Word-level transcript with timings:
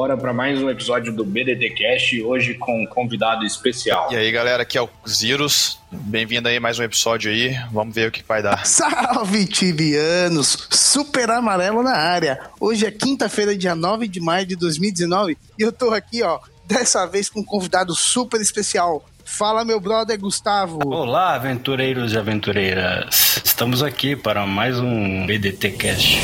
Bora 0.00 0.16
para 0.16 0.32
mais 0.32 0.62
um 0.62 0.70
episódio 0.70 1.12
do 1.12 1.26
BDT 1.26 1.74
Cast, 1.74 2.22
hoje 2.22 2.54
com 2.54 2.84
um 2.84 2.86
convidado 2.86 3.44
especial. 3.44 4.10
E 4.10 4.16
aí 4.16 4.32
galera, 4.32 4.62
aqui 4.62 4.78
é 4.78 4.80
o 4.80 4.88
Zirus, 5.06 5.78
bem-vindo 5.92 6.48
aí 6.48 6.56
a 6.56 6.60
mais 6.60 6.78
um 6.78 6.82
episódio 6.82 7.30
aí, 7.30 7.54
vamos 7.70 7.94
ver 7.94 8.08
o 8.08 8.10
que 8.10 8.24
vai 8.26 8.42
dar. 8.42 8.64
Salve 8.64 9.44
tibianos, 9.44 10.68
super 10.70 11.30
amarelo 11.30 11.82
na 11.82 11.94
área. 11.94 12.40
Hoje 12.58 12.86
é 12.86 12.90
quinta-feira, 12.90 13.54
dia 13.54 13.74
9 13.74 14.08
de 14.08 14.20
maio 14.20 14.46
de 14.46 14.56
2019 14.56 15.36
e 15.58 15.62
eu 15.62 15.70
tô 15.70 15.90
aqui, 15.90 16.22
ó, 16.22 16.40
dessa 16.66 17.04
vez 17.04 17.28
com 17.28 17.40
um 17.40 17.44
convidado 17.44 17.94
super 17.94 18.40
especial. 18.40 19.04
Fala, 19.22 19.66
meu 19.66 19.78
brother 19.78 20.18
Gustavo. 20.18 20.78
Olá, 20.86 21.34
aventureiros 21.34 22.14
e 22.14 22.16
aventureiras. 22.16 23.42
Estamos 23.44 23.82
aqui 23.82 24.16
para 24.16 24.46
mais 24.46 24.80
um 24.80 25.26
BDT 25.26 25.72
Cast. 25.72 26.20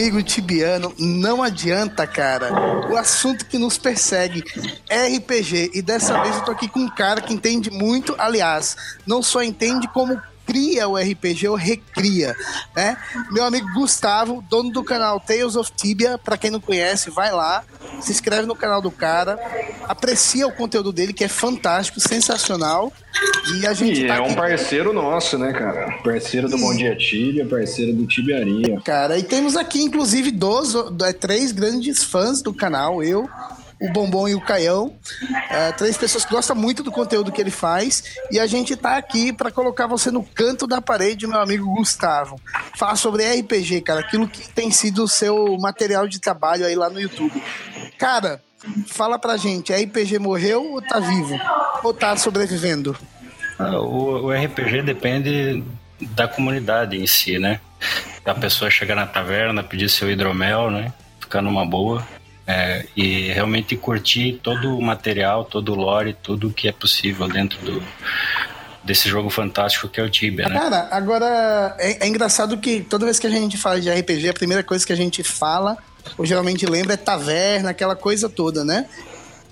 Amigo 0.00 0.22
tibiano, 0.22 0.94
não 0.98 1.42
adianta, 1.42 2.06
cara. 2.06 2.50
O 2.88 2.96
assunto 2.96 3.44
que 3.44 3.58
nos 3.58 3.76
persegue 3.76 4.42
é 4.88 5.14
RPG. 5.14 5.72
E 5.74 5.82
dessa 5.82 6.22
vez 6.22 6.36
eu 6.36 6.42
tô 6.42 6.52
aqui 6.52 6.68
com 6.68 6.80
um 6.80 6.88
cara 6.88 7.20
que 7.20 7.34
entende 7.34 7.70
muito, 7.70 8.14
aliás, 8.18 8.74
não 9.06 9.22
só 9.22 9.42
entende 9.42 9.86
como 9.88 10.18
cria 10.50 10.88
o 10.88 10.96
RPG 10.96 11.46
ou 11.46 11.54
recria, 11.54 12.34
né? 12.74 12.96
Meu 13.30 13.44
amigo 13.44 13.68
Gustavo, 13.72 14.44
dono 14.50 14.72
do 14.72 14.82
canal 14.82 15.20
Tales 15.20 15.54
of 15.54 15.70
Tibia, 15.76 16.18
para 16.18 16.36
quem 16.36 16.50
não 16.50 16.60
conhece, 16.60 17.08
vai 17.08 17.30
lá, 17.30 17.62
se 18.00 18.10
inscreve 18.10 18.46
no 18.46 18.56
canal 18.56 18.82
do 18.82 18.90
cara, 18.90 19.38
aprecia 19.88 20.48
o 20.48 20.52
conteúdo 20.52 20.92
dele 20.92 21.12
que 21.12 21.22
é 21.22 21.28
fantástico, 21.28 22.00
sensacional. 22.00 22.92
E 23.54 23.66
a 23.66 23.72
gente 23.72 24.02
E 24.02 24.08
tá 24.08 24.16
é 24.16 24.20
um 24.20 24.26
aqui 24.26 24.34
parceiro 24.34 24.92
nosso, 24.92 25.38
né, 25.38 25.52
cara? 25.52 25.98
Parceiro 26.02 26.48
do 26.48 26.58
Bom 26.58 26.74
Dia 26.74 26.96
Tibia, 26.96 27.46
parceiro 27.46 27.92
do 27.92 28.06
Tibiaria. 28.06 28.80
cara. 28.80 29.18
E 29.18 29.22
temos 29.22 29.56
aqui, 29.56 29.82
inclusive, 29.82 30.30
dois, 30.32 30.74
é, 31.04 31.12
três 31.12 31.52
grandes 31.52 32.02
fãs 32.02 32.42
do 32.42 32.52
canal, 32.52 33.02
eu, 33.04 33.28
o 33.80 33.90
Bombom 33.90 34.28
e 34.28 34.34
o 34.34 34.40
Caião. 34.40 34.94
É, 35.48 35.72
três 35.72 35.96
pessoas 35.96 36.24
que 36.24 36.30
gostam 36.32 36.54
muito 36.54 36.82
do 36.82 36.92
conteúdo 36.92 37.32
que 37.32 37.40
ele 37.40 37.50
faz. 37.50 38.04
E 38.30 38.38
a 38.38 38.46
gente 38.46 38.76
tá 38.76 38.96
aqui 38.96 39.32
para 39.32 39.50
colocar 39.50 39.86
você 39.86 40.10
no 40.10 40.22
canto 40.22 40.66
da 40.66 40.82
parede, 40.82 41.26
meu 41.26 41.40
amigo 41.40 41.74
Gustavo. 41.74 42.38
Falar 42.76 42.96
sobre 42.96 43.24
RPG, 43.24 43.80
cara, 43.80 44.00
aquilo 44.00 44.28
que 44.28 44.48
tem 44.50 44.70
sido 44.70 45.04
o 45.04 45.08
seu 45.08 45.56
material 45.58 46.06
de 46.06 46.20
trabalho 46.20 46.66
aí 46.66 46.74
lá 46.74 46.90
no 46.90 47.00
YouTube. 47.00 47.42
Cara, 47.98 48.42
fala 48.86 49.18
pra 49.18 49.36
gente, 49.36 49.72
RPG 49.72 50.18
morreu 50.18 50.72
ou 50.74 50.82
tá 50.82 51.00
vivo? 51.00 51.40
Ou 51.82 51.94
tá 51.94 52.14
sobrevivendo? 52.16 52.96
Ah, 53.58 53.78
O, 53.80 54.26
o 54.26 54.30
RPG 54.32 54.82
depende 54.82 55.64
da 56.00 56.28
comunidade 56.28 56.96
em 56.96 57.06
si, 57.06 57.38
né? 57.38 57.60
Da 58.24 58.34
pessoa 58.34 58.70
chegar 58.70 58.94
na 58.94 59.06
taverna, 59.06 59.62
pedir 59.62 59.88
seu 59.88 60.10
hidromel, 60.10 60.70
né? 60.70 60.92
Ficar 61.18 61.40
numa 61.40 61.64
boa. 61.64 62.06
É, 62.50 62.86
e 62.96 63.32
realmente 63.32 63.76
curtir 63.76 64.40
todo 64.42 64.76
o 64.76 64.82
material, 64.82 65.44
todo 65.44 65.72
o 65.72 65.76
lore, 65.76 66.16
tudo 66.20 66.50
que 66.50 66.66
é 66.66 66.72
possível 66.72 67.28
dentro 67.28 67.58
do, 67.64 67.82
desse 68.82 69.08
jogo 69.08 69.30
fantástico 69.30 69.88
que 69.88 70.00
é 70.00 70.02
o 70.02 70.10
Tibia, 70.10 70.48
né? 70.48 70.58
Cara, 70.58 70.88
agora 70.90 71.76
é, 71.78 72.04
é 72.04 72.08
engraçado 72.08 72.58
que 72.58 72.80
toda 72.80 73.04
vez 73.04 73.18
que 73.20 73.26
a 73.26 73.30
gente 73.30 73.56
fala 73.56 73.80
de 73.80 73.88
RPG, 73.88 74.28
a 74.28 74.34
primeira 74.34 74.64
coisa 74.64 74.84
que 74.84 74.92
a 74.92 74.96
gente 74.96 75.22
fala, 75.22 75.78
ou 76.18 76.26
geralmente 76.26 76.66
lembra, 76.66 76.94
é 76.94 76.96
taverna, 76.96 77.70
aquela 77.70 77.94
coisa 77.94 78.28
toda, 78.28 78.64
né? 78.64 78.86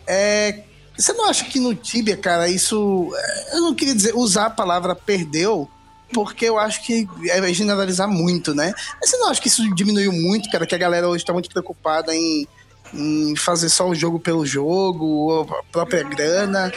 É, 0.06 0.62
você 0.96 1.12
não 1.12 1.28
acha 1.28 1.44
que 1.44 1.60
no 1.60 1.74
Tibia, 1.74 2.16
cara, 2.16 2.48
isso. 2.48 3.12
é, 3.14 3.56
Eu 3.56 3.60
não 3.60 3.74
queria 3.74 3.94
dizer 3.94 4.14
usar 4.16 4.46
a 4.46 4.50
palavra 4.50 4.96
perdeu, 4.96 5.70
porque 6.12 6.46
eu 6.46 6.58
acho 6.58 6.82
que 6.82 7.06
é 7.28 7.52
generalizar 7.52 8.08
muito, 8.08 8.54
né? 8.54 8.72
Mas 9.00 9.10
você 9.10 9.16
não 9.18 9.28
acha 9.28 9.40
que 9.40 9.48
isso 9.48 9.74
diminuiu 9.74 10.10
muito, 10.12 10.50
cara, 10.50 10.66
que 10.66 10.74
a 10.74 10.78
galera 10.78 11.08
hoje 11.08 11.24
tá 11.24 11.32
muito 11.32 11.48
preocupada 11.48 12.14
em. 12.14 12.46
Em 12.94 13.34
fazer 13.36 13.68
só 13.68 13.88
o 13.88 13.94
jogo 13.94 14.18
pelo 14.18 14.44
jogo, 14.46 15.48
a 15.50 15.62
própria 15.72 16.02
grana, 16.02 16.72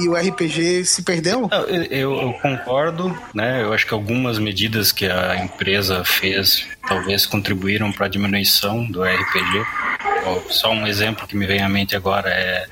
e 0.00 0.08
o 0.08 0.14
RPG 0.14 0.84
se 0.84 1.02
perdeu? 1.02 1.48
Eu, 1.68 1.82
eu- 2.16 2.32
concordo, 2.42 3.16
né? 3.34 3.62
Eu 3.62 3.72
acho 3.72 3.86
que 3.86 3.94
algumas 3.94 4.38
medidas 4.38 4.90
que 4.92 5.06
a 5.06 5.36
empresa 5.44 6.04
fez 6.04 6.66
talvez 6.88 7.24
contribuíram 7.26 7.92
para 7.92 8.06
a 8.06 8.08
diminuição 8.08 8.84
do 8.84 9.02
RPG. 9.04 9.64
Só 10.48 10.70
um 10.72 10.86
exemplo 10.86 11.26
que 11.26 11.36
me 11.36 11.46
vem 11.46 11.60
à 11.62 11.68
mente 11.68 11.94
agora 11.96 12.28
é, 12.28 12.66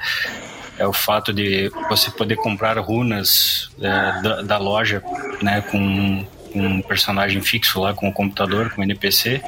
é 0.78 0.86
o 0.86 0.92
fato 0.92 1.32
de 1.32 1.70
você 1.88 2.10
poder 2.10 2.36
comprar 2.36 2.78
runas 2.78 3.70
é, 3.80 4.22
da, 4.22 4.42
da 4.42 4.58
loja, 4.58 5.02
né? 5.42 5.60
Com 5.70 6.24
um 6.54 6.82
personagem 6.82 7.40
fixo 7.40 7.80
lá, 7.80 7.94
com 7.94 8.08
o 8.08 8.12
computador, 8.12 8.70
com 8.74 8.80
o 8.80 8.84
NPC, 8.84 9.40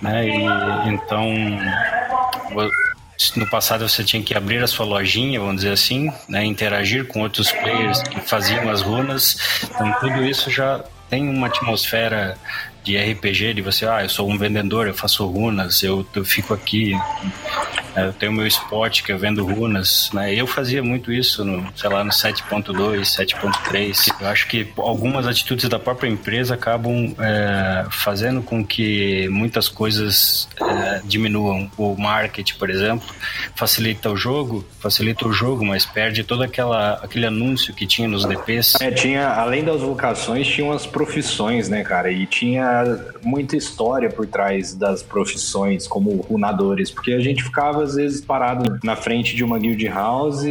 né? 0.00 0.26
E 0.26 0.88
então 0.90 1.26
no 3.36 3.48
passado 3.48 3.88
você 3.88 4.02
tinha 4.02 4.22
que 4.22 4.34
abrir 4.34 4.62
a 4.62 4.66
sua 4.66 4.86
lojinha, 4.86 5.38
vamos 5.38 5.56
dizer 5.56 5.72
assim, 5.72 6.10
né, 6.28 6.44
interagir 6.44 7.06
com 7.06 7.20
outros 7.20 7.52
players 7.52 8.02
que 8.02 8.20
faziam 8.20 8.68
as 8.70 8.82
runas. 8.82 9.36
Então 9.64 9.92
tudo 10.00 10.24
isso 10.24 10.50
já 10.50 10.82
tem 11.08 11.28
uma 11.28 11.48
atmosfera 11.48 12.36
de 12.82 12.96
RPG, 12.96 13.54
de 13.54 13.62
você, 13.62 13.86
ah, 13.86 14.02
eu 14.02 14.08
sou 14.08 14.30
um 14.30 14.38
vendedor, 14.38 14.86
eu 14.86 14.94
faço 14.94 15.26
runas, 15.26 15.82
eu, 15.82 16.06
eu 16.14 16.24
fico 16.24 16.54
aqui, 16.54 16.94
eu 17.96 18.12
tenho 18.12 18.32
meu 18.32 18.46
spot 18.46 19.02
que 19.02 19.12
eu 19.12 19.18
vendo 19.18 19.44
runas, 19.44 20.10
né? 20.12 20.34
Eu 20.34 20.46
fazia 20.46 20.82
muito 20.82 21.12
isso 21.12 21.44
no, 21.44 21.66
sei 21.76 21.88
lá, 21.88 22.04
no 22.04 22.10
7.2, 22.10 23.00
7.3. 23.02 24.14
Eu 24.20 24.28
acho 24.28 24.46
que 24.48 24.68
algumas 24.76 25.26
atitudes 25.26 25.68
da 25.68 25.78
própria 25.78 26.08
empresa 26.08 26.54
acabam 26.54 27.14
é, 27.18 27.86
fazendo 27.90 28.42
com 28.42 28.64
que 28.64 29.28
muitas 29.28 29.68
coisas 29.68 30.48
é, 30.60 31.00
diminuam. 31.04 31.70
O 31.76 31.96
marketing, 31.96 32.54
por 32.54 32.70
exemplo, 32.70 33.08
facilita 33.54 34.10
o 34.10 34.16
jogo, 34.16 34.64
facilita 34.78 35.26
o 35.26 35.32
jogo, 35.32 35.64
mas 35.64 35.84
perde 35.84 36.24
todo 36.24 36.42
aquela, 36.42 36.94
aquele 36.94 37.26
anúncio 37.26 37.74
que 37.74 37.86
tinha 37.86 38.08
nos 38.08 38.24
DPs. 38.24 38.74
É, 38.80 38.90
tinha, 38.90 39.28
além 39.28 39.64
das 39.64 39.80
vocações, 39.80 40.46
tinha 40.46 40.66
umas 40.66 40.86
profissões, 40.86 41.68
né, 41.68 41.82
cara? 41.82 42.10
E 42.10 42.26
tinha 42.26 42.98
muita 43.22 43.56
história 43.56 44.08
por 44.10 44.26
trás 44.26 44.74
das 44.74 45.02
profissões, 45.02 45.86
como 45.86 46.16
runadores, 46.22 46.90
porque 46.90 47.12
a 47.12 47.20
gente 47.20 47.42
ficava, 47.42 47.79
às 47.80 47.94
vezes, 47.94 48.20
parado 48.20 48.78
na 48.82 48.96
frente 48.96 49.34
de 49.34 49.44
uma 49.44 49.58
guild 49.58 49.86
house 49.88 50.44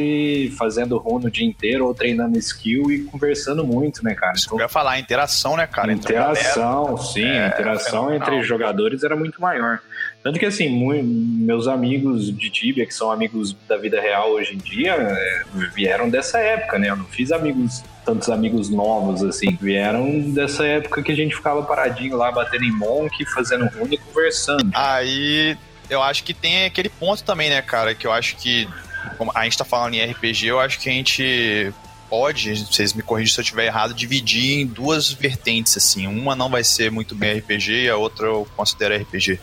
fazendo 0.57 0.97
runa 0.97 1.27
o 1.27 1.31
dia 1.31 1.45
inteiro 1.45 1.85
ou 1.85 1.93
treinando 1.93 2.37
skill 2.37 2.91
e 2.91 2.99
conversando 3.03 3.65
muito, 3.65 4.03
né, 4.03 4.13
cara? 4.15 4.33
Eu 4.51 4.59
ia 4.59 4.67
falar, 4.67 4.99
interação, 4.99 5.55
né, 5.57 5.67
cara? 5.67 5.91
a 5.91 5.95
galera. 5.95 6.31
Interação, 6.31 6.97
sim, 6.97 7.23
É, 7.23 7.45
a 7.45 7.47
interação 7.49 8.05
fenomenal. 8.07 8.27
entre 8.27 8.43
jogadores 8.43 9.03
era 9.03 9.15
muito 9.15 9.41
maior. 9.41 9.79
Tanto 10.21 10.37
que, 10.37 10.45
assim, 10.45 10.69
meus 10.99 11.67
amigos 11.67 12.35
de 12.35 12.49
Tibia, 12.49 12.85
que 12.85 12.93
são 12.93 13.09
amigos 13.09 13.55
da 13.67 13.77
vida 13.77 14.01
real 14.01 14.31
hoje 14.31 14.53
em 14.53 14.57
dia, 14.57 14.91
é, 14.93 15.43
vieram 15.73 16.09
dessa 16.09 16.39
época, 16.39 16.77
né? 16.77 16.89
Eu 16.89 16.97
não 16.97 17.05
fiz 17.05 17.31
amigos, 17.31 17.83
tantos 18.05 18.29
amigos 18.29 18.69
novos, 18.69 19.23
assim. 19.23 19.57
Vieram 19.61 20.19
dessa 20.31 20.65
época 20.65 21.01
que 21.01 21.11
a 21.11 21.15
gente 21.15 21.35
ficava 21.35 21.63
paradinho 21.63 22.17
lá, 22.17 22.31
batendo 22.31 22.65
em 22.65 22.71
monk, 22.71 23.25
fazendo 23.27 23.65
rune 23.67 23.95
e 23.95 23.97
conversando. 23.97 24.69
Aí 24.73 25.57
eu 25.89 26.01
acho 26.03 26.23
que 26.23 26.33
tem 26.33 26.65
aquele 26.65 26.89
ponto 26.89 27.23
também, 27.23 27.49
né, 27.49 27.61
cara? 27.61 27.95
Que 27.95 28.05
eu 28.05 28.11
acho 28.11 28.35
que, 28.35 28.67
como 29.17 29.31
a 29.33 29.43
gente 29.43 29.57
tá 29.57 29.65
falando 29.65 29.95
em 29.95 30.05
RPG, 30.11 30.47
eu 30.47 30.59
acho 30.59 30.79
que 30.79 30.89
a 30.89 30.91
gente 30.91 31.73
pode, 32.09 32.65
vocês 32.65 32.93
me 32.93 33.03
corrigem 33.03 33.33
se 33.33 33.39
eu 33.39 33.43
estiver 33.43 33.65
errado, 33.65 33.93
dividir 33.93 34.59
em 34.59 34.65
duas 34.65 35.11
vertentes, 35.11 35.77
assim. 35.77 36.07
Uma 36.07 36.35
não 36.35 36.49
vai 36.49 36.63
ser 36.63 36.89
muito 36.91 37.13
bem 37.15 37.37
RPG 37.37 37.83
e 37.83 37.89
a 37.89 37.95
outra 37.95 38.25
eu 38.25 38.47
considero 38.55 38.95
RPG. 38.95 39.39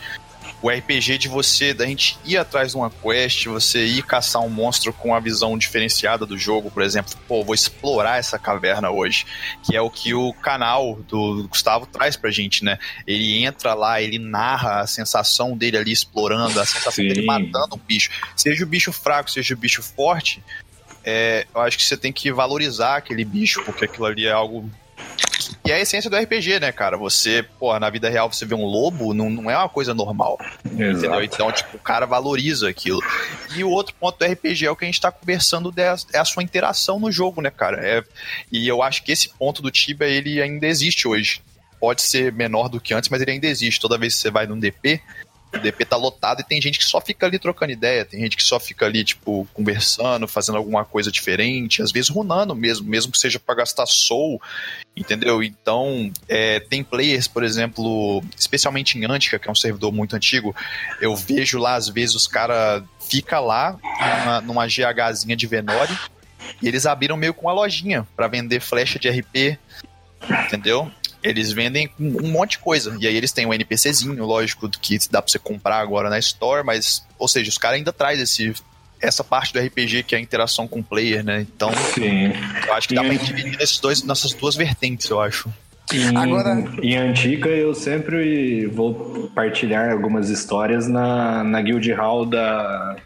O 0.62 0.70
RPG 0.70 1.18
de 1.18 1.28
você, 1.28 1.74
da 1.74 1.86
gente 1.86 2.18
ir 2.24 2.36
atrás 2.36 2.70
de 2.70 2.76
uma 2.76 2.90
quest, 2.90 3.46
você 3.46 3.84
ir 3.84 4.02
caçar 4.02 4.42
um 4.42 4.48
monstro 4.48 4.92
com 4.92 5.14
a 5.14 5.20
visão 5.20 5.56
diferenciada 5.56 6.24
do 6.24 6.38
jogo, 6.38 6.70
por 6.70 6.82
exemplo, 6.82 7.12
pô, 7.28 7.44
vou 7.44 7.54
explorar 7.54 8.18
essa 8.18 8.38
caverna 8.38 8.90
hoje, 8.90 9.26
que 9.62 9.76
é 9.76 9.80
o 9.80 9.90
que 9.90 10.14
o 10.14 10.32
canal 10.32 10.96
do 11.08 11.46
Gustavo 11.48 11.86
traz 11.86 12.16
pra 12.16 12.30
gente, 12.30 12.64
né? 12.64 12.78
Ele 13.06 13.44
entra 13.44 13.74
lá, 13.74 14.00
ele 14.00 14.18
narra 14.18 14.80
a 14.80 14.86
sensação 14.86 15.56
dele 15.56 15.76
ali 15.76 15.92
explorando, 15.92 16.58
a 16.58 16.66
sensação 16.66 17.04
Sim. 17.04 17.08
dele 17.08 17.26
matando 17.26 17.76
um 17.76 17.80
bicho. 17.86 18.10
Seja 18.34 18.64
o 18.64 18.66
bicho 18.66 18.92
fraco, 18.92 19.30
seja 19.30 19.54
o 19.54 19.58
bicho 19.58 19.82
forte, 19.82 20.42
é, 21.04 21.46
eu 21.54 21.60
acho 21.60 21.76
que 21.76 21.84
você 21.84 21.96
tem 21.96 22.12
que 22.12 22.32
valorizar 22.32 22.96
aquele 22.96 23.24
bicho, 23.24 23.62
porque 23.64 23.84
aquilo 23.84 24.06
ali 24.06 24.26
é 24.26 24.32
algo 24.32 24.68
que 25.66 25.72
é 25.72 25.76
a 25.76 25.80
essência 25.80 26.08
do 26.08 26.16
RPG, 26.16 26.60
né, 26.60 26.72
cara? 26.72 26.96
Você, 26.96 27.44
pô, 27.58 27.76
na 27.78 27.90
vida 27.90 28.08
real 28.08 28.32
você 28.32 28.46
vê 28.46 28.54
um 28.54 28.64
lobo, 28.64 29.12
não, 29.12 29.28
não 29.28 29.50
é 29.50 29.56
uma 29.56 29.68
coisa 29.68 29.92
normal. 29.92 30.38
Exato. 30.64 30.82
Entendeu? 30.82 31.22
Então, 31.22 31.52
tipo, 31.52 31.76
o 31.76 31.80
cara 31.80 32.06
valoriza 32.06 32.68
aquilo. 32.68 33.00
E 33.56 33.64
o 33.64 33.70
outro 33.70 33.94
ponto 33.98 34.18
do 34.18 34.24
RPG 34.24 34.66
é 34.66 34.70
o 34.70 34.76
que 34.76 34.84
a 34.84 34.86
gente 34.86 35.00
tá 35.00 35.10
conversando, 35.10 35.74
é 36.12 36.18
a 36.18 36.24
sua 36.24 36.42
interação 36.42 37.00
no 37.00 37.10
jogo, 37.10 37.42
né, 37.42 37.50
cara? 37.50 37.78
É, 37.84 38.04
e 38.50 38.66
eu 38.66 38.82
acho 38.82 39.02
que 39.02 39.12
esse 39.12 39.28
ponto 39.28 39.60
do 39.60 39.70
Tibia, 39.70 40.06
ele 40.06 40.40
ainda 40.40 40.66
existe 40.66 41.08
hoje. 41.08 41.42
Pode 41.80 42.00
ser 42.00 42.32
menor 42.32 42.68
do 42.68 42.80
que 42.80 42.94
antes, 42.94 43.10
mas 43.10 43.20
ele 43.20 43.32
ainda 43.32 43.46
existe. 43.46 43.80
Toda 43.80 43.98
vez 43.98 44.14
que 44.14 44.20
você 44.20 44.30
vai 44.30 44.46
num 44.46 44.58
DP, 44.58 45.00
o 45.54 45.58
DP 45.58 45.84
tá 45.84 45.96
lotado 45.96 46.40
e 46.40 46.44
tem 46.44 46.60
gente 46.60 46.78
que 46.78 46.84
só 46.84 47.00
fica 47.00 47.26
ali 47.26 47.38
trocando 47.38 47.72
ideia, 47.72 48.04
tem 48.04 48.20
gente 48.20 48.36
que 48.36 48.42
só 48.42 48.58
fica 48.58 48.86
ali, 48.86 49.04
tipo, 49.04 49.48
conversando, 49.52 50.26
fazendo 50.28 50.58
alguma 50.58 50.84
coisa 50.84 51.10
diferente, 51.10 51.82
às 51.82 51.92
vezes 51.92 52.10
runando 52.10 52.54
mesmo, 52.54 52.88
mesmo 52.88 53.12
que 53.12 53.18
seja 53.18 53.38
para 53.38 53.56
gastar 53.56 53.86
soul, 53.86 54.40
entendeu? 54.96 55.42
Então, 55.42 56.10
é, 56.28 56.60
tem 56.60 56.82
players, 56.82 57.28
por 57.28 57.44
exemplo, 57.44 58.22
especialmente 58.36 58.98
em 58.98 59.04
Antica, 59.04 59.38
que 59.38 59.48
é 59.48 59.52
um 59.52 59.56
servidor 59.56 59.92
muito 59.92 60.16
antigo, 60.16 60.54
eu 61.00 61.14
vejo 61.16 61.58
lá, 61.58 61.74
às 61.74 61.88
vezes, 61.88 62.14
os 62.14 62.26
caras 62.26 62.82
fica 63.08 63.38
lá 63.38 63.78
numa, 64.24 64.40
numa 64.40 64.66
GHzinha 64.66 65.36
de 65.36 65.46
Venore 65.46 65.96
e 66.60 66.68
eles 66.68 66.86
abriram 66.86 67.16
meio 67.16 67.34
com 67.34 67.46
uma 67.46 67.52
lojinha 67.52 68.06
para 68.16 68.28
vender 68.28 68.60
flecha 68.60 68.98
de 68.98 69.08
RP, 69.08 69.58
entendeu? 70.46 70.90
Eles 71.26 71.52
vendem 71.52 71.90
um 71.98 72.28
monte 72.28 72.52
de 72.52 72.58
coisa. 72.58 72.96
E 73.00 73.06
aí 73.06 73.16
eles 73.16 73.32
têm 73.32 73.46
um 73.46 73.52
NPCzinho, 73.52 74.24
lógico, 74.24 74.68
que 74.68 74.98
dá 75.10 75.20
pra 75.20 75.30
você 75.30 75.38
comprar 75.38 75.78
agora 75.78 76.08
na 76.08 76.18
Store, 76.18 76.64
mas, 76.64 77.04
ou 77.18 77.28
seja, 77.28 77.50
os 77.50 77.58
caras 77.58 77.78
ainda 77.78 77.92
trazem 77.92 78.22
esse 78.22 78.54
essa 78.98 79.22
parte 79.22 79.52
do 79.52 79.60
RPG 79.60 80.04
que 80.04 80.14
é 80.14 80.18
a 80.18 80.20
interação 80.20 80.66
com 80.66 80.80
o 80.80 80.82
player, 80.82 81.22
né? 81.22 81.42
Então, 81.42 81.70
Sim. 81.94 82.32
eu 82.66 82.72
acho 82.72 82.88
que 82.88 82.94
dá 82.94 83.04
pra 83.04 83.12
dividir 83.12 83.58
nesses 83.58 83.78
dois, 83.78 84.02
nessas 84.02 84.32
duas 84.32 84.56
vertentes, 84.56 85.08
eu 85.10 85.20
acho. 85.20 85.52
Em, 85.92 86.16
Agora... 86.16 86.64
em 86.82 86.96
Antica, 86.96 87.48
eu 87.48 87.74
sempre 87.74 88.66
vou 88.66 89.30
partilhar 89.34 89.92
algumas 89.92 90.30
histórias 90.30 90.88
na, 90.88 91.44
na 91.44 91.60
Guild 91.60 91.92
Hall 91.92 92.26
da, 92.26 92.96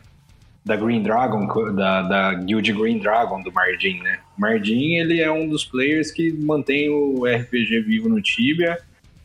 da 0.64 0.76
Green 0.76 1.02
Dragon, 1.02 1.46
da, 1.74 2.02
da 2.02 2.34
Guild 2.34 2.72
Green 2.72 2.98
Dragon 2.98 3.42
do 3.42 3.52
Mardin, 3.52 4.00
né? 4.00 4.20
Mardin, 4.40 4.94
ele 4.94 5.20
é 5.20 5.30
um 5.30 5.46
dos 5.46 5.66
players 5.66 6.10
que 6.10 6.32
mantém 6.32 6.88
o 6.88 7.26
RPG 7.26 7.80
vivo 7.80 8.08
no 8.08 8.22
Tibia. 8.22 8.78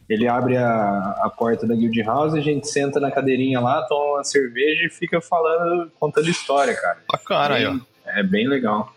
Ele 0.09 0.27
abre 0.27 0.57
a, 0.57 1.15
a 1.21 1.31
porta 1.35 1.65
da 1.65 1.73
Guild 1.73 2.01
House, 2.03 2.33
a 2.33 2.41
gente 2.41 2.67
senta 2.67 2.99
na 2.99 3.09
cadeirinha 3.09 3.61
lá, 3.61 3.81
toma 3.83 4.17
uma 4.17 4.23
cerveja 4.25 4.85
e 4.85 4.89
fica 4.89 5.21
falando, 5.21 5.89
contando 5.97 6.29
história, 6.29 6.75
cara. 6.75 6.97
Bacana 7.09 7.55
aí, 7.55 7.65
ó. 7.65 7.77
É 8.05 8.21
bem 8.21 8.45
legal. 8.45 8.93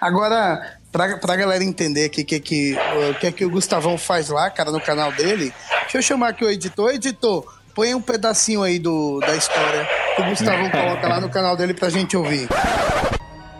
Agora, 0.00 0.78
pra, 0.92 1.18
pra 1.18 1.34
galera 1.34 1.64
entender 1.64 2.04
aqui 2.04 2.22
o 2.22 2.24
que, 2.24 2.38
que, 2.38 2.76
que, 3.20 3.32
que 3.32 3.44
o 3.44 3.50
Gustavão 3.50 3.98
faz 3.98 4.28
lá, 4.28 4.48
cara, 4.48 4.70
no 4.70 4.80
canal 4.80 5.10
dele, 5.12 5.52
deixa 5.82 5.98
eu 5.98 6.02
chamar 6.02 6.28
aqui 6.28 6.44
o 6.44 6.48
editor. 6.48 6.94
Editor, 6.94 7.44
põe 7.74 7.92
um 7.92 8.00
pedacinho 8.00 8.62
aí 8.62 8.78
do, 8.78 9.18
da 9.18 9.34
história 9.34 9.86
que 10.14 10.22
o 10.22 10.26
Gustavo 10.26 10.70
coloca 10.70 11.08
lá 11.08 11.20
no 11.20 11.28
canal 11.28 11.56
dele 11.56 11.74
pra 11.74 11.90
gente 11.90 12.16
ouvir. 12.16 12.48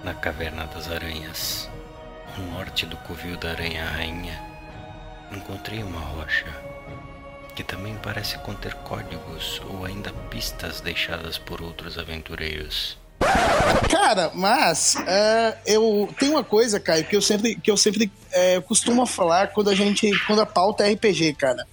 Na 0.05 0.15
Caverna 0.15 0.67
das 0.73 0.89
Aranhas, 0.91 1.66
no 2.39 2.51
norte 2.53 2.87
do 2.87 2.97
covil 2.99 3.37
da 3.37 3.51
Aranha 3.51 3.85
Rainha, 3.85 4.41
encontrei 5.33 5.83
uma 5.83 6.01
rocha 6.01 6.47
que 7.55 7.65
também 7.65 7.97
parece 8.03 8.37
conter 8.39 8.75
códigos 8.75 9.63
ou 9.71 9.85
ainda 9.85 10.13
pistas 10.31 10.81
deixadas 10.81 11.39
por 11.39 11.63
outros 11.63 11.99
aventureiros. 11.99 12.99
Cara, 13.91 14.31
mas 14.35 14.95
uh, 14.97 15.59
eu 15.65 16.15
tem 16.19 16.29
uma 16.29 16.45
coisa, 16.45 16.79
Caio, 16.79 17.05
que 17.05 17.17
eu 17.17 17.23
sempre 17.23 17.57
que 17.57 17.71
eu 17.71 17.77
sempre 17.77 18.07
uh, 18.07 18.63
costumo 18.63 19.07
falar 19.07 19.49
quando 19.49 19.71
a 19.71 19.75
gente 19.75 20.11
quando 20.27 20.41
a 20.43 20.47
pauta 20.47 20.87
é 20.87 20.93
RPG, 20.93 21.33
cara. 21.35 21.67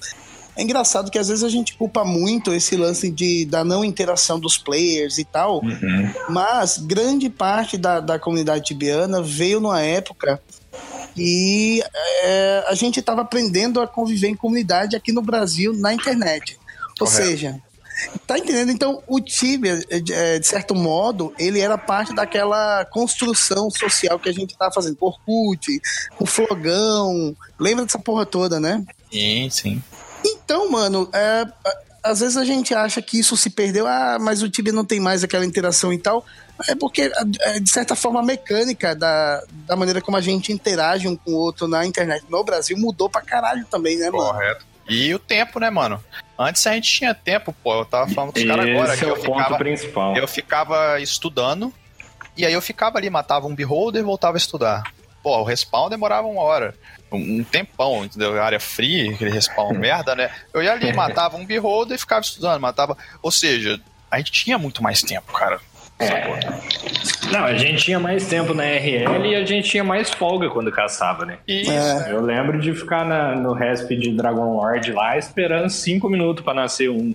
É 0.56 0.62
engraçado 0.62 1.10
que 1.10 1.18
às 1.18 1.28
vezes 1.28 1.44
a 1.44 1.50
gente 1.50 1.76
culpa 1.76 2.06
muito 2.06 2.54
esse 2.54 2.76
lance 2.76 3.10
de, 3.10 3.46
da 3.46 3.64
não 3.64 3.84
interação 3.84 4.40
dos 4.40 4.58
players 4.58 5.18
e 5.18 5.26
tal, 5.26 5.64
uhum. 5.64 6.14
mas 6.30 6.78
grande 6.78 7.30
parte 7.30 7.78
da, 7.78 8.00
da 8.00 8.20
comunidade 8.20 8.66
tibiana 8.66 9.22
veio 9.22 9.60
numa 9.60 9.82
época 9.82 10.42
e 11.18 11.84
é, 12.24 12.66
a 12.68 12.76
gente 12.76 13.00
estava 13.00 13.22
aprendendo 13.22 13.82
a 13.82 13.88
conviver 13.88 14.28
em 14.28 14.36
comunidade 14.36 14.96
aqui 14.96 15.12
no 15.12 15.22
Brasil 15.22 15.74
na 15.74 15.94
internet. 15.94 16.58
Ou 17.00 17.08
Correto. 17.08 17.28
seja, 17.28 17.62
Tá 18.26 18.38
entendendo? 18.38 18.72
Então, 18.72 19.02
o 19.08 19.20
Tibia, 19.20 19.84
é, 19.90 20.40
de 20.40 20.48
certo 20.48 20.74
modo, 20.74 21.34
ele 21.38 21.60
era 21.60 21.78
parte 21.78 22.14
daquela 22.14 22.86
construção 22.86 23.70
social 23.70 24.20
que 24.20 24.30
a 24.30 24.34
gente 24.34 24.58
tá 24.58 24.72
fazendo. 24.72 24.98
Orkut, 25.00 25.82
o 26.20 26.26
Flogão. 26.26 27.36
Lembra 27.60 27.86
dessa 27.86 28.00
porra 28.00 28.26
toda, 28.26 28.60
né? 28.60 28.84
Sim, 29.12 29.50
sim. 29.50 29.84
Então, 30.26 30.70
mano, 30.72 31.10
é, 31.14 31.46
às 32.04 32.20
vezes 32.20 32.38
a 32.38 32.44
gente 32.44 32.74
acha 32.74 33.02
que 33.02 33.20
isso 33.20 33.38
se 33.38 33.50
perdeu, 33.50 33.88
ah, 33.88 34.18
mas 34.20 34.42
o 34.42 34.50
Tibia 34.50 34.74
não 34.74 34.84
tem 34.84 35.00
mais 35.00 35.24
aquela 35.24 35.46
interação 35.46 35.94
e 35.94 35.98
tal. 35.98 36.26
É 36.68 36.76
porque, 36.76 37.12
é, 37.42 37.60
de 37.60 37.70
certa 37.70 37.96
forma, 37.96 38.20
a 38.20 38.24
mecânica 38.24 38.96
da, 38.96 39.44
da 39.50 39.76
maneira 39.76 40.02
como 40.02 40.18
a 40.18 40.22
gente 40.22 40.52
interage 40.52 41.08
um 41.08 41.16
com 41.16 41.32
o 41.32 41.36
outro 41.36 41.68
na 41.68 41.86
internet 41.86 42.26
no 42.30 42.44
Brasil 42.44 42.78
mudou 42.78 43.10
pra 43.10 43.22
caralho 43.22 43.66
também, 43.66 43.98
né, 43.98 44.10
mano? 44.10 44.34
Correto. 44.34 44.66
E 44.88 45.14
o 45.14 45.20
tempo, 45.20 45.60
né, 45.60 45.70
mano? 45.70 46.04
Antes 46.38 46.66
a 46.68 46.74
gente 46.74 46.92
tinha 46.92 47.14
tempo, 47.14 47.56
pô. 47.64 47.80
Eu 47.80 47.86
tava 47.86 48.10
falando 48.12 48.34
com 48.34 48.40
os 48.40 48.46
caras 48.46 48.70
agora. 48.70 48.94
Esse 48.94 49.06
é 49.06 49.08
o 49.08 49.16
ponto 49.16 49.38
ficava, 49.38 49.58
principal. 49.58 50.16
Eu 50.16 50.28
ficava 50.28 51.00
estudando, 51.00 51.74
e 52.36 52.46
aí 52.46 52.54
eu 52.54 52.62
ficava 52.62 52.98
ali, 52.98 53.10
matava 53.10 53.48
um 53.48 53.56
beholder 53.56 54.02
e 54.02 54.06
voltava 54.06 54.36
a 54.36 54.40
estudar. 54.40 54.84
Pô, 55.24 55.40
o 55.40 55.44
respawn 55.44 55.90
demorava 55.90 56.28
uma 56.28 56.42
hora 56.42 56.76
um 57.16 57.44
tempão, 57.44 58.04
entendeu? 58.04 58.42
Área 58.42 58.60
free, 58.60 59.14
aquele 59.14 59.32
respawn 59.32 59.74
merda, 59.78 60.16
né? 60.16 60.30
Eu 60.54 60.64
ia 60.64 60.72
ali, 60.72 60.92
matava 60.94 61.38
um 61.38 61.46
beholder 61.46 61.96
e 61.96 62.00
ficava 62.00 62.22
estudando, 62.22 62.60
matava. 62.60 62.98
Ou 63.22 63.32
seja, 63.32 63.80
a 64.10 64.18
gente 64.18 64.32
tinha 64.32 64.58
muito 64.58 64.82
mais 64.82 65.02
tempo, 65.02 65.32
cara. 65.34 65.60
É. 66.00 67.32
Não, 67.32 67.46
a 67.46 67.56
gente 67.56 67.84
tinha 67.84 68.00
mais 68.00 68.28
tempo 68.28 68.54
na 68.54 68.64
RL 68.64 69.26
e 69.26 69.36
a 69.36 69.46
gente 69.46 69.70
tinha 69.70 69.84
mais 69.84 70.10
folga 70.10 70.50
quando 70.50 70.72
caçava, 70.72 71.26
né? 71.26 71.38
Isso. 71.48 71.72
É. 71.72 72.12
Eu 72.12 72.22
lembro 72.22 72.60
de 72.60 72.74
ficar 72.74 73.06
na, 73.06 73.36
no 73.36 73.54
resp 73.54 73.90
de 73.96 74.12
Dragon 74.12 74.56
Lord 74.56 74.92
lá 74.92 75.18
esperando 75.18 75.70
cinco 75.70 76.10
minutos 76.10 76.44
para 76.44 76.54
nascer 76.54 76.90
um. 76.90 77.14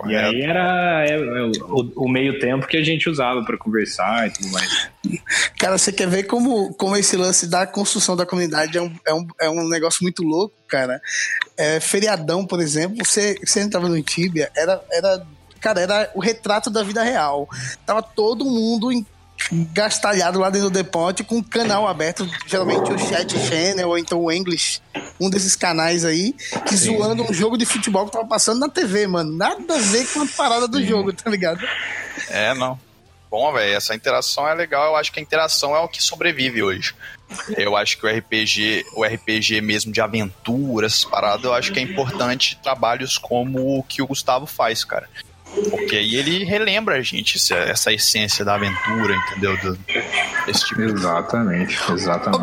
Correto. 0.00 0.32
E 0.32 0.36
aí 0.36 0.42
era 0.42 1.04
é, 1.06 1.12
é, 1.12 1.42
o, 1.44 1.92
o, 1.94 2.08
meio 2.08 2.38
tempo 2.38 2.66
que 2.66 2.78
a 2.78 2.82
gente 2.82 3.10
usava 3.10 3.44
para 3.44 3.58
conversar 3.58 4.28
e 4.28 4.30
tudo 4.30 4.50
mais. 4.50 4.90
Cara, 5.58 5.76
você 5.76 5.92
quer 5.92 6.08
ver 6.08 6.22
como, 6.22 6.72
como 6.72 6.96
esse 6.96 7.18
lance 7.18 7.46
da 7.46 7.66
construção 7.66 8.16
da 8.16 8.24
comunidade 8.24 8.78
é 8.78 8.80
um, 8.80 8.92
é 9.06 9.12
um, 9.12 9.26
é 9.42 9.50
um 9.50 9.68
negócio 9.68 10.02
muito 10.02 10.22
louco, 10.22 10.54
cara. 10.66 11.02
É, 11.54 11.78
feriadão, 11.80 12.46
por 12.46 12.60
exemplo, 12.60 13.04
você, 13.04 13.36
você 13.44 13.60
entrava 13.60 13.90
no 13.90 14.02
Tibia, 14.02 14.50
era, 14.56 14.82
era, 14.90 15.26
cara, 15.60 15.80
era 15.82 16.10
o 16.14 16.20
retrato 16.20 16.70
da 16.70 16.82
vida 16.82 17.02
real. 17.02 17.46
Tava 17.84 18.02
todo 18.02 18.46
mundo 18.46 18.90
em 18.90 19.04
gastalhado 19.72 20.38
lá 20.38 20.50
dentro 20.50 20.70
do 20.70 20.74
depote 20.74 21.24
com 21.24 21.36
um 21.36 21.42
canal 21.42 21.86
aberto, 21.86 22.28
geralmente 22.46 22.92
o 22.92 22.98
Chat 22.98 23.38
Channel 23.38 23.88
ou 23.88 23.98
então 23.98 24.20
o 24.20 24.32
English, 24.32 24.80
um 25.20 25.30
desses 25.30 25.56
canais 25.56 26.04
aí, 26.04 26.32
que 26.66 26.76
Sim. 26.76 26.96
zoando 26.96 27.22
um 27.22 27.32
jogo 27.32 27.56
de 27.56 27.66
futebol 27.66 28.06
que 28.06 28.12
tava 28.12 28.26
passando 28.26 28.60
na 28.60 28.68
TV, 28.68 29.06
mano. 29.06 29.36
Nada 29.36 29.74
a 29.74 29.78
ver 29.78 30.06
com 30.08 30.22
a 30.22 30.26
parada 30.26 30.68
do 30.68 30.78
Sim. 30.78 30.86
jogo, 30.86 31.12
tá 31.12 31.30
ligado? 31.30 31.60
É, 32.28 32.54
não. 32.54 32.78
Bom, 33.30 33.52
velho, 33.52 33.76
essa 33.76 33.94
interação 33.94 34.48
é 34.48 34.54
legal. 34.54 34.86
Eu 34.86 34.96
acho 34.96 35.12
que 35.12 35.20
a 35.20 35.22
interação 35.22 35.74
é 35.76 35.78
o 35.78 35.86
que 35.86 36.02
sobrevive 36.02 36.64
hoje. 36.64 36.94
Eu 37.56 37.76
acho 37.76 37.96
que 37.96 38.04
o 38.04 38.10
RPG, 38.10 38.84
o 38.96 39.04
RPG 39.04 39.60
mesmo 39.60 39.92
de 39.92 40.00
aventuras, 40.00 41.04
paradas, 41.04 41.44
eu 41.44 41.54
acho 41.54 41.72
que 41.72 41.78
é 41.78 41.82
importante 41.82 42.58
trabalhos 42.60 43.16
como 43.16 43.78
o 43.78 43.84
que 43.84 44.02
o 44.02 44.06
Gustavo 44.06 44.46
faz, 44.46 44.82
cara. 44.82 45.08
Porque 45.52 45.96
aí 45.96 46.14
ele 46.14 46.44
relembra 46.44 46.96
a 46.96 47.02
gente 47.02 47.36
essa, 47.36 47.56
essa 47.56 47.92
essência 47.92 48.44
da 48.44 48.54
aventura, 48.54 49.14
entendeu? 49.14 49.56
Do, 49.58 49.78
esse 50.46 50.66
tipo 50.66 50.82
Exatamente, 50.82 51.76
exatamente. 51.92 52.42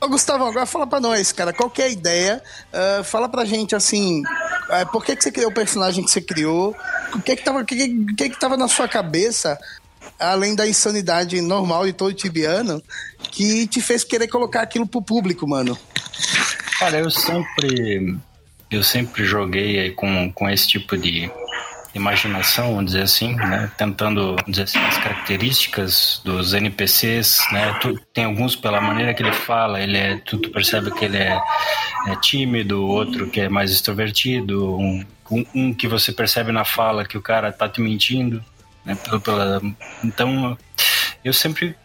Ô, 0.00 0.06
ô, 0.06 0.08
Gustavo, 0.08 0.44
agora 0.44 0.66
fala 0.66 0.86
pra 0.86 1.00
nós, 1.00 1.30
cara, 1.30 1.52
qual 1.52 1.70
que 1.70 1.80
é 1.80 1.86
a 1.86 1.90
ideia? 1.90 2.42
Uh, 2.72 3.04
fala 3.04 3.28
pra 3.28 3.44
gente, 3.44 3.74
assim, 3.76 4.22
uh, 4.22 4.90
por 4.90 5.04
que, 5.04 5.14
que 5.14 5.22
você 5.22 5.30
criou 5.30 5.50
o 5.50 5.54
personagem 5.54 6.04
que 6.04 6.10
você 6.10 6.20
criou? 6.20 6.76
O 7.14 7.20
que 7.20 7.36
que 7.36 7.44
tava, 7.44 7.64
que, 7.64 7.76
que, 8.16 8.30
que 8.30 8.40
tava 8.40 8.56
na 8.56 8.66
sua 8.66 8.88
cabeça, 8.88 9.56
além 10.18 10.56
da 10.56 10.66
insanidade 10.66 11.40
normal 11.40 11.86
de 11.86 11.92
todo 11.92 12.12
tibiano, 12.12 12.82
que 13.30 13.68
te 13.68 13.80
fez 13.80 14.02
querer 14.02 14.26
colocar 14.26 14.62
aquilo 14.62 14.86
pro 14.86 15.00
público, 15.00 15.46
mano? 15.48 15.78
Cara, 16.78 16.98
eu 16.98 17.10
sempre... 17.10 18.18
Eu 18.70 18.82
sempre 18.82 19.24
joguei 19.24 19.92
com, 19.92 20.32
com 20.32 20.50
esse 20.50 20.66
tipo 20.66 20.96
de 20.96 21.30
imaginação, 21.94 22.74
vamos 22.74 22.86
dizer 22.86 23.02
assim, 23.02 23.34
né? 23.34 23.70
Tentando, 23.78 24.36
dizer 24.48 24.64
assim, 24.64 24.78
as 24.78 24.98
características 24.98 26.20
dos 26.24 26.52
NPCs, 26.52 27.38
né? 27.52 27.78
Tu, 27.80 27.98
tem 28.12 28.24
alguns 28.24 28.56
pela 28.56 28.80
maneira 28.80 29.14
que 29.14 29.22
ele 29.22 29.32
fala, 29.32 29.80
ele 29.80 29.96
é, 29.96 30.16
tu, 30.18 30.38
tu 30.38 30.50
percebe 30.50 30.90
que 30.90 31.04
ele 31.04 31.18
é, 31.18 31.40
é, 32.08 32.16
tímido, 32.16 32.84
outro 32.84 33.28
que 33.28 33.40
é 33.40 33.48
mais 33.48 33.70
extrovertido, 33.70 34.76
um, 34.76 35.04
um, 35.30 35.46
um, 35.54 35.74
que 35.74 35.86
você 35.86 36.12
percebe 36.12 36.50
na 36.50 36.64
fala 36.64 37.04
que 37.04 37.16
o 37.16 37.22
cara 37.22 37.52
tá 37.52 37.68
te 37.68 37.80
mentindo, 37.80 38.44
né? 38.84 38.96
Pela, 38.96 39.20
pela, 39.20 39.62
então, 40.02 40.58
eu 41.24 41.32
sempre 41.32 41.76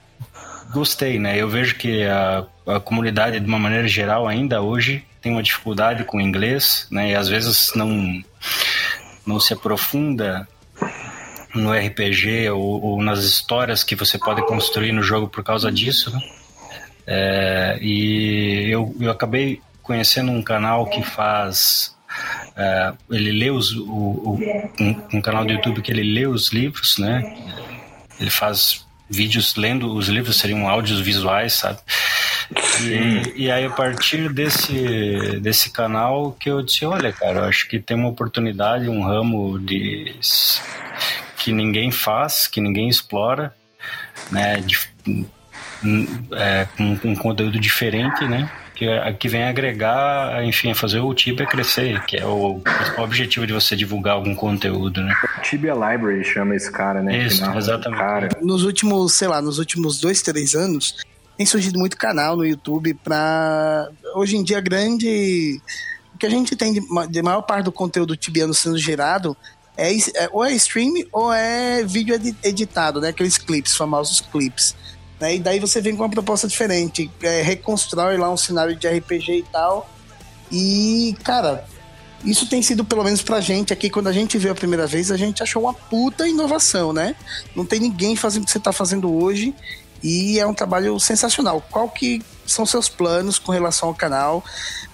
gostei, 0.72 1.20
né? 1.20 1.38
Eu 1.38 1.48
vejo 1.48 1.76
que 1.76 2.04
a, 2.04 2.46
a 2.68 2.80
comunidade, 2.80 3.40
de 3.40 3.46
uma 3.46 3.60
maneira 3.60 3.88
geral, 3.88 4.28
ainda 4.28 4.62
hoje 4.62 5.06
tem 5.22 5.32
uma 5.32 5.44
dificuldade 5.44 6.04
com 6.04 6.18
o 6.18 6.22
inglês, 6.22 6.88
né? 6.90 7.12
E 7.12 7.16
às 7.16 7.28
vezes 7.28 7.72
não 7.76 8.24
não 9.26 9.40
se 9.40 9.54
aprofunda 9.54 10.48
no 11.54 11.74
RPG 11.74 12.50
ou, 12.52 12.84
ou, 12.84 13.02
nas 13.02 13.24
histórias 13.24 13.84
que 13.84 13.96
você 13.96 14.18
pode 14.18 14.46
construir 14.46 14.92
no 14.92 15.02
jogo 15.02 15.28
por 15.28 15.44
causa 15.44 15.72
disso. 15.72 16.12
Né? 16.12 16.22
É, 17.08 17.80
e 17.82 18.70
eu, 18.70 18.96
eu 19.00 19.10
acabei 19.10 19.62
conhecendo 19.82 20.32
um 20.32 20.44
canal 20.44 20.86
que 20.86 21.02
faz. 21.02 21.96
É, 22.56 22.94
ele 23.10 23.32
lê 23.32 23.50
os. 23.50 23.72
O, 23.72 23.88
o, 23.88 24.40
um, 24.80 25.18
um, 25.18 25.22
canal 25.22 25.44
do 25.44 25.52
YouTube 25.52 25.82
que 25.82 25.92
ele 25.92 26.04
lê 26.04 26.28
os 26.28 26.50
livros, 26.50 26.98
né? 27.00 27.36
Ele 28.20 28.30
faz 28.30 28.86
vídeos 29.10 29.56
lendo 29.56 29.92
os 29.92 30.08
livros, 30.08 30.38
seriam 30.38 30.70
áudios 30.70 31.00
visuais, 31.00 31.54
sabe? 31.54 31.80
E, 32.82 33.44
e, 33.44 33.52
aí, 33.52 33.66
a 33.66 33.70
partir 33.70 34.32
desse, 34.34 35.40
desse 35.40 35.72
canal, 35.72 36.32
que 36.32 36.50
eu 36.50 36.64
disse: 36.64 36.84
olha, 36.86 37.12
cara, 37.12 37.40
eu 37.40 37.44
acho 37.46 37.68
que 37.68 37.80
tem 37.80 37.96
uma 37.96 38.10
oportunidade, 38.10 38.90
um 38.90 39.04
ramo 39.04 39.60
de 39.60 40.16
que 41.38 41.52
ninguém 41.52 41.92
faz, 41.92 42.48
que 42.48 42.60
ninguém 42.60 42.90
explora, 42.90 43.54
né? 44.32 44.58
De, 44.62 44.78
é, 46.34 46.68
com, 46.76 46.98
com 46.98 47.10
um 47.10 47.16
conteúdo 47.16 47.60
diferente, 47.60 48.26
né? 48.26 48.50
Que, 48.74 48.88
que 49.20 49.28
vem 49.28 49.44
agregar, 49.44 50.44
enfim, 50.44 50.74
fazer 50.74 51.00
o 51.00 51.14
Tibia 51.14 51.46
crescer, 51.46 52.02
que 52.06 52.18
é 52.18 52.26
o, 52.26 52.62
o 52.98 53.02
objetivo 53.02 53.46
de 53.46 53.52
você 53.52 53.76
divulgar 53.76 54.14
algum 54.14 54.34
conteúdo, 54.34 55.02
né? 55.02 55.14
Tibia 55.44 55.74
Library 55.74 56.24
chama 56.24 56.56
esse 56.56 56.72
cara, 56.72 57.02
né? 57.02 57.26
Isso, 57.26 57.44
exatamente. 57.52 58.00
Cara. 58.00 58.30
Nos 58.42 58.64
últimos, 58.64 59.14
sei 59.14 59.28
lá, 59.28 59.42
nos 59.42 59.60
últimos 59.60 60.00
dois, 60.00 60.22
três 60.22 60.56
anos, 60.56 60.96
tem 61.40 61.46
surgido 61.46 61.80
muito 61.80 61.96
canal 61.96 62.36
no 62.36 62.46
YouTube 62.46 62.94
para 62.96 63.90
hoje 64.14 64.36
em 64.36 64.44
dia 64.44 64.60
grande 64.60 65.62
o 66.14 66.18
que 66.18 66.26
a 66.26 66.30
gente 66.30 66.54
tem 66.54 66.74
de, 66.74 66.82
de 67.10 67.22
maior 67.22 67.44
parte 67.44 67.64
do 67.64 67.72
conteúdo 67.72 68.18
tibiano 68.18 68.54
sendo 68.54 68.78
gerado 68.78 69.38
é, 69.78 69.90
é, 69.96 70.30
ou 70.34 70.44
é 70.44 70.52
stream 70.52 70.92
ou 71.14 71.32
é 71.32 71.82
vídeo 71.86 72.14
editado, 72.44 73.00
né? 73.00 73.08
Aqueles 73.08 73.38
clips, 73.38 73.78
famosos 73.78 74.20
clips. 74.20 74.76
Né? 75.18 75.38
E 75.38 75.40
daí 75.40 75.62
você 75.62 75.80
vem 75.80 75.96
com 75.96 76.04
uma 76.04 76.10
proposta 76.10 76.46
diferente, 76.46 77.10
é, 77.22 77.42
reconstrói 77.42 78.18
lá 78.18 78.30
um 78.30 78.36
cenário 78.36 78.76
de 78.76 78.86
RPG 78.86 79.38
e 79.38 79.44
tal. 79.44 79.90
E, 80.52 81.16
cara, 81.24 81.66
isso 82.26 82.50
tem 82.50 82.62
sido, 82.62 82.84
pelo 82.84 83.06
menos 83.06 83.22
pra 83.22 83.40
gente 83.40 83.72
aqui, 83.72 83.90
quando 83.90 84.08
a 84.08 84.12
gente 84.12 84.38
viu 84.38 84.52
a 84.52 84.56
primeira 84.56 84.86
vez, 84.86 85.10
a 85.10 85.16
gente 85.16 85.42
achou 85.42 85.64
uma 85.64 85.74
puta 85.74 86.28
inovação, 86.28 86.92
né? 86.92 87.16
Não 87.56 87.66
tem 87.66 87.80
ninguém 87.80 88.18
fazendo 88.18 88.44
o 88.44 88.46
que 88.46 88.52
você 88.52 88.60
tá 88.60 88.74
fazendo 88.74 89.10
hoje 89.10 89.56
e 90.04 90.40
é 90.40 90.46
um 90.46 90.54
trabalho 90.54 91.00
sensacional. 91.00 91.62
Qual 91.70 91.90
que 91.90 92.22
são 92.46 92.66
seus 92.66 92.90
planos 92.90 93.38
com 93.38 93.52
relação 93.52 93.90
ao 93.90 93.96
canal? 93.96 94.44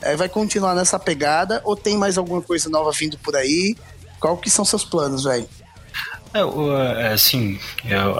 É, 0.01 0.15
vai 0.15 0.29
continuar 0.29 0.75
nessa 0.75 0.99
pegada 0.99 1.61
ou 1.63 1.75
tem 1.75 1.97
mais 1.97 2.17
alguma 2.17 2.41
coisa 2.41 2.69
nova 2.69 2.91
vindo 2.91 3.17
por 3.17 3.35
aí? 3.35 3.75
Qual 4.19 4.37
que 4.37 4.49
são 4.49 4.65
seus 4.65 4.83
planos, 4.83 5.23
velho? 5.23 5.47
É, 6.97 7.13
assim, 7.13 7.59
eu, 7.85 8.17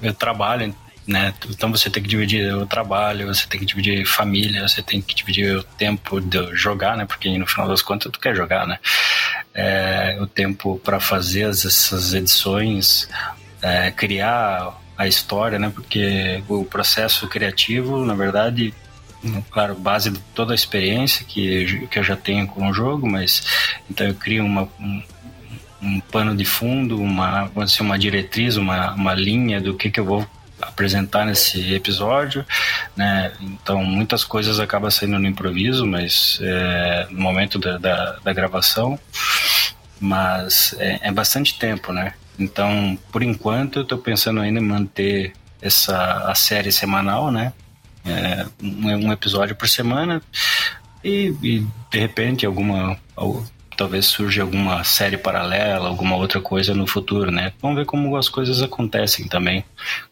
eu 0.00 0.14
trabalho, 0.14 0.74
né? 1.06 1.34
Então 1.48 1.72
você 1.72 1.90
tem 1.90 2.02
que 2.02 2.08
dividir 2.08 2.54
o 2.54 2.66
trabalho, 2.66 3.26
você 3.26 3.46
tem 3.46 3.58
que 3.58 3.66
dividir 3.66 4.06
família, 4.06 4.68
você 4.68 4.82
tem 4.82 5.00
que 5.00 5.14
dividir 5.14 5.56
o 5.56 5.62
tempo 5.62 6.20
de 6.20 6.54
jogar, 6.54 6.96
né? 6.96 7.06
Porque 7.06 7.36
no 7.36 7.46
final 7.46 7.66
das 7.66 7.82
contas 7.82 8.12
tu 8.12 8.20
quer 8.20 8.36
jogar, 8.36 8.66
né? 8.66 8.78
É, 9.54 10.18
o 10.20 10.26
tempo 10.26 10.78
para 10.84 11.00
fazer 11.00 11.48
essas 11.48 12.14
edições, 12.14 13.08
é, 13.62 13.90
criar 13.90 14.78
a 14.98 15.06
história, 15.06 15.58
né? 15.58 15.70
Porque 15.72 16.42
o 16.48 16.64
processo 16.64 17.28
criativo, 17.28 18.04
na 18.04 18.14
verdade, 18.14 18.74
claro, 19.50 19.76
base 19.76 20.10
de 20.10 20.18
toda 20.34 20.52
a 20.52 20.54
experiência 20.56 21.24
que, 21.24 21.86
que 21.88 21.98
eu 22.00 22.02
já 22.02 22.16
tenho 22.16 22.46
com 22.48 22.68
o 22.68 22.74
jogo, 22.74 23.08
mas 23.08 23.42
então 23.88 24.06
eu 24.06 24.14
crio 24.14 24.44
uma, 24.44 24.68
um, 24.80 25.02
um 25.80 26.00
pano 26.00 26.36
de 26.36 26.44
fundo, 26.44 27.00
uma, 27.00 27.50
assim, 27.56 27.82
uma 27.82 27.98
diretriz, 27.98 28.56
uma, 28.56 28.92
uma 28.94 29.14
linha 29.14 29.60
do 29.60 29.74
que, 29.74 29.88
que 29.90 30.00
eu 30.00 30.04
vou 30.04 30.26
apresentar 30.60 31.24
nesse 31.24 31.72
episódio, 31.72 32.44
né? 32.96 33.32
Então 33.40 33.84
muitas 33.84 34.24
coisas 34.24 34.58
acabam 34.58 34.90
saindo 34.90 35.18
no 35.18 35.28
improviso, 35.28 35.86
mas 35.86 36.40
é, 36.42 37.06
no 37.10 37.20
momento 37.20 37.58
da, 37.58 37.78
da, 37.78 38.16
da 38.24 38.32
gravação, 38.32 38.98
mas 40.00 40.74
é, 40.78 40.98
é, 41.02 41.12
bastante 41.12 41.56
tempo, 41.56 41.92
né? 41.92 42.14
Então, 42.38 42.96
por 43.10 43.22
enquanto, 43.22 43.80
eu 43.80 43.82
estou 43.82 43.98
pensando 43.98 44.40
ainda 44.40 44.60
em 44.60 44.64
manter 44.64 45.32
essa 45.60 46.30
a 46.30 46.34
série 46.34 46.70
semanal, 46.70 47.30
né? 47.30 47.52
É, 48.04 48.46
um, 48.62 49.12
episódio 49.12 49.54
por 49.56 49.68
semana 49.68 50.22
e, 51.04 51.34
e, 51.42 51.66
de 51.90 51.98
repente 51.98 52.46
alguma 52.46 52.96
talvez 53.76 54.06
surja 54.06 54.42
alguma 54.42 54.82
série 54.82 55.18
paralela, 55.18 55.88
alguma 55.88 56.16
outra 56.16 56.40
coisa 56.40 56.74
no 56.74 56.86
futuro, 56.86 57.30
né? 57.30 57.52
Vamos 57.60 57.76
ver 57.76 57.84
como 57.84 58.16
as 58.16 58.28
coisas 58.28 58.62
acontecem 58.62 59.28
também, 59.28 59.64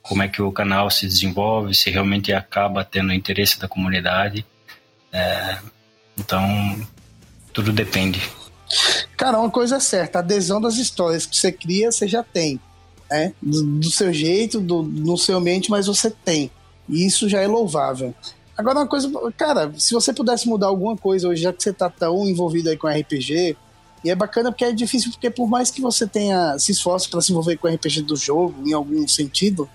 como 0.03 0.23
é 0.23 0.29
que 0.29 0.43
o 0.43 0.53
canal 0.53 0.91
se 0.91 1.07
desenvolve, 1.07 1.75
se 1.75 1.91
realmente 1.91 2.33
acaba 2.33 2.85
tendo 2.85 3.13
interesse 3.13 3.59
da 3.59 3.67
comunidade. 3.67 4.45
É, 5.13 5.59
então, 6.17 6.87
tudo 7.53 7.73
depende. 7.73 8.21
Cara, 9.17 9.39
uma 9.39 9.51
coisa 9.51 9.77
é 9.77 9.81
certa, 9.81 10.19
a 10.19 10.21
adesão 10.21 10.61
das 10.61 10.77
histórias 10.77 11.25
que 11.25 11.37
você 11.37 11.51
cria, 11.51 11.91
você 11.91 12.07
já 12.07 12.23
tem. 12.23 12.61
Né? 13.11 13.33
Do, 13.41 13.63
do 13.63 13.91
seu 13.91 14.13
jeito, 14.13 14.61
do, 14.61 14.83
no 14.83 15.17
seu 15.17 15.39
ambiente, 15.39 15.71
mas 15.71 15.87
você 15.87 16.11
tem. 16.11 16.51
E 16.89 17.07
isso 17.07 17.29
já 17.29 17.41
é 17.41 17.47
louvável. 17.47 18.15
Agora, 18.57 18.81
uma 18.81 18.87
coisa, 18.87 19.11
cara, 19.37 19.73
se 19.77 19.93
você 19.93 20.13
pudesse 20.13 20.49
mudar 20.49 20.67
alguma 20.67 20.97
coisa 20.97 21.29
hoje, 21.29 21.43
já 21.43 21.53
que 21.53 21.63
você 21.63 21.73
tá 21.73 21.91
tão 21.91 22.27
envolvido 22.27 22.69
aí 22.69 22.77
com 22.77 22.89
RPG, 22.89 23.57
e 24.05 24.11
é 24.11 24.15
bacana 24.15 24.51
porque 24.51 24.65
é 24.65 24.73
difícil, 24.73 25.11
porque 25.11 25.31
por 25.31 25.49
mais 25.49 25.71
que 25.71 25.81
você 25.81 26.07
tenha 26.07 26.59
se 26.59 26.73
esforce 26.73 27.09
para 27.09 27.21
se 27.21 27.33
envolver 27.33 27.57
com 27.57 27.69
o 27.69 27.75
RPG 27.75 28.03
do 28.03 28.17
jogo, 28.17 28.55
em 28.67 28.73
algum 28.73 29.07
sentido, 29.09 29.69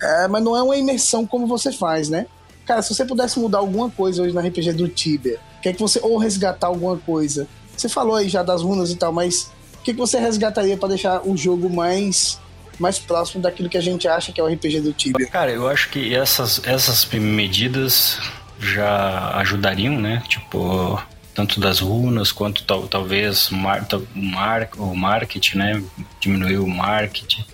é, 0.00 0.28
mas 0.28 0.42
não 0.42 0.56
é 0.56 0.62
uma 0.62 0.76
imersão 0.76 1.26
como 1.26 1.46
você 1.46 1.72
faz, 1.72 2.08
né? 2.08 2.26
Cara, 2.64 2.82
se 2.82 2.94
você 2.94 3.04
pudesse 3.04 3.38
mudar 3.38 3.58
alguma 3.58 3.90
coisa 3.90 4.22
hoje 4.22 4.34
no 4.34 4.40
RPG 4.40 4.72
do 4.72 4.88
Tibia, 4.88 5.40
quer 5.62 5.72
que 5.72 5.80
você 5.80 5.98
ou 6.02 6.18
resgatar 6.18 6.68
alguma 6.68 6.96
coisa, 6.98 7.48
você 7.80 7.88
falou 7.88 8.16
aí 8.16 8.28
já 8.28 8.42
das 8.42 8.62
runas 8.62 8.90
e 8.90 8.96
tal, 8.96 9.12
mas 9.12 9.50
o 9.74 9.82
que, 9.82 9.92
que 9.92 9.98
você 9.98 10.18
resgataria 10.18 10.76
para 10.76 10.90
deixar 10.90 11.26
o 11.26 11.36
jogo 11.36 11.70
mais 11.70 12.38
mais 12.78 12.98
próximo 12.98 13.42
daquilo 13.42 13.68
que 13.68 13.76
a 13.76 13.80
gente 13.80 14.06
acha 14.06 14.32
que 14.32 14.40
é 14.40 14.44
o 14.44 14.46
RPG 14.46 14.80
do 14.80 14.92
Tibia? 14.92 15.26
Cara, 15.26 15.50
eu 15.50 15.68
acho 15.68 15.90
que 15.90 16.14
essas, 16.14 16.62
essas 16.64 17.04
medidas 17.06 18.20
já 18.60 19.36
ajudariam, 19.36 20.00
né? 20.00 20.22
Tipo, 20.28 21.02
tanto 21.34 21.60
das 21.60 21.80
runas 21.80 22.32
quanto 22.32 22.64
tal, 22.64 22.86
talvez 22.86 23.50
mar, 23.50 23.86
mar, 24.14 24.68
o 24.76 24.94
marketing, 24.94 25.58
né? 25.58 25.82
Diminuir 26.20 26.58
o 26.58 26.68
marketing. 26.68 27.44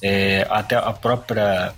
É, 0.00 0.46
até 0.50 0.76
a 0.76 0.92
própria 0.92 1.74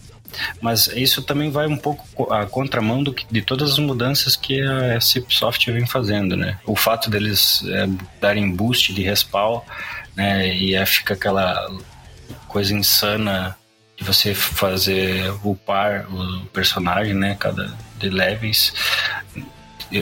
mas 0.60 0.86
isso 0.88 1.22
também 1.22 1.50
vai 1.50 1.66
um 1.66 1.76
pouco 1.76 2.32
a 2.32 2.46
contramão 2.46 3.02
do 3.02 3.12
que, 3.12 3.26
de 3.30 3.42
todas 3.42 3.72
as 3.72 3.78
mudanças 3.78 4.36
que 4.36 4.60
a 4.60 5.00
Cipsoft 5.00 5.70
vem 5.70 5.86
fazendo, 5.86 6.36
né? 6.36 6.58
O 6.66 6.76
fato 6.76 7.10
deles 7.10 7.64
é, 7.66 7.88
darem 8.20 8.50
boost 8.50 8.92
de 8.92 9.02
respawn, 9.02 9.60
né? 10.16 10.54
E 10.54 10.76
aí 10.76 10.86
fica 10.86 11.14
aquela 11.14 11.70
coisa 12.48 12.74
insana 12.74 13.56
de 13.96 14.04
você 14.04 14.34
fazer 14.34 15.32
upar 15.42 16.06
o 16.12 16.46
personagem, 16.46 17.14
né? 17.14 17.36
Cada 17.38 17.72
de 17.98 18.08
levels 18.08 18.72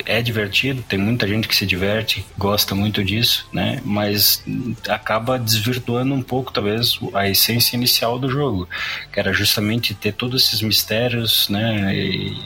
é 0.07 0.23
divertido, 0.23 0.83
tem 0.83 0.99
muita 0.99 1.27
gente 1.27 1.49
que 1.49 1.55
se 1.55 1.67
diverte, 1.67 2.25
gosta 2.37 2.75
muito 2.75 3.03
disso, 3.05 3.47
né? 3.53 3.81
Mas 3.85 4.43
acaba 4.89 5.39
desvirtuando 5.39 6.15
um 6.15 6.23
pouco, 6.23 6.53
talvez, 6.53 6.99
a 7.15 7.29
essência 7.29 7.77
inicial 7.77 8.19
do 8.19 8.29
jogo, 8.29 8.69
que 9.13 9.19
era 9.19 9.33
justamente 9.33 9.95
ter 9.95 10.13
todos 10.13 10.45
esses 10.45 10.63
mistérios, 10.63 11.49
né? 11.49 11.95
E 11.95 12.43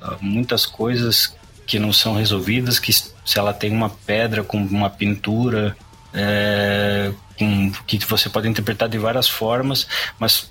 ah, 0.00 0.16
muitas 0.20 0.66
coisas 0.66 1.34
que 1.66 1.78
não 1.78 1.92
são 1.92 2.14
resolvidas, 2.14 2.78
que 2.78 2.92
se 2.92 3.38
ela 3.38 3.52
tem 3.52 3.70
uma 3.70 3.90
pedra 3.90 4.42
com 4.42 4.58
uma 4.58 4.90
pintura, 4.90 5.76
é, 6.12 7.12
com, 7.38 7.70
que 7.86 7.98
você 7.98 8.28
pode 8.28 8.48
interpretar 8.48 8.88
de 8.88 8.98
várias 8.98 9.28
formas, 9.28 9.86
mas 10.18 10.50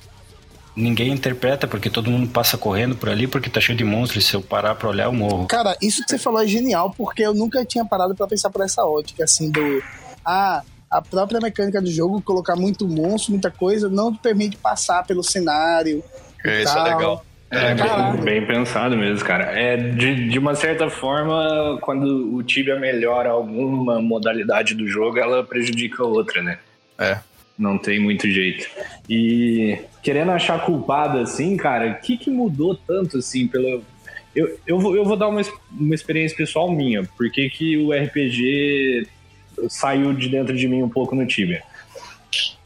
ninguém 0.79 1.11
interpreta 1.11 1.67
porque 1.67 1.89
todo 1.89 2.09
mundo 2.09 2.29
passa 2.29 2.57
correndo 2.57 2.95
por 2.95 3.09
ali 3.09 3.27
porque 3.27 3.49
tá 3.49 3.59
cheio 3.59 3.77
de 3.77 3.83
monstros 3.83 4.23
e 4.23 4.27
se 4.27 4.33
eu 4.33 4.41
parar 4.41 4.75
pra 4.75 4.89
olhar 4.89 5.05
eu 5.05 5.13
morro. 5.13 5.45
Cara, 5.47 5.75
isso 5.81 6.03
que 6.03 6.09
você 6.09 6.17
falou 6.17 6.41
é 6.41 6.47
genial 6.47 6.93
porque 6.97 7.21
eu 7.21 7.33
nunca 7.33 7.65
tinha 7.65 7.85
parado 7.85 8.15
para 8.15 8.27
pensar 8.27 8.49
por 8.49 8.63
essa 8.63 8.83
ótica, 8.83 9.23
assim, 9.23 9.51
do... 9.51 9.83
Ah, 10.25 10.63
a 10.89 11.01
própria 11.01 11.39
mecânica 11.39 11.81
do 11.81 11.91
jogo, 11.91 12.21
colocar 12.21 12.55
muito 12.55 12.87
monstro, 12.87 13.31
muita 13.31 13.51
coisa, 13.51 13.87
não 13.89 14.11
te 14.11 14.19
permite 14.19 14.57
passar 14.57 15.05
pelo 15.05 15.23
cenário. 15.23 16.03
Isso 16.43 16.77
é 16.77 16.83
legal. 16.83 17.23
É, 17.51 17.73
bem, 17.73 18.23
bem, 18.23 18.47
pensado 18.47 18.95
mesmo, 18.95 19.25
cara. 19.25 19.45
É, 19.45 19.75
de, 19.75 20.29
de 20.29 20.37
uma 20.37 20.53
certa 20.53 20.89
forma, 20.89 21.79
quando 21.81 22.35
o 22.35 22.43
Tibia 22.43 22.79
melhora 22.79 23.29
alguma 23.29 23.99
modalidade 23.99 24.75
do 24.75 24.87
jogo, 24.87 25.17
ela 25.17 25.43
prejudica 25.43 26.03
outra, 26.03 26.43
né? 26.43 26.59
É. 26.97 27.19
Não 27.59 27.77
tem 27.77 27.99
muito 27.99 28.31
jeito. 28.31 28.69
E 29.09 29.77
querendo 30.01 30.31
achar 30.31 30.65
culpado 30.65 31.17
assim, 31.17 31.57
cara, 31.57 31.91
o 31.91 31.95
que, 32.01 32.17
que 32.17 32.31
mudou 32.31 32.73
tanto 32.73 33.17
assim 33.17 33.47
pelo. 33.47 33.83
Eu, 34.33 34.57
eu, 34.65 34.79
vou, 34.79 34.95
eu 34.95 35.03
vou 35.03 35.17
dar 35.17 35.27
uma, 35.27 35.41
uma 35.69 35.93
experiência 35.93 36.37
pessoal 36.37 36.71
minha. 36.71 37.03
Por 37.17 37.29
que, 37.29 37.49
que 37.49 37.77
o 37.77 37.91
RPG 37.91 39.05
saiu 39.67 40.13
de 40.13 40.29
dentro 40.29 40.55
de 40.55 40.69
mim 40.69 40.81
um 40.81 40.87
pouco 40.89 41.13
no 41.13 41.27
Tibia? 41.27 41.61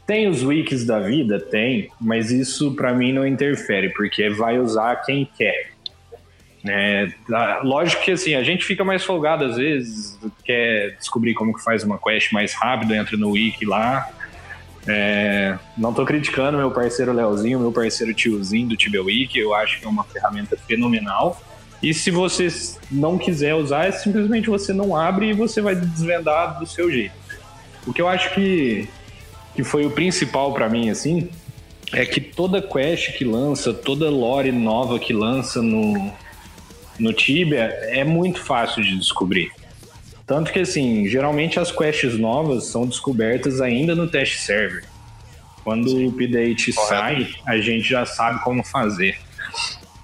Tem 0.06 0.28
os 0.28 0.44
wikis 0.44 0.84
da 0.84 1.00
vida? 1.00 1.40
Tem, 1.40 1.88
mas 2.00 2.30
isso 2.30 2.76
para 2.76 2.94
mim 2.94 3.12
não 3.12 3.26
interfere, 3.26 3.88
porque 3.88 4.30
vai 4.30 4.60
usar 4.60 4.96
quem 4.96 5.28
quer. 5.36 5.72
É, 6.66 7.08
lógico 7.62 8.02
que 8.04 8.12
assim, 8.12 8.34
a 8.34 8.42
gente 8.42 8.64
fica 8.64 8.84
mais 8.84 9.04
folgado 9.04 9.44
às 9.44 9.56
vezes, 9.56 10.18
quer 10.44 10.96
descobrir 10.98 11.34
como 11.34 11.52
que 11.52 11.62
faz 11.62 11.82
uma 11.82 11.98
quest 11.98 12.32
mais 12.32 12.54
rápido, 12.54 12.94
entra 12.94 13.16
no 13.16 13.30
wiki 13.30 13.66
lá. 13.66 14.08
É, 14.86 15.58
não 15.76 15.94
tô 15.94 16.04
criticando 16.04 16.58
meu 16.58 16.70
parceiro 16.70 17.12
Leozinho, 17.12 17.58
meu 17.58 17.72
parceiro 17.72 18.12
tiozinho 18.12 18.68
do 18.68 18.76
Tibia 18.76 19.02
Wiki, 19.02 19.38
eu 19.38 19.54
acho 19.54 19.80
que 19.80 19.86
é 19.86 19.88
uma 19.88 20.04
ferramenta 20.04 20.56
fenomenal. 20.56 21.40
E 21.82 21.92
se 21.92 22.10
você 22.10 22.48
não 22.90 23.18
quiser 23.18 23.54
usar, 23.54 23.86
é 23.86 23.92
simplesmente 23.92 24.48
você 24.48 24.72
não 24.72 24.96
abre 24.96 25.30
e 25.30 25.32
você 25.32 25.60
vai 25.60 25.74
desvendar 25.74 26.58
do 26.58 26.66
seu 26.66 26.90
jeito. 26.90 27.14
O 27.86 27.92
que 27.92 28.00
eu 28.00 28.08
acho 28.08 28.34
que 28.34 28.88
que 29.54 29.62
foi 29.62 29.86
o 29.86 29.90
principal 29.90 30.52
para 30.52 30.68
mim, 30.68 30.90
assim, 30.90 31.28
é 31.92 32.04
que 32.04 32.20
toda 32.20 32.60
quest 32.60 33.16
que 33.16 33.24
lança, 33.24 33.72
toda 33.72 34.10
lore 34.10 34.50
nova 34.50 34.98
que 34.98 35.12
lança 35.12 35.62
no, 35.62 36.12
no 36.98 37.12
Tibia 37.12 37.62
é 37.82 38.02
muito 38.02 38.40
fácil 38.40 38.82
de 38.82 38.98
descobrir. 38.98 39.52
Tanto 40.26 40.52
que, 40.52 40.60
assim, 40.60 41.06
geralmente 41.06 41.58
as 41.58 41.70
quests 41.70 42.18
novas 42.18 42.66
são 42.66 42.86
descobertas 42.86 43.60
ainda 43.60 43.94
no 43.94 44.08
teste 44.08 44.40
server. 44.40 44.84
Quando 45.62 45.88
Sim. 45.90 46.06
o 46.06 46.08
update 46.10 46.72
Correto. 46.72 46.88
sai, 46.88 47.34
a 47.46 47.58
gente 47.58 47.88
já 47.88 48.06
sabe 48.06 48.42
como 48.42 48.62
fazer. 48.62 49.18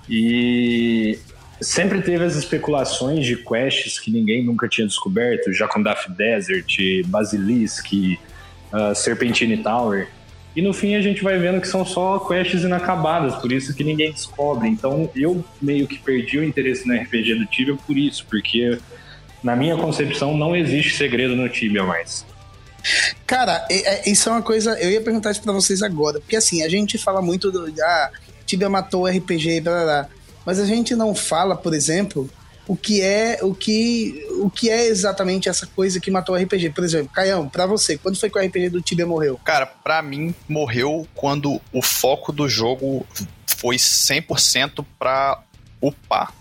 E 0.09 1.19
sempre 1.61 2.01
teve 2.03 2.25
as 2.25 2.37
especulações 2.37 3.25
de 3.25 3.37
quests 3.37 3.99
que 3.99 4.11
ninguém 4.11 4.45
nunca 4.45 4.69
tinha 4.69 4.87
descoberto, 4.87 5.53
Jacondath 5.53 6.09
Desert, 6.11 6.77
Basilisk, 7.07 7.93
uh, 7.93 8.95
Serpentine 8.95 9.59
Tower. 9.59 10.09
E 10.57 10.61
no 10.61 10.73
fim 10.73 10.97
a 10.97 11.03
gente 11.03 11.23
vai 11.23 11.39
vendo 11.39 11.61
que 11.61 11.69
são 11.69 11.85
só 11.85 12.19
quests 12.19 12.65
inacabadas, 12.65 13.37
por 13.37 13.53
isso 13.53 13.75
que 13.75 13.85
ninguém 13.85 14.11
descobre. 14.11 14.69
Então 14.69 15.09
eu 15.15 15.45
meio 15.63 15.87
que 15.87 15.99
perdi 15.99 16.39
o 16.39 16.45
interesse 16.45 16.89
no 16.89 16.95
RPG 16.95 17.35
do 17.37 17.47
Tibia 17.47 17.77
por 17.87 17.97
isso, 17.97 18.27
porque 18.29 18.79
na 19.43 19.57
minha 19.57 19.77
concepção 19.77 20.37
não 20.37 20.55
existe 20.55 20.97
segredo 20.97 21.35
no 21.35 21.49
Tibia 21.49 21.85
mais. 21.85 22.25
Cara, 23.27 23.67
é, 23.71 24.11
isso 24.11 24.29
é 24.29 24.33
uma 24.33 24.43
coisa. 24.43 24.79
Eu 24.81 24.91
ia 24.91 25.01
perguntar 25.01 25.31
isso 25.31 25.43
pra 25.43 25.53
vocês 25.53 25.83
agora, 25.83 26.21
porque 26.21 26.37
assim, 26.37 26.63
a 26.63 26.69
gente 26.69 26.99
fala 26.99 27.21
muito 27.21 27.51
do. 27.51 27.73
Ah, 27.83 28.11
Tibia 28.47 28.69
matou 28.69 29.03
o 29.03 29.07
RPG, 29.07 29.61
blá, 29.61 29.73
blá, 29.73 29.85
blá, 29.85 30.09
mas 30.45 30.59
a 30.59 30.65
gente 30.65 30.95
não 30.97 31.15
fala, 31.15 31.55
por 31.55 31.75
exemplo, 31.75 32.29
o 32.67 32.77
que 32.77 33.03
é 33.03 33.39
o 33.43 33.55
que 33.55 34.27
o 34.41 34.51
que 34.51 34.71
é 34.71 34.87
exatamente 34.87 35.49
essa 35.49 35.67
coisa 35.67 36.01
que 36.01 36.11
matou 36.11 36.35
o 36.35 36.39
RPG. 36.39 36.71
Por 36.71 36.85
exemplo, 36.85 37.13
Caião, 37.13 37.49
para 37.49 37.67
você, 37.67 37.99
quando 37.99 38.19
foi 38.19 38.31
que 38.31 38.39
o 38.39 38.43
RPG 38.43 38.71
do 38.71 38.81
Tibia 38.81 39.07
morreu? 39.07 39.39
Cara, 39.45 39.67
para 39.67 40.01
mim 40.03 40.35
morreu 40.49 41.07
quando 41.15 41.61
o 41.73 41.83
foco 41.83 42.33
do 42.33 42.49
jogo 42.49 43.07
foi 43.45 43.77
100% 43.77 44.85
para 44.99 45.43
upar. 45.81 46.33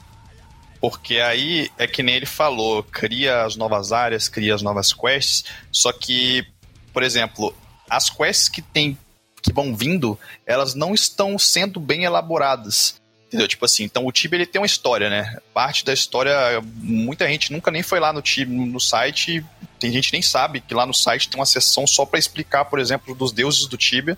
Porque 0.80 1.20
aí 1.20 1.70
é 1.78 1.86
que 1.88 2.02
nem 2.02 2.16
ele 2.16 2.26
falou, 2.26 2.84
cria 2.84 3.44
as 3.44 3.56
novas 3.56 3.92
áreas, 3.92 4.30
cria 4.30 4.56
as 4.56 4.62
novas 4.62 4.94
quests, 4.94 5.44
só 5.72 5.92
que, 5.92 6.46
por 6.94 7.04
exemplo, 7.04 7.54
as 7.90 8.10
quests 8.10 8.48
que 8.48 8.62
tem 8.62 8.98
que 9.42 9.54
vão 9.54 9.76
vindo, 9.76 10.20
elas 10.46 10.76
não 10.76 10.94
estão 10.94 11.40
sendo 11.40 11.80
bem 11.80 12.04
elaboradas. 12.04 13.00
Entendeu? 13.28 13.48
Tipo 13.48 13.66
assim, 13.66 13.84
então 13.84 14.08
o 14.08 14.12
Tibia 14.12 14.38
ele 14.38 14.46
tem 14.46 14.60
uma 14.60 14.66
história, 14.66 15.10
né? 15.10 15.38
Parte 15.54 15.86
da 15.86 15.94
história, 15.94 16.34
muita 16.76 17.28
gente 17.28 17.52
nunca 17.52 17.70
nem 17.70 17.84
foi 17.84 18.00
lá 18.00 18.12
no 18.12 18.22
Tibia, 18.22 18.66
no 18.66 18.80
site, 18.80 19.46
tem 19.80 19.92
gente 19.92 20.10
que 20.10 20.14
nem 20.14 20.22
sabe 20.22 20.62
que 20.62 20.74
lá 20.74 20.86
no 20.86 20.94
site 20.94 21.30
tem 21.30 21.40
uma 21.40 21.46
seção 21.46 21.86
só 21.86 22.06
para 22.06 22.18
explicar, 22.18 22.66
por 22.66 22.80
exemplo, 22.80 23.14
dos 23.14 23.32
deuses 23.32 23.68
do 23.68 23.78
Tibia 23.78 24.18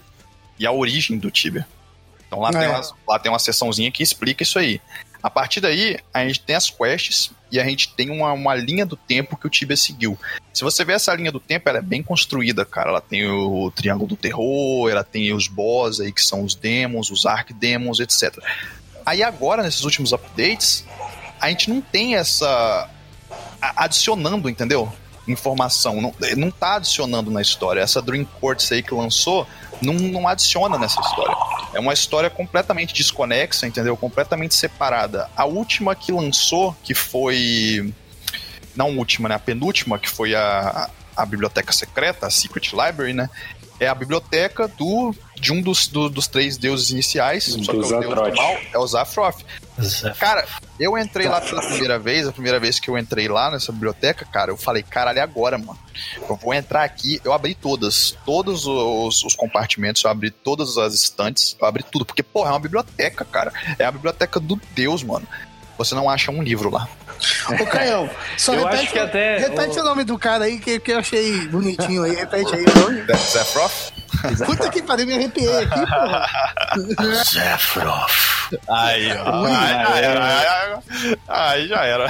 e 0.58 0.66
a 0.66 0.72
origem 0.72 1.18
do 1.18 1.30
Tibia. 1.30 1.68
Então 2.26 2.40
lá, 2.40 2.50
é. 2.50 2.52
tem 2.54 2.68
uma, 2.70 2.82
lá 3.08 3.20
tem 3.20 3.32
uma 3.32 3.40
seçãozinha 3.40 3.92
que 3.92 4.02
explica 4.02 4.44
isso 4.44 4.58
aí. 4.58 4.80
A 5.24 5.30
partir 5.30 5.62
daí, 5.62 6.00
a 6.14 6.26
gente 6.26 6.40
tem 6.40 6.56
as 6.56 6.70
quests 6.70 7.32
e 7.52 7.60
a 7.60 7.64
gente 7.64 7.94
tem 7.94 8.10
uma, 8.10 8.32
uma 8.34 8.56
linha 8.56 8.86
do 8.86 8.96
tempo 8.96 9.38
que 9.38 9.46
o 9.46 9.50
Tibia 9.50 9.78
seguiu. 9.78 10.18
Se 10.54 10.64
você 10.64 10.84
ver 10.84 10.94
essa 10.94 11.14
linha 11.14 11.32
do 11.32 11.40
tempo, 11.40 11.70
ela 11.70 11.78
é 11.80 11.82
bem 11.82 12.02
construída, 12.02 12.66
cara. 12.66 12.90
Ela 12.90 13.02
tem 13.02 13.28
o 13.30 13.72
Triângulo 13.72 14.08
do 14.08 14.16
Terror, 14.16 14.90
ela 14.90 15.04
tem 15.04 15.34
os 15.34 15.48
boss 15.48 16.00
aí, 16.00 16.12
que 16.12 16.24
são 16.24 16.44
os 16.44 16.56
demos, 16.56 17.12
os 17.12 17.26
arcdemos, 17.26 18.00
etc. 18.00 18.38
Aí 19.06 19.22
agora, 19.22 19.64
nesses 19.64 19.84
últimos 19.84 20.14
updates, 20.14 20.86
a 21.40 21.50
gente 21.50 21.70
não 21.70 21.82
tem 21.82 22.16
essa. 22.16 22.90
adicionando, 23.62 24.50
entendeu? 24.50 24.92
Informação. 25.28 26.02
Não, 26.02 26.16
não 26.38 26.52
tá 26.52 26.76
adicionando 26.76 27.30
na 27.30 27.42
história. 27.42 27.82
Essa 27.82 28.02
Dream 28.02 28.26
Courts 28.26 28.72
aí 28.72 28.82
que 28.82 28.94
lançou 28.94 29.48
não, 29.82 29.94
não 29.94 30.28
adiciona 30.28 30.78
nessa 30.78 31.00
história. 31.02 31.36
É 31.74 31.80
uma 31.80 31.94
história 31.94 32.30
completamente 32.30 32.94
desconexa, 32.94 33.66
entendeu? 33.66 33.98
Completamente 33.98 34.56
separada. 34.56 35.30
A 35.36 35.46
última 35.46 35.96
que 35.96 36.12
lançou, 36.12 36.76
que 36.84 36.94
foi. 36.94 37.94
Não 38.76 38.98
última, 38.98 39.28
né? 39.28 39.36
A 39.36 39.40
penúltima, 39.40 40.00
que 40.00 40.10
foi 40.10 40.36
a, 40.36 40.90
a 41.16 41.26
Biblioteca 41.26 41.72
Secreta, 41.74 42.28
a 42.28 42.30
Secret 42.30 42.72
Library, 42.72 43.14
né? 43.14 43.30
É 43.82 43.88
a 43.88 43.96
biblioteca 43.96 44.68
do 44.68 45.12
de 45.40 45.52
um 45.52 45.60
dos, 45.60 45.88
do, 45.88 46.08
dos 46.08 46.28
três 46.28 46.56
deuses 46.56 46.92
iniciais, 46.92 47.56
do 47.56 47.66
só 47.66 47.72
que 47.72 47.78
é 47.78 47.82
o 47.82 48.00
deus 48.00 48.04
do 48.04 48.36
mal, 48.36 48.58
é 48.72 48.78
o 48.78 48.86
Zafroth. 48.86 49.44
Cara, 50.20 50.46
eu 50.80 50.96
entrei 50.96 51.28
lá 51.28 51.42
pela 51.42 51.64
primeira 51.64 51.98
vez, 51.98 52.28
a 52.28 52.32
primeira 52.32 52.60
vez 52.60 52.80
que 52.80 52.92
eu 52.92 52.96
entrei 52.96 53.28
lá 53.28 53.50
nessa 53.50 53.72
biblioteca, 53.72 54.24
cara, 54.24 54.52
eu 54.52 54.58
falei, 54.58 54.84
caralho, 54.84 55.18
é 55.18 55.22
agora, 55.24 55.58
mano. 55.58 55.80
Eu 56.30 56.36
vou 56.36 56.54
entrar 56.54 56.84
aqui, 56.84 57.20
eu 57.26 57.34
abri 57.34 57.56
todas, 57.56 58.16
todos 58.24 58.68
os, 58.68 59.24
os 59.24 59.36
compartimentos, 59.36 60.04
eu 60.04 60.12
abri 60.12 60.30
todas 60.30 60.78
as 60.78 60.94
estantes, 60.94 61.58
eu 61.60 61.68
abri 61.68 61.82
tudo, 61.82 62.06
porque, 62.06 62.22
porra, 62.22 62.50
é 62.50 62.54
uma 62.54 62.60
biblioteca, 62.60 63.26
cara. 63.26 63.52
É 63.80 63.86
a 63.86 63.92
biblioteca 63.92 64.40
do 64.40 64.62
Deus, 64.76 65.02
mano. 65.02 65.28
Você 65.84 65.96
não 65.96 66.10
acha 66.10 66.32
um 66.32 66.42
livro 66.42 66.70
lá. 66.70 66.88
Ô, 67.60 67.66
Caião, 67.66 68.10
só 68.38 68.54
eu 68.54 68.64
repete, 68.64 68.84
acho 68.84 68.94
que 68.94 69.00
até 69.00 69.38
repete 69.38 69.78
o... 69.78 69.82
o 69.82 69.86
nome 69.86 70.04
do 70.04 70.18
cara 70.18 70.46
aí 70.46 70.60
que, 70.60 70.80
que 70.80 70.92
eu 70.92 71.00
achei 71.00 71.48
bonitinho 71.48 72.04
aí. 72.04 72.16
Repete 72.16 72.56
aí 72.56 72.64
o 72.64 72.80
nome. 72.80 73.04
Zefroth? 73.16 73.94
Puta 74.46 74.70
que 74.70 74.82
pariu, 74.82 75.08
me 75.08 75.14
arrepiei 75.16 75.64
aqui, 75.64 75.80
porra. 75.80 76.28
Zefroth. 77.24 78.32
Aí, 78.68 79.12
ó. 79.14 79.46
Aí, 79.46 80.06
aí, 80.06 81.18
aí, 81.28 81.68
já 81.68 81.86
era. 81.86 82.08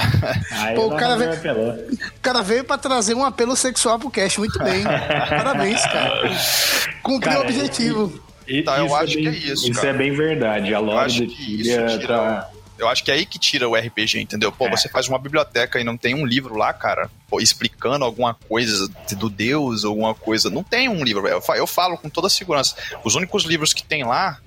Aí 0.50 0.74
Pô, 0.74 0.86
o 0.86 0.96
cara, 0.96 1.16
veio, 1.16 1.30
o 1.30 2.20
cara 2.20 2.42
veio 2.42 2.64
pra 2.64 2.76
trazer 2.76 3.14
um 3.14 3.24
apelo 3.24 3.54
sexual 3.54 3.98
pro 3.98 4.10
cast. 4.10 4.38
Muito 4.38 4.58
bem. 4.62 4.82
Parabéns, 4.82 5.82
cara. 5.82 6.30
Cumpriu 7.02 7.38
o 7.38 7.42
objetivo. 7.42 8.20
E, 8.46 8.58
e, 8.58 8.62
tá, 8.62 8.78
eu 8.78 8.94
acho 8.94 9.12
é 9.12 9.22
bem, 9.22 9.24
que 9.24 9.28
é 9.28 9.52
isso. 9.52 9.70
Isso 9.70 9.80
cara. 9.80 9.90
é 9.90 9.92
bem 9.92 10.12
verdade. 10.12 10.74
A 10.74 10.78
lore 10.80 11.12
do 11.12 11.26
Tibia 11.28 11.98
tá 12.06 12.48
eu 12.82 12.88
acho 12.88 13.04
que 13.04 13.10
é 13.10 13.14
aí 13.14 13.26
que 13.26 13.38
tira 13.38 13.68
o 13.68 13.74
RPG, 13.74 14.20
entendeu? 14.20 14.50
Pô, 14.50 14.66
é. 14.66 14.70
você 14.70 14.88
faz 14.88 15.08
uma 15.08 15.18
biblioteca 15.18 15.80
e 15.80 15.84
não 15.84 15.96
tem 15.96 16.14
um 16.14 16.26
livro 16.26 16.56
lá, 16.56 16.72
cara, 16.72 17.10
pô, 17.28 17.40
explicando 17.40 18.04
alguma 18.04 18.34
coisa 18.34 18.88
do 19.16 19.30
Deus, 19.30 19.84
alguma 19.84 20.14
coisa. 20.14 20.50
Não 20.50 20.62
tem 20.62 20.88
um 20.88 21.02
livro, 21.02 21.26
eu 21.26 21.66
falo 21.66 21.96
com 21.96 22.08
toda 22.08 22.28
segurança. 22.28 22.76
Os 23.04 23.14
únicos 23.14 23.44
livros 23.44 23.72
que 23.72 23.82
tem 23.82 24.04
lá 24.04 24.40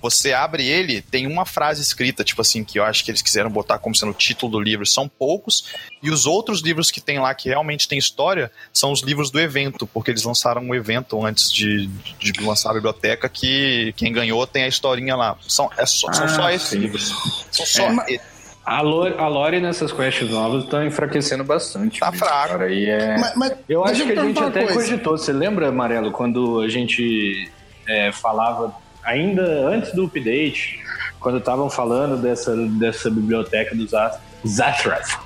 você 0.00 0.32
abre 0.32 0.66
ele, 0.66 1.00
tem 1.00 1.26
uma 1.26 1.46
frase 1.46 1.80
escrita, 1.80 2.22
tipo 2.22 2.40
assim, 2.40 2.62
que 2.62 2.78
eu 2.78 2.84
acho 2.84 3.04
que 3.04 3.10
eles 3.10 3.22
quiseram 3.22 3.50
botar 3.50 3.78
como 3.78 3.94
sendo 3.94 4.10
o 4.10 4.14
título 4.14 4.52
do 4.52 4.60
livro, 4.60 4.84
são 4.84 5.08
poucos, 5.08 5.72
e 6.02 6.10
os 6.10 6.26
outros 6.26 6.60
livros 6.60 6.90
que 6.90 7.00
tem 7.00 7.18
lá 7.18 7.34
que 7.34 7.48
realmente 7.48 7.88
tem 7.88 7.98
história 7.98 8.50
são 8.72 8.92
os 8.92 9.02
livros 9.02 9.30
do 9.30 9.40
evento, 9.40 9.86
porque 9.86 10.10
eles 10.10 10.24
lançaram 10.24 10.62
um 10.62 10.74
evento 10.74 11.24
antes 11.24 11.52
de, 11.52 11.86
de 12.18 12.32
lançar 12.40 12.70
a 12.70 12.74
biblioteca 12.74 13.28
que 13.28 13.94
quem 13.96 14.12
ganhou 14.12 14.46
tem 14.46 14.64
a 14.64 14.68
historinha 14.68 15.16
lá. 15.16 15.36
São, 15.48 15.70
é 15.76 15.86
só, 15.86 16.08
ah, 16.08 16.12
são 16.12 16.28
só 16.28 16.50
esses 16.50 16.72
livros. 16.72 17.14
São 17.50 17.66
só 17.66 17.82
é. 18.08 18.34
A 18.64 18.80
lore, 18.80 19.14
a 19.18 19.28
lore 19.28 19.60
nessas 19.60 19.92
quests 19.92 20.30
novas 20.30 20.64
tá 20.66 20.86
enfraquecendo 20.86 21.44
bastante. 21.44 22.00
Tá 22.00 22.10
fraco. 22.10 22.48
Cara, 22.48 22.74
é... 22.74 23.18
Mas, 23.18 23.36
mas, 23.36 23.52
eu 23.68 23.84
acho 23.84 24.06
que 24.06 24.12
a 24.12 24.24
gente 24.24 24.38
até 24.42 24.60
coisa. 24.60 24.74
cogitou. 24.74 25.18
Você 25.18 25.32
lembra, 25.34 25.68
Amarelo, 25.68 26.10
quando 26.10 26.60
a 26.60 26.68
gente 26.68 27.50
é, 27.86 28.10
falava 28.10 28.74
ainda 29.04 29.42
antes 29.66 29.92
do 29.92 30.04
update, 30.04 30.80
quando 31.20 31.38
estavam 31.38 31.70
falando 31.70 32.20
dessa, 32.20 32.56
dessa 32.56 33.10
biblioteca 33.10 33.74
dos 33.74 33.90
Zathras. 34.46 35.18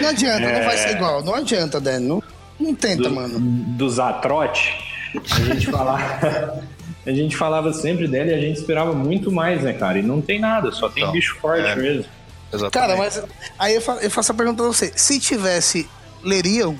não 0.00 0.08
adianta, 0.08 0.46
é... 0.46 0.58
não 0.58 0.64
vai 0.64 0.76
ser 0.76 0.90
igual. 0.90 1.22
Não 1.22 1.34
adianta, 1.34 1.80
Dan. 1.80 2.00
Não... 2.00 2.22
Não 2.58 2.74
tenta, 2.74 3.04
do, 3.04 3.10
mano. 3.10 3.40
Do 3.40 3.88
Zatrote, 3.88 4.76
a 5.14 5.40
gente 5.40 5.66
falava. 5.70 6.62
a 7.06 7.10
gente 7.10 7.34
falava 7.34 7.72
sempre 7.72 8.06
dela 8.06 8.30
e 8.30 8.34
a 8.34 8.40
gente 8.40 8.58
esperava 8.58 8.92
muito 8.92 9.32
mais, 9.32 9.62
né, 9.62 9.72
cara? 9.72 9.98
E 9.98 10.02
não 10.02 10.20
tem 10.20 10.38
nada, 10.38 10.70
só 10.70 10.90
tem 10.90 11.02
Não, 11.02 11.12
bicho 11.12 11.36
forte 11.40 11.66
é. 11.66 11.74
mesmo. 11.74 12.04
Exatamente. 12.52 12.72
Cara, 12.72 12.96
mas 12.96 13.22
aí 13.58 13.74
eu 13.74 14.10
faço 14.10 14.32
a 14.32 14.34
pergunta 14.34 14.62
pra 14.62 14.66
você. 14.66 14.92
Se 14.94 15.18
tivesse, 15.18 15.88
leriam? 16.22 16.76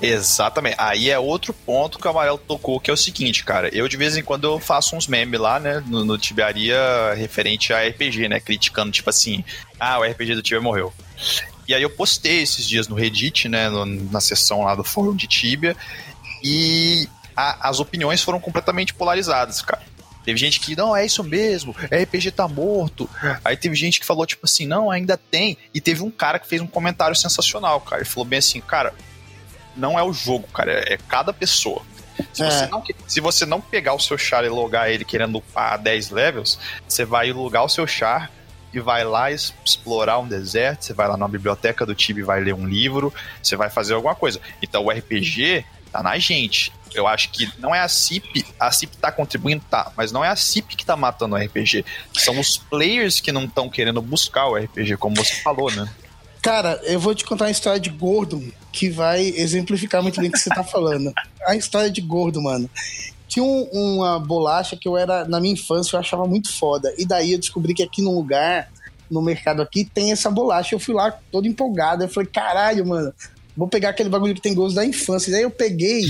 Exatamente. 0.00 0.76
Aí 0.78 1.10
é 1.10 1.18
outro 1.18 1.52
ponto 1.52 1.98
que 1.98 2.06
o 2.06 2.10
Amarelo 2.10 2.38
tocou, 2.38 2.78
que 2.80 2.90
é 2.90 2.94
o 2.94 2.96
seguinte, 2.96 3.44
cara. 3.44 3.68
Eu 3.74 3.88
de 3.88 3.96
vez 3.96 4.16
em 4.16 4.22
quando 4.22 4.44
eu 4.44 4.58
faço 4.58 4.94
uns 4.96 5.06
memes 5.06 5.40
lá, 5.40 5.58
né, 5.58 5.82
no, 5.86 6.04
no 6.04 6.18
Tibiaria 6.18 6.78
referente 7.16 7.72
a 7.72 7.86
RPG, 7.86 8.28
né, 8.28 8.40
criticando, 8.40 8.90
tipo 8.92 9.08
assim, 9.10 9.44
ah, 9.78 9.98
o 9.98 10.04
RPG 10.04 10.34
do 10.34 10.42
Tibia 10.42 10.60
morreu. 10.60 10.92
E 11.68 11.74
aí 11.74 11.82
eu 11.82 11.90
postei 11.90 12.42
esses 12.42 12.66
dias 12.66 12.88
no 12.88 12.94
Reddit, 12.96 13.48
né, 13.48 13.68
no- 13.68 13.86
na 13.86 14.20
seção 14.20 14.62
lá 14.64 14.74
do 14.74 14.82
fórum 14.84 15.14
de 15.14 15.26
Tibia, 15.26 15.76
e 16.42 17.08
a- 17.36 17.68
as 17.68 17.80
opiniões 17.80 18.22
foram 18.22 18.40
completamente 18.40 18.92
polarizadas, 18.94 19.62
cara. 19.62 19.82
Teve 20.24 20.38
gente 20.38 20.60
que, 20.60 20.76
não, 20.76 20.94
é 20.94 21.06
isso 21.06 21.24
mesmo, 21.24 21.74
RPG 21.90 22.30
tá 22.32 22.46
morto. 22.46 23.08
Aí 23.42 23.56
teve 23.56 23.74
gente 23.74 23.98
que 23.98 24.04
falou, 24.06 24.26
tipo 24.26 24.44
assim, 24.44 24.66
não, 24.66 24.90
ainda 24.90 25.16
tem. 25.16 25.56
E 25.72 25.80
teve 25.80 26.02
um 26.02 26.10
cara 26.10 26.38
que 26.38 26.46
fez 26.46 26.60
um 26.60 26.66
comentário 26.66 27.16
sensacional, 27.16 27.80
cara. 27.80 28.02
Ele 28.02 28.08
falou 28.10 28.26
bem 28.26 28.38
assim, 28.38 28.60
cara, 28.60 28.92
não 29.76 29.98
é 29.98 30.02
o 30.02 30.12
jogo, 30.12 30.46
cara, 30.48 30.72
é 30.72 30.96
cada 31.08 31.32
pessoa. 31.32 31.82
Se, 32.32 32.42
É. 32.42 32.50
você 32.50 32.66
não, 32.66 32.84
se 33.06 33.20
você 33.20 33.46
não 33.46 33.60
pegar 33.60 33.94
o 33.94 33.98
seu 33.98 34.18
char 34.18 34.44
e 34.44 34.48
logar 34.48 34.90
ele 34.90 35.04
querendo 35.04 35.38
upar 35.38 35.78
10 35.78 36.10
levels, 36.10 36.58
você 36.86 37.04
vai 37.04 37.32
logar 37.32 37.64
o 37.64 37.68
seu 37.68 37.86
char 37.86 38.30
e 38.72 38.78
vai 38.78 39.04
lá 39.04 39.30
explorar 39.32 40.18
um 40.18 40.28
deserto, 40.28 40.84
você 40.84 40.92
vai 40.92 41.08
lá 41.08 41.16
na 41.16 41.26
biblioteca 41.26 41.84
do 41.86 41.94
time 41.94 42.20
e 42.20 42.24
vai 42.24 42.40
ler 42.40 42.54
um 42.54 42.66
livro, 42.66 43.12
você 43.42 43.56
vai 43.56 43.70
fazer 43.70 43.94
alguma 43.94 44.14
coisa. 44.14 44.40
Então 44.62 44.84
o 44.84 44.90
RPG 44.90 45.64
tá 45.90 46.02
na 46.02 46.18
gente. 46.18 46.72
Eu 46.92 47.06
acho 47.06 47.30
que 47.30 47.48
não 47.58 47.74
é 47.74 47.80
a 47.80 47.88
CIP, 47.88 48.44
a 48.58 48.70
CIP 48.70 48.96
tá 48.96 49.10
contribuindo, 49.12 49.64
tá, 49.70 49.92
mas 49.96 50.10
não 50.12 50.24
é 50.24 50.28
a 50.28 50.36
CIP 50.36 50.76
que 50.76 50.84
tá 50.84 50.96
matando 50.96 51.36
o 51.36 51.38
RPG. 51.38 51.84
São 52.14 52.38
os 52.38 52.58
players 52.58 53.20
que 53.20 53.32
não 53.32 53.44
estão 53.44 53.68
querendo 53.68 54.02
buscar 54.02 54.46
o 54.48 54.56
RPG, 54.56 54.96
como 54.98 55.16
você 55.16 55.34
falou, 55.36 55.70
né? 55.70 55.88
Cara, 56.42 56.80
eu 56.84 56.98
vou 56.98 57.14
te 57.14 57.24
contar 57.24 57.44
uma 57.46 57.50
história 57.50 57.78
de 57.80 57.90
gordo 57.90 58.42
que 58.72 58.88
vai 58.88 59.26
exemplificar 59.26 60.02
muito 60.02 60.20
bem 60.20 60.28
o 60.30 60.32
que 60.32 60.38
você 60.38 60.48
tá 60.50 60.64
falando. 60.64 61.12
A 61.46 61.54
história 61.56 61.90
de 61.90 62.00
gordo, 62.00 62.40
mano. 62.40 62.68
Tinha 63.28 63.44
um- 63.44 63.68
uma 63.72 64.18
bolacha 64.18 64.76
que 64.76 64.88
eu 64.88 64.96
era, 64.96 65.24
na 65.26 65.38
minha 65.40 65.54
infância, 65.54 65.96
eu 65.96 66.00
achava 66.00 66.26
muito 66.26 66.52
foda. 66.52 66.92
E 66.96 67.04
daí 67.06 67.32
eu 67.32 67.38
descobri 67.38 67.74
que 67.74 67.82
aqui 67.82 68.00
no 68.02 68.14
lugar, 68.14 68.70
no 69.10 69.20
mercado 69.20 69.60
aqui, 69.60 69.84
tem 69.84 70.12
essa 70.12 70.30
bolacha. 70.30 70.74
Eu 70.74 70.80
fui 70.80 70.94
lá 70.94 71.12
todo 71.30 71.46
empolgado. 71.46 72.04
Eu 72.04 72.08
falei, 72.08 72.28
caralho, 72.32 72.86
mano, 72.86 73.12
vou 73.56 73.68
pegar 73.68 73.90
aquele 73.90 74.08
bagulho 74.08 74.34
que 74.34 74.40
tem 74.40 74.54
gosto 74.54 74.74
da 74.76 74.84
infância. 74.84 75.28
E 75.30 75.32
daí 75.32 75.42
eu 75.42 75.50
peguei, 75.50 76.02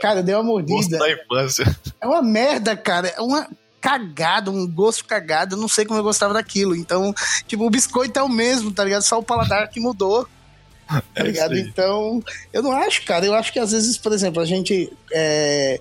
cara, 0.00 0.22
dei 0.22 0.34
uma 0.34 0.42
Gosto 0.42 0.68
mordida. 0.68 0.98
da 0.98 1.10
infância. 1.12 1.76
É 2.00 2.06
uma 2.06 2.22
merda, 2.22 2.76
cara. 2.76 3.08
É 3.08 3.20
uma 3.20 3.48
cagada, 3.82 4.50
um 4.50 4.66
gosto 4.66 5.04
cagado. 5.04 5.56
Eu 5.56 5.60
não 5.60 5.68
sei 5.68 5.84
como 5.84 5.98
eu 6.00 6.04
gostava 6.04 6.32
daquilo. 6.32 6.74
Então, 6.74 7.12
tipo, 7.46 7.66
o 7.66 7.70
biscoito 7.70 8.18
é 8.18 8.22
o 8.22 8.28
mesmo, 8.28 8.70
tá 8.72 8.84
ligado? 8.84 9.02
Só 9.02 9.18
o 9.18 9.22
paladar 9.22 9.68
que 9.68 9.78
mudou. 9.80 10.26
Tá 10.88 11.02
É 11.14 11.22
ligado? 11.22 11.54
isso 11.54 11.62
aí. 11.64 11.68
Então, 11.70 12.22
eu 12.52 12.62
não 12.62 12.72
acho, 12.72 13.04
cara. 13.04 13.24
Eu 13.24 13.34
acho 13.34 13.52
que 13.52 13.58
às 13.58 13.72
vezes, 13.72 13.96
por 13.98 14.12
exemplo, 14.12 14.42
a 14.42 14.44
gente. 14.44 14.92
é, 15.12 15.80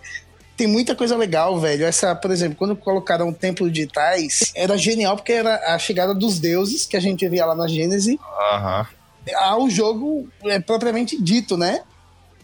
Tem 0.56 0.68
muita 0.68 0.96
coisa 0.96 1.18
legal, 1.18 1.60
velho. 1.60 1.86
Essa, 1.86 2.16
por 2.16 2.32
exemplo, 2.32 2.56
quando 2.58 2.76
colocaram 2.78 3.28
o 3.28 3.34
Templo 3.34 3.70
de 3.70 3.88
Tais, 3.88 4.52
era 4.56 4.78
genial 4.78 5.16
porque 5.18 5.34
era 5.34 5.74
a 5.74 5.78
chegada 5.80 6.14
dos 6.16 6.40
deuses 6.40 6.86
que 6.86 6.96
a 6.96 7.00
gente 7.02 7.28
via 7.28 7.46
lá 7.46 7.56
na 7.56 7.68
Gênese 7.68 8.18
Aham. 8.54 8.88
ao 9.36 9.70
jogo 9.70 10.30
é, 10.46 10.60
propriamente 10.60 11.22
dito, 11.22 11.58
né? 11.58 11.82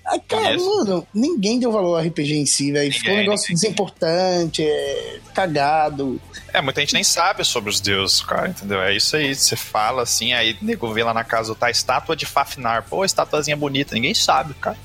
Aí, 0.07 0.21
cara, 0.25 0.57
mano, 0.57 1.05
ninguém 1.13 1.59
deu 1.59 1.69
valor 1.69 1.97
ao 1.97 2.05
RPG 2.05 2.33
em 2.35 2.45
si, 2.45 2.71
velho. 2.71 2.91
Ficou 2.93 3.13
um 3.13 3.17
negócio 3.17 3.49
ninguém. 3.49 3.55
desimportante, 3.55 4.63
é, 4.63 5.19
cagado. 5.33 6.19
É, 6.53 6.61
muita 6.61 6.79
gente 6.79 6.93
nem 6.93 7.03
sabe 7.03 7.43
sobre 7.43 7.69
os 7.69 7.81
deuses, 7.81 8.21
cara, 8.21 8.47
entendeu? 8.47 8.81
É 8.81 8.95
isso 8.95 9.17
aí, 9.17 9.35
você 9.35 9.57
fala 9.57 10.03
assim, 10.03 10.31
aí 10.31 10.55
nego 10.61 10.91
vê 10.93 11.03
lá 11.03 11.13
na 11.13 11.25
casa, 11.25 11.53
tá 11.53 11.69
estátua 11.69 12.15
de 12.15 12.25
Fafnar. 12.25 12.85
Pô, 12.89 13.03
estatuazinha 13.03 13.57
bonita, 13.57 13.93
ninguém 13.95 14.13
sabe, 14.13 14.53
cara. 14.53 14.77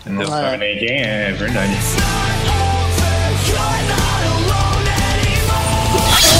Entendeu? 0.00 0.28
Não 0.28 0.36
sabe 0.36 0.58
nem 0.58 0.78
quem 0.78 0.90
é, 0.90 1.30
é 1.30 1.32
verdade. 1.32 1.72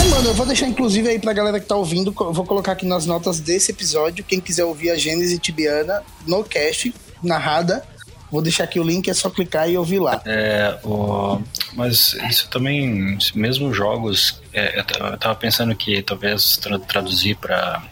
É, 0.01 0.09
mano, 0.11 0.29
eu 0.29 0.35
vou 0.35 0.45
deixar 0.45 0.67
inclusive 0.67 1.09
aí 1.09 1.19
pra 1.19 1.33
galera 1.33 1.59
que 1.59 1.67
tá 1.67 1.77
ouvindo, 1.77 2.12
vou 2.12 2.45
colocar 2.45 2.73
aqui 2.73 2.85
nas 2.85 3.07
notas 3.07 3.41
desse 3.41 3.71
episódio, 3.71 4.23
quem 4.23 4.38
quiser 4.38 4.64
ouvir 4.64 4.91
a 4.91 4.97
Gênese 4.97 5.38
Tibiana 5.38 6.03
no 6.27 6.45
cast, 6.45 6.95
narrada, 7.23 7.83
vou 8.31 8.43
deixar 8.43 8.64
aqui 8.64 8.79
o 8.79 8.83
link, 8.85 9.09
é 9.09 9.14
só 9.14 9.31
clicar 9.31 9.69
e 9.71 9.77
ouvir 9.77 9.99
lá. 10.01 10.21
É, 10.27 10.79
o, 10.85 11.41
mas 11.75 12.14
isso 12.29 12.49
também, 12.51 13.17
mesmo 13.35 13.73
jogos, 13.73 14.41
é, 14.53 14.79
eu 14.79 14.85
ta- 14.85 15.09
eu 15.11 15.19
tava 15.19 15.35
pensando 15.35 15.75
que 15.75 16.03
talvez 16.03 16.57
tra- 16.57 16.79
traduzir 16.79 17.37
para 17.37 17.83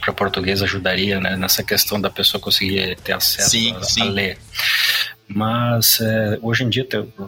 para 0.00 0.12
português 0.12 0.62
ajudaria 0.62 1.20
né, 1.20 1.36
nessa 1.36 1.62
questão 1.62 2.00
da 2.00 2.08
pessoa 2.08 2.40
conseguir 2.40 2.96
ter 3.02 3.12
acesso 3.12 3.50
Sim, 3.50 3.74
a, 3.74 3.82
sim. 3.82 4.02
a 4.02 4.04
ler. 4.04 4.38
Mas 5.26 6.00
é, 6.00 6.38
hoje 6.40 6.64
em 6.64 6.68
dia, 6.70 6.86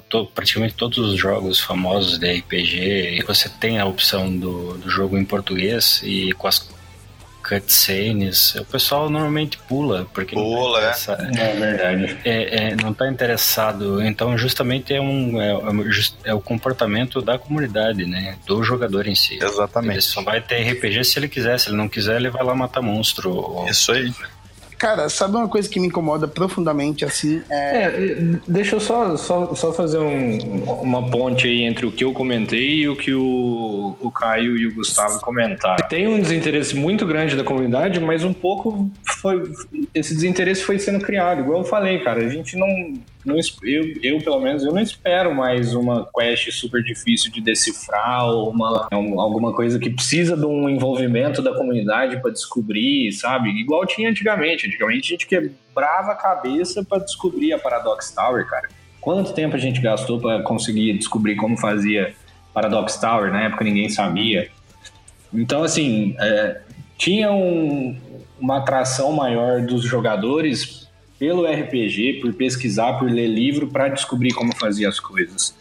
to- 0.08 0.26
praticamente 0.34 0.74
todos 0.74 0.96
os 0.98 1.18
jogos 1.18 1.60
famosos 1.60 2.16
de 2.18 2.32
RPG, 2.38 3.22
você 3.26 3.48
tem 3.48 3.78
a 3.78 3.84
opção 3.84 4.34
do, 4.34 4.78
do 4.78 4.88
jogo 4.88 5.18
em 5.18 5.24
português 5.24 6.00
e 6.02 6.32
com 6.32 6.46
as 6.46 6.66
cutscenes, 7.50 8.54
o 8.54 8.64
pessoal 8.64 9.10
normalmente 9.10 9.58
pula, 9.68 10.06
porque 10.14 10.34
não 10.36 10.42
Pula, 10.42 10.78
tem 10.78 10.88
é. 10.88 10.90
essa- 10.90 11.12
É 11.12 11.54
verdade. 11.56 12.18
é, 12.24 12.64
é, 12.70 12.76
não 12.76 12.92
está 12.92 13.08
interessado. 13.08 14.02
Então, 14.02 14.36
justamente 14.38 14.94
é, 14.94 15.00
um, 15.00 15.40
é, 15.40 15.50
é 15.52 16.30
é 16.30 16.34
o 16.34 16.40
comportamento 16.40 17.20
da 17.20 17.38
comunidade, 17.38 18.04
né? 18.06 18.36
Do 18.46 18.62
jogador 18.62 19.06
em 19.06 19.14
si. 19.14 19.34
Ele 19.34 19.44
Exatamente. 19.44 20.02
só 20.02 20.22
vai 20.22 20.40
ter 20.40 20.62
RPG 20.72 21.04
se 21.04 21.18
ele 21.18 21.28
quiser. 21.28 21.58
Se 21.58 21.68
ele 21.68 21.76
não 21.76 21.88
quiser, 21.88 22.16
ele 22.16 22.30
vai 22.30 22.42
lá 22.44 22.54
matar 22.54 22.80
monstro. 22.82 23.32
ou- 23.34 23.68
Isso 23.68 23.92
aí. 23.92 24.12
Cara, 24.80 25.10
sabe 25.10 25.36
uma 25.36 25.46
coisa 25.46 25.68
que 25.68 25.78
me 25.78 25.88
incomoda 25.88 26.26
profundamente, 26.26 27.04
assim, 27.04 27.42
é... 27.50 27.82
É, 27.84 28.16
deixa 28.48 28.76
eu 28.76 28.80
só, 28.80 29.14
só, 29.14 29.54
só 29.54 29.72
fazer 29.74 29.98
um- 29.98 30.38
uma 30.80 31.10
ponte 31.10 31.46
aí 31.46 31.62
entre 31.64 31.84
o 31.84 31.92
que 31.92 32.02
eu 32.02 32.14
comentei 32.14 32.76
e 32.80 32.88
o 32.88 32.96
que 32.96 33.12
o, 33.12 33.94
o 34.00 34.10
Caio 34.10 34.56
e 34.56 34.66
o 34.66 34.74
Gustavo 34.74 35.20
comentaram. 35.20 35.86
Tem 35.86 36.08
um 36.08 36.18
desinteresse 36.18 36.74
muito 36.74 37.04
grande 37.04 37.36
da 37.36 37.44
comunidade, 37.44 38.00
mas 38.00 38.24
um 38.24 38.32
pouco 38.32 38.90
foi. 39.20 39.42
Esse 39.94 40.14
desinteresse 40.14 40.62
foi 40.62 40.78
sendo 40.78 41.00
criado. 41.04 41.40
Igual 41.40 41.58
eu 41.58 41.64
falei, 41.64 41.98
cara, 41.98 42.24
a 42.24 42.28
gente 42.30 42.56
não. 42.56 42.66
Não 43.24 43.36
eu, 43.62 43.92
eu, 44.02 44.18
pelo 44.22 44.40
menos, 44.40 44.64
eu 44.64 44.72
não 44.72 44.80
espero 44.80 45.34
mais 45.34 45.74
uma 45.74 46.08
quest 46.14 46.50
super 46.52 46.82
difícil 46.82 47.30
de 47.30 47.40
decifrar 47.40 48.26
ou 48.26 48.50
uma, 48.50 48.88
um- 48.92 49.20
alguma 49.20 49.52
coisa 49.52 49.78
que 49.78 49.90
precisa 49.90 50.36
de 50.36 50.46
um 50.46 50.68
envolvimento 50.68 51.42
da 51.42 51.54
comunidade 51.54 52.20
para 52.20 52.30
descobrir, 52.30 53.12
sabe? 53.12 53.50
Igual 53.50 53.84
tinha 53.86 54.08
antigamente. 54.08 54.66
Antigamente 54.66 55.06
a 55.06 55.10
gente 55.16 55.26
quebrava 55.26 56.12
a 56.12 56.16
cabeça 56.16 56.84
para 56.84 56.98
descobrir 56.98 57.52
a 57.52 57.58
Paradox 57.58 58.10
Tower, 58.14 58.46
cara. 58.46 58.68
Quanto 59.00 59.32
tempo 59.32 59.56
a 59.56 59.58
gente 59.58 59.80
gastou 59.80 60.18
para 60.20 60.42
conseguir 60.42 60.92
descobrir 60.96 61.36
como 61.36 61.56
fazia 61.56 62.14
Paradox 62.54 62.96
Tower? 62.98 63.30
Na 63.32 63.42
época 63.44 63.64
ninguém 63.64 63.88
sabia. 63.88 64.48
Então, 65.32 65.62
assim, 65.62 66.14
é, 66.18 66.60
tinha 66.98 67.30
um- 67.32 67.96
uma 68.40 68.58
atração 68.58 69.12
maior 69.12 69.62
dos 69.62 69.82
jogadores 69.84 70.79
pelo 71.20 71.44
RPG, 71.44 72.20
por 72.22 72.32
pesquisar, 72.32 72.94
por 72.94 73.10
ler 73.10 73.26
livro, 73.26 73.68
para 73.68 73.88
descobrir 73.88 74.32
como 74.32 74.56
fazia 74.56 74.88
as 74.88 74.98
coisas. 74.98 75.54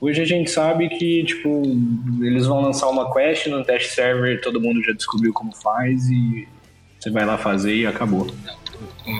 Hoje 0.00 0.20
a 0.20 0.24
gente 0.24 0.50
sabe 0.50 0.88
que, 0.88 1.22
tipo, 1.22 1.62
eles 2.20 2.46
vão 2.46 2.60
lançar 2.60 2.88
uma 2.88 3.10
quest 3.14 3.46
no 3.46 3.64
test 3.64 3.92
server, 3.92 4.40
todo 4.40 4.60
mundo 4.60 4.82
já 4.82 4.92
descobriu 4.92 5.32
como 5.32 5.54
faz 5.54 6.10
e 6.10 6.48
você 6.98 7.10
vai 7.10 7.24
lá 7.24 7.38
fazer 7.38 7.76
e 7.76 7.86
acabou. 7.86 8.26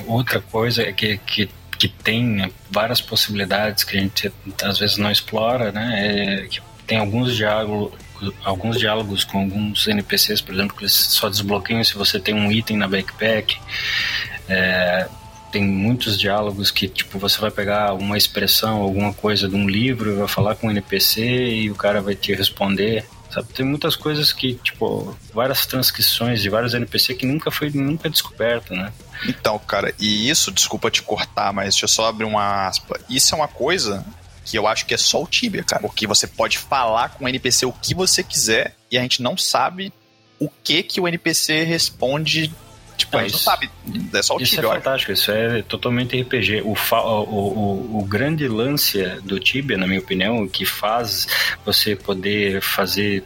Outra 0.08 0.40
coisa 0.40 0.82
é 0.82 0.92
que, 0.92 1.16
que, 1.18 1.48
que 1.78 1.88
tem 1.88 2.52
várias 2.68 3.00
possibilidades 3.00 3.84
que 3.84 3.96
a 3.96 4.00
gente 4.00 4.32
às 4.64 4.80
vezes 4.80 4.96
não 4.96 5.12
explora, 5.12 5.70
né? 5.70 6.42
É 6.42 6.48
que 6.48 6.60
tem 6.88 6.98
alguns 6.98 7.36
diálogos, 7.36 7.92
alguns 8.44 8.78
diálogos 8.80 9.22
com 9.22 9.38
alguns 9.38 9.86
NPCs, 9.86 10.40
por 10.40 10.54
exemplo, 10.54 10.76
que 10.76 10.82
eles 10.82 10.92
só 10.92 11.28
desbloqueiam 11.28 11.84
se 11.84 11.94
você 11.94 12.18
tem 12.18 12.34
um 12.34 12.50
item 12.50 12.78
na 12.78 12.88
backpack. 12.88 13.56
É, 14.48 15.08
tem 15.54 15.62
muitos 15.62 16.18
diálogos 16.18 16.72
que 16.72 16.88
tipo 16.88 17.16
você 17.16 17.40
vai 17.40 17.48
pegar 17.48 17.94
uma 17.94 18.18
expressão, 18.18 18.82
alguma 18.82 19.14
coisa 19.14 19.48
de 19.48 19.54
um 19.54 19.68
livro 19.68 20.16
vai 20.16 20.26
falar 20.26 20.56
com 20.56 20.66
um 20.66 20.70
NPC 20.72 21.22
e 21.22 21.70
o 21.70 21.76
cara 21.76 22.02
vai 22.02 22.16
te 22.16 22.34
responder. 22.34 23.06
Sabe? 23.30 23.52
Tem 23.52 23.64
muitas 23.64 23.94
coisas 23.94 24.32
que, 24.32 24.54
tipo, 24.54 25.16
várias 25.32 25.64
transcrições 25.64 26.40
de 26.40 26.48
vários 26.48 26.74
NPC 26.74 27.14
que 27.14 27.24
nunca 27.24 27.52
foi 27.52 27.70
nunca 27.70 28.10
descoberto, 28.10 28.74
né? 28.74 28.92
Então, 29.28 29.56
cara, 29.60 29.94
e 29.98 30.28
isso, 30.28 30.50
desculpa 30.50 30.90
te 30.90 31.02
cortar, 31.02 31.52
mas 31.52 31.74
deixa 31.74 31.84
eu 31.84 31.88
só 31.88 32.06
abrir 32.06 32.24
uma 32.24 32.66
aspa. 32.66 32.98
Isso 33.08 33.34
é 33.34 33.38
uma 33.38 33.48
coisa 33.48 34.04
que 34.44 34.58
eu 34.58 34.66
acho 34.66 34.86
que 34.86 34.94
é 34.94 34.98
só 34.98 35.22
o 35.22 35.26
Tibia, 35.26 35.62
cara. 35.62 35.82
Porque 35.82 36.06
você 36.06 36.26
pode 36.26 36.58
falar 36.58 37.10
com 37.10 37.24
o 37.24 37.28
NPC 37.28 37.64
o 37.64 37.72
que 37.72 37.94
você 37.94 38.24
quiser 38.24 38.74
e 38.90 38.98
a 38.98 39.02
gente 39.02 39.22
não 39.22 39.36
sabe 39.36 39.92
o 40.38 40.48
que 40.48 40.82
que 40.82 41.00
o 41.00 41.06
NPC 41.06 41.62
responde 41.62 42.52
Tipo, 42.96 43.18
a 43.18 43.22
gente 43.22 43.32
não 43.32 43.38
sabe, 43.38 43.70
é 44.12 44.22
só 44.22 44.36
o 44.36 44.40
Isso 44.40 44.54
Tibia. 44.54 44.70
é 44.70 44.72
fantástico, 44.74 45.12
isso 45.12 45.30
é 45.30 45.62
totalmente 45.62 46.20
RPG. 46.20 46.62
O, 46.62 46.74
o, 46.74 46.96
o, 46.96 47.98
o, 47.98 48.04
grande 48.04 48.46
lance 48.46 49.02
do 49.22 49.40
Tibia, 49.40 49.76
na 49.76 49.86
minha 49.86 50.00
opinião, 50.00 50.46
que 50.46 50.64
faz 50.64 51.26
você 51.64 51.96
poder 51.96 52.60
fazer 52.60 53.24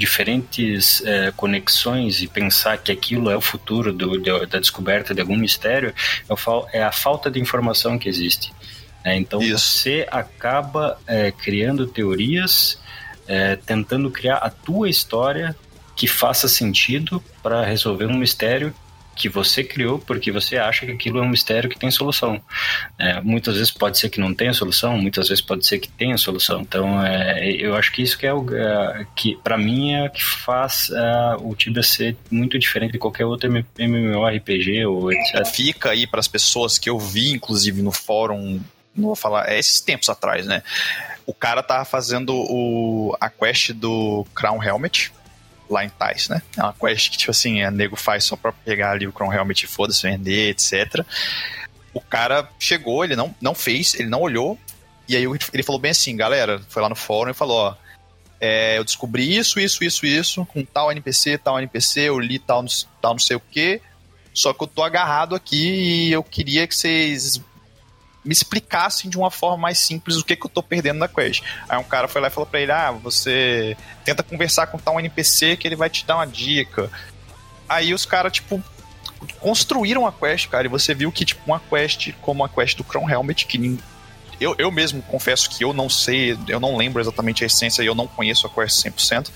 diferentes 0.00 1.04
é, 1.04 1.30
conexões 1.36 2.22
e 2.22 2.26
pensar 2.26 2.78
que 2.78 2.90
aquilo 2.90 3.28
é 3.28 3.36
o 3.36 3.40
futuro 3.40 3.92
do, 3.92 4.18
do, 4.18 4.46
da 4.46 4.58
descoberta 4.58 5.14
de 5.14 5.20
algum 5.20 5.36
mistério 5.36 5.94
é, 6.72 6.78
é 6.78 6.82
a 6.82 6.90
falta 6.90 7.30
de 7.30 7.38
informação 7.38 7.98
que 7.98 8.08
existe. 8.08 8.50
É, 9.04 9.14
então 9.16 9.42
Isso. 9.42 9.58
você 9.58 10.06
acaba 10.10 10.98
é, 11.06 11.30
criando 11.30 11.86
teorias, 11.86 12.78
é, 13.28 13.56
tentando 13.56 14.10
criar 14.10 14.36
a 14.36 14.48
tua 14.48 14.88
história 14.88 15.54
que 15.94 16.06
faça 16.06 16.48
sentido 16.48 17.22
para 17.42 17.62
resolver 17.62 18.06
um 18.06 18.16
mistério 18.16 18.74
que 19.20 19.28
você 19.28 19.62
criou 19.62 19.98
porque 19.98 20.32
você 20.32 20.56
acha 20.56 20.86
que 20.86 20.92
aquilo 20.92 21.18
é 21.18 21.22
um 21.22 21.28
mistério 21.28 21.68
que 21.68 21.78
tem 21.78 21.90
solução. 21.90 22.40
É, 22.98 23.20
muitas 23.20 23.54
vezes 23.54 23.70
pode 23.70 23.98
ser 23.98 24.08
que 24.08 24.18
não 24.18 24.32
tenha 24.32 24.54
solução, 24.54 24.96
muitas 24.96 25.28
vezes 25.28 25.44
pode 25.44 25.66
ser 25.66 25.78
que 25.78 25.90
tenha 25.90 26.16
solução. 26.16 26.62
Então, 26.62 27.04
é, 27.04 27.50
eu 27.50 27.76
acho 27.76 27.92
que 27.92 28.00
isso 28.00 28.16
que 28.16 28.26
é 28.26 28.32
o 28.32 28.46
é, 28.56 29.06
que 29.14 29.36
para 29.44 29.58
mim 29.58 29.92
é 29.92 30.08
que 30.08 30.24
faz 30.24 30.88
é, 30.90 31.36
o 31.38 31.54
Tibia 31.54 31.82
ser 31.82 32.16
muito 32.30 32.58
diferente 32.58 32.92
de 32.92 32.98
qualquer 32.98 33.26
outro 33.26 33.50
MMORPG 33.78 34.86
ou 34.86 35.12
etc. 35.12 35.46
Fica 35.46 35.90
aí 35.90 36.06
para 36.06 36.20
as 36.20 36.28
pessoas 36.28 36.78
que 36.78 36.88
eu 36.88 36.98
vi, 36.98 37.32
inclusive 37.32 37.82
no 37.82 37.92
fórum, 37.92 38.58
não 38.96 39.08
vou 39.08 39.16
falar, 39.16 39.50
é 39.50 39.58
esses 39.58 39.82
tempos 39.82 40.08
atrás, 40.08 40.46
né? 40.46 40.62
O 41.26 41.34
cara 41.34 41.62
tava 41.62 41.84
fazendo 41.84 42.34
o, 42.34 43.14
a 43.20 43.28
quest 43.28 43.72
do 43.72 44.26
Crown 44.34 44.62
Helmet 44.62 45.12
lá 45.70 45.84
em 45.84 45.88
Tais, 45.88 46.28
né? 46.28 46.42
É 46.56 46.62
uma 46.62 46.72
quest 46.72 47.10
que, 47.10 47.16
tipo 47.16 47.30
assim, 47.30 47.62
a 47.62 47.70
nego 47.70 47.96
faz 47.96 48.24
só 48.24 48.36
pra 48.36 48.52
pegar 48.52 48.92
ali 48.92 49.06
o 49.06 49.12
Crown 49.12 49.32
Helmet 49.32 49.64
e 49.64 49.68
foda-se, 49.68 50.02
vender, 50.02 50.50
etc. 50.50 51.04
O 51.94 52.00
cara 52.00 52.48
chegou, 52.58 53.04
ele 53.04 53.16
não, 53.16 53.34
não 53.40 53.54
fez, 53.54 53.94
ele 53.94 54.08
não 54.08 54.20
olhou, 54.20 54.58
e 55.08 55.16
aí 55.16 55.24
ele 55.24 55.62
falou 55.62 55.80
bem 55.80 55.90
assim, 55.90 56.16
galera, 56.16 56.60
foi 56.68 56.82
lá 56.82 56.88
no 56.88 56.96
fórum 56.96 57.30
e 57.30 57.34
falou, 57.34 57.56
ó, 57.56 57.74
é, 58.40 58.78
eu 58.78 58.84
descobri 58.84 59.36
isso, 59.36 59.60
isso, 59.60 59.84
isso, 59.84 60.06
isso, 60.06 60.46
com 60.46 60.64
tal 60.64 60.90
NPC, 60.90 61.38
tal 61.38 61.58
NPC, 61.58 62.02
eu 62.02 62.18
li 62.18 62.38
tal, 62.38 62.64
tal 63.00 63.12
não 63.12 63.18
sei 63.18 63.36
o 63.36 63.40
que, 63.40 63.80
só 64.32 64.52
que 64.52 64.62
eu 64.62 64.68
tô 64.68 64.82
agarrado 64.82 65.34
aqui 65.34 66.06
e 66.08 66.12
eu 66.12 66.22
queria 66.22 66.66
que 66.66 66.74
vocês 66.74 67.40
me 68.24 68.32
explicassem 68.32 69.10
de 69.10 69.16
uma 69.16 69.30
forma 69.30 69.56
mais 69.56 69.78
simples 69.78 70.16
o 70.16 70.24
que, 70.24 70.36
que 70.36 70.46
eu 70.46 70.50
tô 70.50 70.62
perdendo 70.62 70.98
na 70.98 71.08
quest. 71.08 71.42
Aí 71.68 71.78
um 71.78 71.84
cara 71.84 72.06
foi 72.06 72.20
lá 72.20 72.28
e 72.28 72.30
falou 72.30 72.46
pra 72.46 72.60
ele: 72.60 72.72
Ah, 72.72 72.90
você 72.90 73.76
tenta 74.04 74.22
conversar 74.22 74.66
com 74.66 74.78
tal 74.78 74.98
NPC 74.98 75.56
que 75.56 75.66
ele 75.66 75.76
vai 75.76 75.88
te 75.88 76.04
dar 76.04 76.16
uma 76.16 76.26
dica. 76.26 76.90
Aí 77.68 77.94
os 77.94 78.04
caras, 78.04 78.32
tipo, 78.32 78.62
construíram 79.38 80.06
a 80.06 80.12
quest, 80.12 80.48
cara, 80.48 80.66
e 80.66 80.70
você 80.70 80.94
viu 80.94 81.10
que, 81.12 81.24
tipo, 81.24 81.40
uma 81.46 81.60
quest 81.60 82.12
como 82.20 82.44
a 82.44 82.48
quest 82.48 82.76
do 82.76 82.84
Crown 82.84 83.08
Helmet, 83.08 83.46
que 83.46 83.78
eu, 84.40 84.54
eu 84.58 84.70
mesmo 84.70 85.02
confesso 85.02 85.50
que 85.50 85.62
eu 85.62 85.72
não 85.72 85.88
sei, 85.88 86.36
eu 86.48 86.58
não 86.58 86.76
lembro 86.76 87.00
exatamente 87.00 87.44
a 87.44 87.46
essência 87.46 87.82
e 87.82 87.86
eu 87.86 87.94
não 87.94 88.06
conheço 88.06 88.46
a 88.46 88.50
quest 88.50 88.84
100%. 88.84 89.30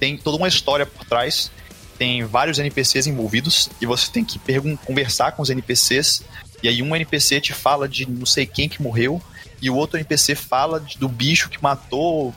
Tem 0.00 0.16
toda 0.16 0.36
uma 0.36 0.48
história 0.48 0.84
por 0.84 1.04
trás, 1.04 1.50
tem 1.98 2.24
vários 2.24 2.58
NPCs 2.58 3.06
envolvidos 3.06 3.70
e 3.80 3.86
você 3.86 4.10
tem 4.10 4.24
que 4.24 4.40
conversar 4.84 5.32
com 5.32 5.42
os 5.42 5.50
NPCs 5.50 6.24
e 6.62 6.68
aí 6.68 6.82
um 6.82 6.94
NPC 6.94 7.40
te 7.40 7.52
fala 7.52 7.88
de 7.88 8.08
não 8.08 8.26
sei 8.26 8.46
quem 8.46 8.68
que 8.68 8.82
morreu, 8.82 9.20
e 9.60 9.70
o 9.70 9.76
outro 9.76 9.96
NPC 9.96 10.34
fala 10.34 10.80
de, 10.80 10.98
do 10.98 11.08
bicho 11.08 11.48
que 11.48 11.62
matou 11.62 12.34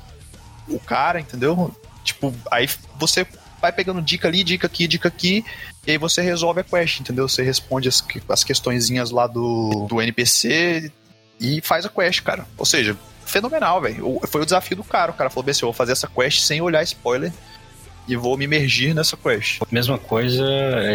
o 0.67 0.79
cara, 0.79 1.19
entendeu? 1.19 1.75
Tipo, 2.03 2.33
aí 2.51 2.69
você 2.97 3.25
vai 3.61 3.71
pegando 3.71 4.01
dica 4.01 4.27
ali, 4.27 4.43
dica 4.43 4.67
aqui, 4.67 4.87
dica 4.87 5.07
aqui, 5.07 5.43
e 5.87 5.91
aí 5.91 5.97
você 5.97 6.21
resolve 6.21 6.61
a 6.61 6.63
quest, 6.63 6.99
entendeu? 6.99 7.27
Você 7.27 7.43
responde 7.43 7.87
as, 7.87 8.03
as 8.29 8.43
questõezinhas 8.43 9.11
lá 9.11 9.27
do, 9.27 9.87
do 9.89 10.01
NPC 10.01 10.91
e 11.39 11.61
faz 11.61 11.85
a 11.85 11.89
quest, 11.89 12.21
cara. 12.21 12.45
Ou 12.57 12.65
seja, 12.65 12.97
fenomenal, 13.25 13.81
velho. 13.81 14.19
Foi 14.27 14.41
o 14.41 14.45
desafio 14.45 14.77
do 14.77 14.83
cara. 14.83 15.11
O 15.11 15.15
cara 15.15 15.29
falou 15.29 15.49
assim: 15.49 15.63
eu 15.63 15.67
vou 15.67 15.73
fazer 15.73 15.91
essa 15.91 16.07
quest 16.07 16.41
sem 16.41 16.61
olhar 16.61 16.83
spoiler 16.83 17.31
e 18.07 18.15
vou 18.15 18.37
me 18.37 18.45
imergir 18.45 18.93
nessa 18.93 19.17
quest. 19.17 19.61
Mesma 19.71 19.97
coisa, 19.97 20.43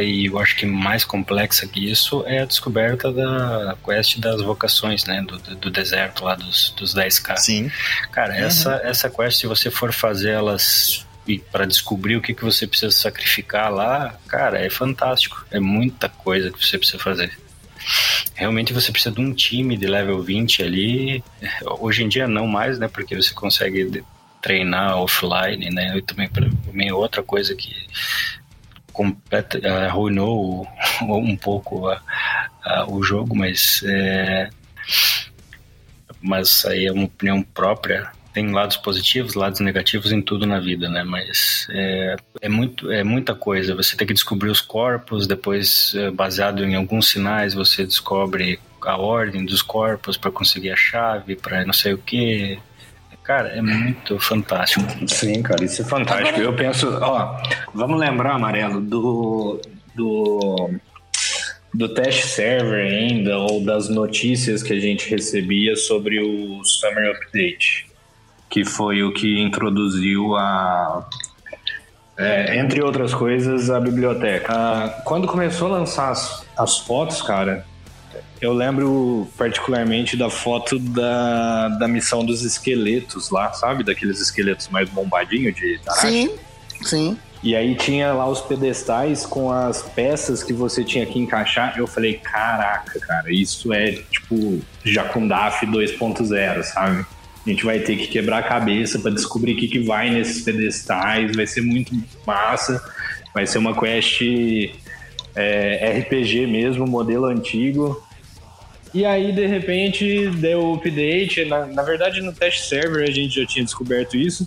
e 0.03 0.27
eu 0.27 0.39
acho 0.39 0.57
que 0.57 0.67
mais 0.67 1.05
complexa 1.05 1.67
que 1.67 1.91
isso, 1.91 2.25
é 2.27 2.41
a 2.41 2.45
descoberta 2.45 3.13
da 3.13 3.77
quest 3.85 4.19
das 4.19 4.41
vocações, 4.41 5.05
né? 5.05 5.23
Do, 5.23 5.39
do 5.57 5.71
deserto 5.71 6.25
lá, 6.25 6.35
dos, 6.35 6.71
dos 6.77 6.95
10k. 6.95 7.37
Sim. 7.37 7.71
Cara, 8.13 8.35
uhum. 8.35 8.45
essa, 8.45 8.81
essa 8.85 9.11
quest, 9.11 9.41
se 9.41 9.47
você 9.47 9.71
for 9.71 9.93
fazer 9.93 10.31
elas 10.31 11.07
para 11.53 11.65
descobrir 11.65 12.17
o 12.17 12.21
que, 12.21 12.35
que 12.35 12.43
você 12.43 12.67
precisa 12.67 12.91
sacrificar 12.91 13.73
lá, 13.73 14.19
cara, 14.27 14.59
é 14.59 14.69
fantástico. 14.69 15.45
É 15.51 15.61
muita 15.61 16.09
coisa 16.09 16.51
que 16.51 16.65
você 16.65 16.77
precisa 16.77 16.99
fazer. 16.99 17.39
Realmente 18.35 18.73
você 18.73 18.91
precisa 18.91 19.15
de 19.15 19.21
um 19.21 19.33
time 19.33 19.77
de 19.77 19.87
level 19.87 20.23
20 20.23 20.63
ali. 20.63 21.25
Hoje 21.79 22.03
em 22.03 22.09
dia 22.09 22.27
não 22.27 22.47
mais, 22.47 22.79
né? 22.79 22.89
Porque 22.89 23.15
você 23.15 23.33
consegue 23.33 24.03
treinar 24.41 24.97
offline, 24.99 25.71
né? 25.71 25.97
E 25.97 26.03
também 26.03 26.29
para 26.29 26.49
mim 26.73 26.91
outra 26.91 27.23
coisa 27.23 27.55
que 27.55 27.75
completa, 28.93 29.59
uh, 29.59 29.87
arruinou 29.87 30.69
um 31.03 31.37
pouco 31.37 31.91
uh, 31.91 31.95
uh, 31.95 32.95
o 32.95 33.03
jogo, 33.03 33.37
mas 33.37 33.83
é, 33.87 34.51
mas 36.21 36.65
aí 36.65 36.87
é 36.87 36.93
uma 36.93 37.05
opinião 37.05 37.43
própria. 37.43 38.11
Tem 38.33 38.49
lados 38.53 38.77
positivos, 38.77 39.35
lados 39.35 39.59
negativos 39.59 40.13
em 40.13 40.23
tudo 40.23 40.47
na 40.47 40.61
vida, 40.61 40.89
né? 40.89 41.03
Mas 41.03 41.67
é, 41.71 42.17
é, 42.43 42.49
muito, 42.49 42.91
é 42.93 43.03
muita 43.03 43.35
coisa. 43.35 43.75
Você 43.75 43.97
tem 43.97 44.07
que 44.07 44.15
descobrir 44.15 44.51
os 44.51 44.61
corpos, 44.61 45.27
depois, 45.27 45.95
é, 45.97 46.11
baseado 46.11 46.65
em 46.65 46.77
alguns 46.77 47.09
sinais, 47.09 47.55
você 47.55 47.85
descobre 47.85 48.61
a 48.83 48.97
ordem 48.97 49.45
dos 49.45 49.63
corpos 49.63 50.17
para 50.17 50.31
conseguir 50.31 50.71
a 50.71 50.77
chave, 50.77 51.35
para 51.35 51.65
não 51.65 51.73
sei 51.73 51.93
o 51.93 51.99
que. 51.99 52.59
Cara, 53.31 53.51
é 53.51 53.63
muito 53.63 54.19
fantástico. 54.19 54.85
Sim, 55.07 55.41
cara, 55.41 55.65
isso 55.65 55.83
é 55.83 55.85
fantástico. 55.85 56.41
Eu 56.41 56.53
penso, 56.53 56.89
ó, 57.01 57.41
vamos 57.73 58.01
lembrar, 58.01 58.35
Amarelo, 58.35 58.81
do, 58.81 59.61
do, 59.95 60.71
do 61.73 61.89
teste 61.95 62.27
server 62.27 62.85
ainda, 62.93 63.39
ou 63.39 63.65
das 63.65 63.89
notícias 63.89 64.65
que 64.65 64.73
a 64.73 64.81
gente 64.81 65.09
recebia 65.09 65.77
sobre 65.77 66.19
o 66.19 66.65
Summer 66.65 67.15
Update, 67.15 67.87
que 68.51 68.65
foi 68.65 69.05
o 69.05 69.13
que 69.13 69.41
introduziu 69.41 70.35
a. 70.35 71.09
É, 72.19 72.59
entre 72.59 72.83
outras 72.83 73.15
coisas, 73.15 73.71
a 73.71 73.79
biblioteca. 73.79 74.53
Ah, 74.53 75.03
quando 75.05 75.29
começou 75.29 75.69
a 75.69 75.79
lançar 75.79 76.11
as, 76.11 76.45
as 76.59 76.79
fotos, 76.79 77.23
cara, 77.23 77.65
eu 78.41 78.53
lembro 78.53 79.29
particularmente 79.37 80.17
da 80.17 80.31
foto 80.31 80.79
da, 80.79 81.69
da 81.69 81.87
missão 81.87 82.25
dos 82.25 82.43
esqueletos 82.43 83.31
lá, 83.31 83.53
sabe? 83.53 83.85
Daqueles 83.85 84.21
esqueletos 84.21 84.69
mais 84.69 84.89
bombadinhos 84.89 85.55
de 85.55 85.79
Tarashi. 85.85 86.09
Sim, 86.09 86.39
sim. 86.83 87.19
E 87.43 87.57
aí 87.57 87.75
tinha 87.75 88.13
lá 88.13 88.29
os 88.29 88.41
pedestais 88.41 89.25
com 89.25 89.51
as 89.51 89.83
peças 89.83 90.43
que 90.43 90.53
você 90.53 90.85
tinha 90.85 91.07
que 91.07 91.19
encaixar. 91.19 91.75
Eu 91.79 91.87
falei, 91.87 92.15
caraca, 92.15 92.99
cara, 93.01 93.33
isso 93.33 93.73
é 93.73 93.93
tipo 93.93 94.61
Jacundaf 94.85 95.65
2.0, 95.67 96.63
sabe? 96.63 97.07
A 97.47 97.51
gente 97.51 97.65
vai 97.65 97.79
ter 97.79 97.97
que 97.97 98.07
quebrar 98.07 98.39
a 98.39 98.43
cabeça 98.43 98.99
para 98.99 99.11
descobrir 99.11 99.55
o 99.55 99.57
que, 99.57 99.69
que 99.69 99.79
vai 99.81 100.11
nesses 100.11 100.43
pedestais. 100.45 101.35
Vai 101.35 101.47
ser 101.47 101.63
muito 101.63 101.95
massa. 102.27 102.83
Vai 103.35 103.47
ser 103.47 103.59
uma 103.59 103.79
quest 103.79 104.21
é, 105.35 105.99
RPG 106.01 106.47
mesmo, 106.47 106.87
modelo 106.87 107.25
antigo. 107.27 108.03
E 108.93 109.05
aí, 109.05 109.33
de 109.33 109.47
repente, 109.47 110.29
deu 110.31 110.65
o 110.65 110.75
update. 110.75 111.45
Na, 111.45 111.67
na 111.67 111.83
verdade, 111.83 112.21
no 112.21 112.33
test 112.33 112.69
server 112.69 113.09
a 113.09 113.13
gente 113.13 113.41
já 113.41 113.47
tinha 113.47 113.65
descoberto 113.65 114.17
isso. 114.17 114.47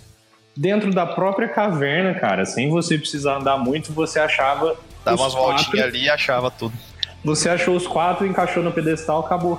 Dentro 0.56 0.92
da 0.92 1.06
própria 1.06 1.48
caverna, 1.48 2.14
cara, 2.14 2.44
sem 2.44 2.68
você 2.68 2.98
precisar 2.98 3.38
andar 3.38 3.56
muito, 3.56 3.92
você 3.92 4.20
achava. 4.20 4.76
Dava 5.04 5.20
umas 5.20 5.34
voltinhas 5.34 5.86
ali 5.86 6.04
e 6.04 6.10
achava 6.10 6.50
tudo. 6.50 6.74
Você 7.24 7.48
achou 7.48 7.74
os 7.74 7.86
quatro, 7.86 8.26
encaixou 8.26 8.62
no 8.62 8.70
pedestal, 8.70 9.20
acabou. 9.20 9.58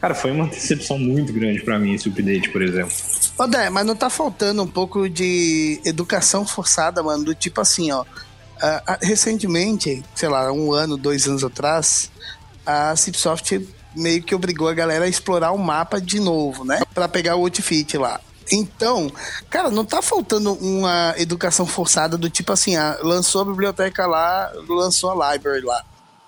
Cara, 0.00 0.14
foi 0.14 0.30
uma 0.30 0.46
decepção 0.48 0.98
muito 0.98 1.32
grande 1.32 1.60
para 1.62 1.78
mim 1.78 1.94
esse 1.94 2.08
update, 2.08 2.50
por 2.50 2.62
exemplo. 2.62 2.94
Ô, 3.38 3.46
Dé, 3.46 3.70
mas 3.70 3.86
não 3.86 3.96
tá 3.96 4.10
faltando 4.10 4.62
um 4.62 4.66
pouco 4.66 5.08
de 5.08 5.80
educação 5.84 6.46
forçada, 6.46 7.02
mano? 7.02 7.24
Do 7.24 7.34
tipo 7.34 7.60
assim, 7.60 7.90
ó. 7.90 8.02
Uh, 8.02 8.98
recentemente, 9.00 10.02
sei 10.14 10.28
lá, 10.28 10.52
um 10.52 10.72
ano, 10.72 10.98
dois 10.98 11.26
anos 11.26 11.42
atrás, 11.42 12.10
a 12.66 12.94
Cipsoft 12.94 13.58
meio 13.94 14.22
que 14.22 14.34
obrigou 14.34 14.68
a 14.68 14.74
galera 14.74 15.04
a 15.04 15.08
explorar 15.08 15.52
o 15.52 15.58
mapa 15.58 16.00
de 16.00 16.20
novo, 16.20 16.64
né? 16.64 16.80
Para 16.94 17.08
pegar 17.08 17.36
o 17.36 17.40
outfit 17.40 17.96
lá. 17.96 18.20
Então, 18.52 19.10
cara, 19.48 19.70
não 19.70 19.84
tá 19.84 20.02
faltando 20.02 20.54
uma 20.54 21.14
educação 21.16 21.66
forçada 21.66 22.18
do 22.18 22.28
tipo 22.28 22.52
assim, 22.52 22.76
ah, 22.76 22.98
lançou 23.02 23.42
a 23.42 23.44
biblioteca 23.44 24.06
lá, 24.06 24.52
lançou 24.68 25.10
a 25.10 25.32
library 25.32 25.60
lá. 25.64 25.84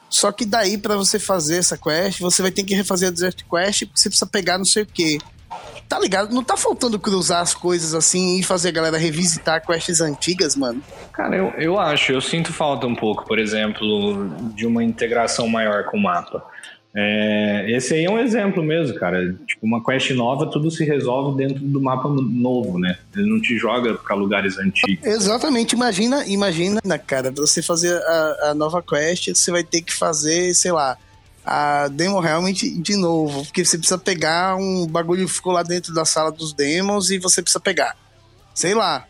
Só 0.09 0.31
que 0.31 0.45
daí 0.45 0.77
para 0.79 0.97
você 0.97 1.19
fazer 1.19 1.57
essa 1.57 1.77
quest, 1.77 2.21
você 2.21 2.43
vai 2.43 2.51
ter 2.51 2.63
que 2.63 2.75
refazer 2.75 3.09
a 3.09 3.11
Desert 3.11 3.45
Quest, 3.51 3.87
porque 3.87 4.01
você 4.01 4.09
precisa 4.09 4.27
pegar 4.27 4.59
não 4.59 4.65
sei 4.65 4.83
o 4.83 4.87
quê. 4.87 5.19
tá 5.89 5.99
ligado? 5.99 6.33
Não 6.35 6.45
tá 6.45 6.57
faltando 6.57 6.99
cruzar 6.99 7.41
as 7.41 7.55
coisas 7.55 7.95
assim 7.95 8.39
e 8.39 8.43
fazer 8.43 8.69
a 8.69 8.73
galera 8.73 8.99
revisitar 8.99 9.65
quests 9.67 10.01
antigas, 10.01 10.55
mano? 10.55 10.83
Cara, 11.13 11.35
eu, 11.37 11.49
eu 11.59 11.81
acho, 11.81 12.13
eu 12.13 12.21
sinto 12.21 12.53
falta 12.53 12.87
um 12.87 12.95
pouco, 12.95 13.27
por 13.27 13.39
exemplo, 13.39 14.29
de 14.55 14.67
uma 14.67 14.85
integração 14.85 15.49
maior 15.49 15.85
com 15.85 15.97
o 15.97 16.03
mapa. 16.03 16.45
É, 16.95 17.67
esse 17.71 17.95
aí 17.95 18.05
é 18.05 18.11
um 18.11 18.19
exemplo 18.19 18.63
mesmo, 18.63 18.99
cara. 18.99 19.35
Tipo, 19.47 19.65
uma 19.67 19.83
quest 19.83 20.11
nova, 20.11 20.47
tudo 20.47 20.71
se 20.71 20.85
resolve 20.85 21.37
dentro 21.37 21.59
do 21.65 21.81
mapa 21.81 22.09
novo, 22.09 22.79
né? 22.79 22.99
Ele 23.17 23.31
não 23.31 23.41
te 23.41 23.57
joga 23.57 23.95
para 23.95 24.15
lugares 24.15 24.59
antigos. 24.59 25.05
Exatamente. 25.07 25.75
Imagina, 25.75 26.27
imagina, 26.27 26.81
cara, 27.07 27.31
você 27.31 27.63
fazer 27.63 27.97
a, 27.97 28.51
a 28.51 28.55
nova 28.55 28.83
quest, 28.83 29.29
você 29.29 29.51
vai 29.51 29.65
ter 29.65 29.81
que 29.81 29.93
fazer, 29.93 30.55
sei 30.55 30.73
lá, 30.73 30.99
a 31.45 31.89
demo 31.89 32.21
realmente 32.21 32.71
de 32.79 32.97
novo, 32.97 33.45
porque 33.45 33.65
você 33.65 33.79
precisa 33.79 33.99
pegar 33.99 34.57
um 34.57 34.87
bagulho 34.87 35.27
que 35.27 35.33
ficou 35.33 35.53
lá 35.53 35.63
dentro 35.63 35.93
da 35.95 36.05
sala 36.05 36.31
dos 36.31 36.53
demos 36.53 37.11
e 37.11 37.19
você 37.19 37.43
precisa 37.43 37.61
pegar. 37.61 37.97
Sei 38.55 38.75
lá, 38.75 39.07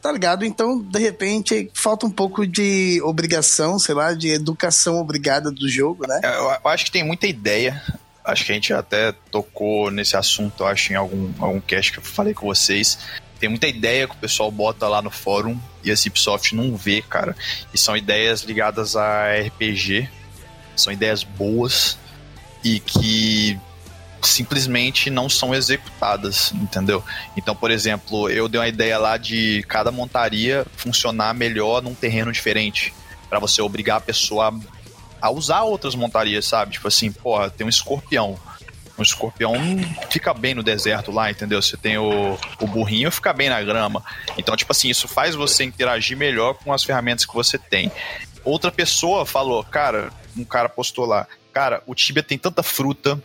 Tá 0.00 0.10
ligado? 0.10 0.44
Então, 0.44 0.80
de 0.80 0.98
repente, 0.98 1.70
falta 1.74 2.06
um 2.06 2.10
pouco 2.10 2.46
de 2.46 3.00
obrigação, 3.02 3.78
sei 3.78 3.94
lá, 3.94 4.14
de 4.14 4.28
educação 4.28 4.98
obrigada 4.98 5.50
do 5.50 5.68
jogo, 5.68 6.06
né? 6.06 6.20
Eu, 6.24 6.50
eu 6.64 6.70
acho 6.70 6.86
que 6.86 6.90
tem 6.90 7.04
muita 7.04 7.26
ideia. 7.26 7.82
Acho 8.24 8.44
que 8.44 8.52
a 8.52 8.54
gente 8.54 8.72
até 8.72 9.12
tocou 9.30 9.90
nesse 9.90 10.16
assunto, 10.16 10.64
acho, 10.64 10.92
em 10.92 10.96
algum, 10.96 11.32
algum 11.38 11.60
cast 11.60 11.92
que 11.92 11.98
eu 11.98 12.02
falei 12.02 12.32
com 12.32 12.46
vocês. 12.46 12.98
Tem 13.38 13.48
muita 13.48 13.66
ideia 13.66 14.06
que 14.06 14.14
o 14.14 14.18
pessoal 14.18 14.50
bota 14.50 14.88
lá 14.88 15.02
no 15.02 15.10
fórum 15.10 15.58
e 15.82 15.90
a 15.90 15.96
Cipsoft 15.96 16.54
não 16.54 16.76
vê, 16.76 17.02
cara. 17.02 17.36
E 17.72 17.78
são 17.78 17.96
ideias 17.96 18.42
ligadas 18.42 18.96
a 18.96 19.32
RPG. 19.32 20.08
São 20.76 20.92
ideias 20.92 21.22
boas 21.22 21.98
e 22.64 22.80
que 22.80 23.58
simplesmente 24.22 25.10
não 25.10 25.28
são 25.28 25.54
executadas, 25.54 26.52
entendeu? 26.52 27.02
Então, 27.36 27.54
por 27.54 27.70
exemplo, 27.70 28.28
eu 28.28 28.48
dei 28.48 28.60
uma 28.60 28.68
ideia 28.68 28.98
lá 28.98 29.16
de 29.16 29.64
cada 29.68 29.90
montaria 29.90 30.66
funcionar 30.76 31.34
melhor 31.34 31.82
num 31.82 31.94
terreno 31.94 32.32
diferente, 32.32 32.92
para 33.28 33.38
você 33.38 33.62
obrigar 33.62 33.98
a 33.98 34.00
pessoa 34.00 34.52
a 35.20 35.30
usar 35.30 35.62
outras 35.62 35.94
montarias, 35.94 36.46
sabe? 36.46 36.72
Tipo 36.72 36.88
assim, 36.88 37.12
porra, 37.12 37.50
tem 37.50 37.66
um 37.66 37.70
escorpião. 37.70 38.38
Um 38.98 39.02
escorpião 39.02 39.54
fica 40.10 40.34
bem 40.34 40.54
no 40.54 40.62
deserto 40.62 41.10
lá, 41.10 41.30
entendeu? 41.30 41.60
Você 41.60 41.76
tem 41.76 41.98
o, 41.98 42.38
o 42.60 42.66
burrinho, 42.66 43.10
fica 43.10 43.32
bem 43.32 43.48
na 43.48 43.62
grama. 43.62 44.02
Então, 44.36 44.56
tipo 44.56 44.72
assim, 44.72 44.88
isso 44.88 45.08
faz 45.08 45.34
você 45.34 45.64
interagir 45.64 46.16
melhor 46.16 46.54
com 46.54 46.72
as 46.72 46.84
ferramentas 46.84 47.24
que 47.24 47.34
você 47.34 47.58
tem. 47.58 47.90
Outra 48.44 48.70
pessoa 48.72 49.26
falou, 49.26 49.62
cara, 49.64 50.10
um 50.36 50.44
cara 50.44 50.68
postou 50.68 51.04
lá, 51.04 51.26
cara, 51.52 51.82
o 51.86 51.94
Tibia 51.94 52.22
tem 52.22 52.38
tanta 52.38 52.62
fruta, 52.62 53.22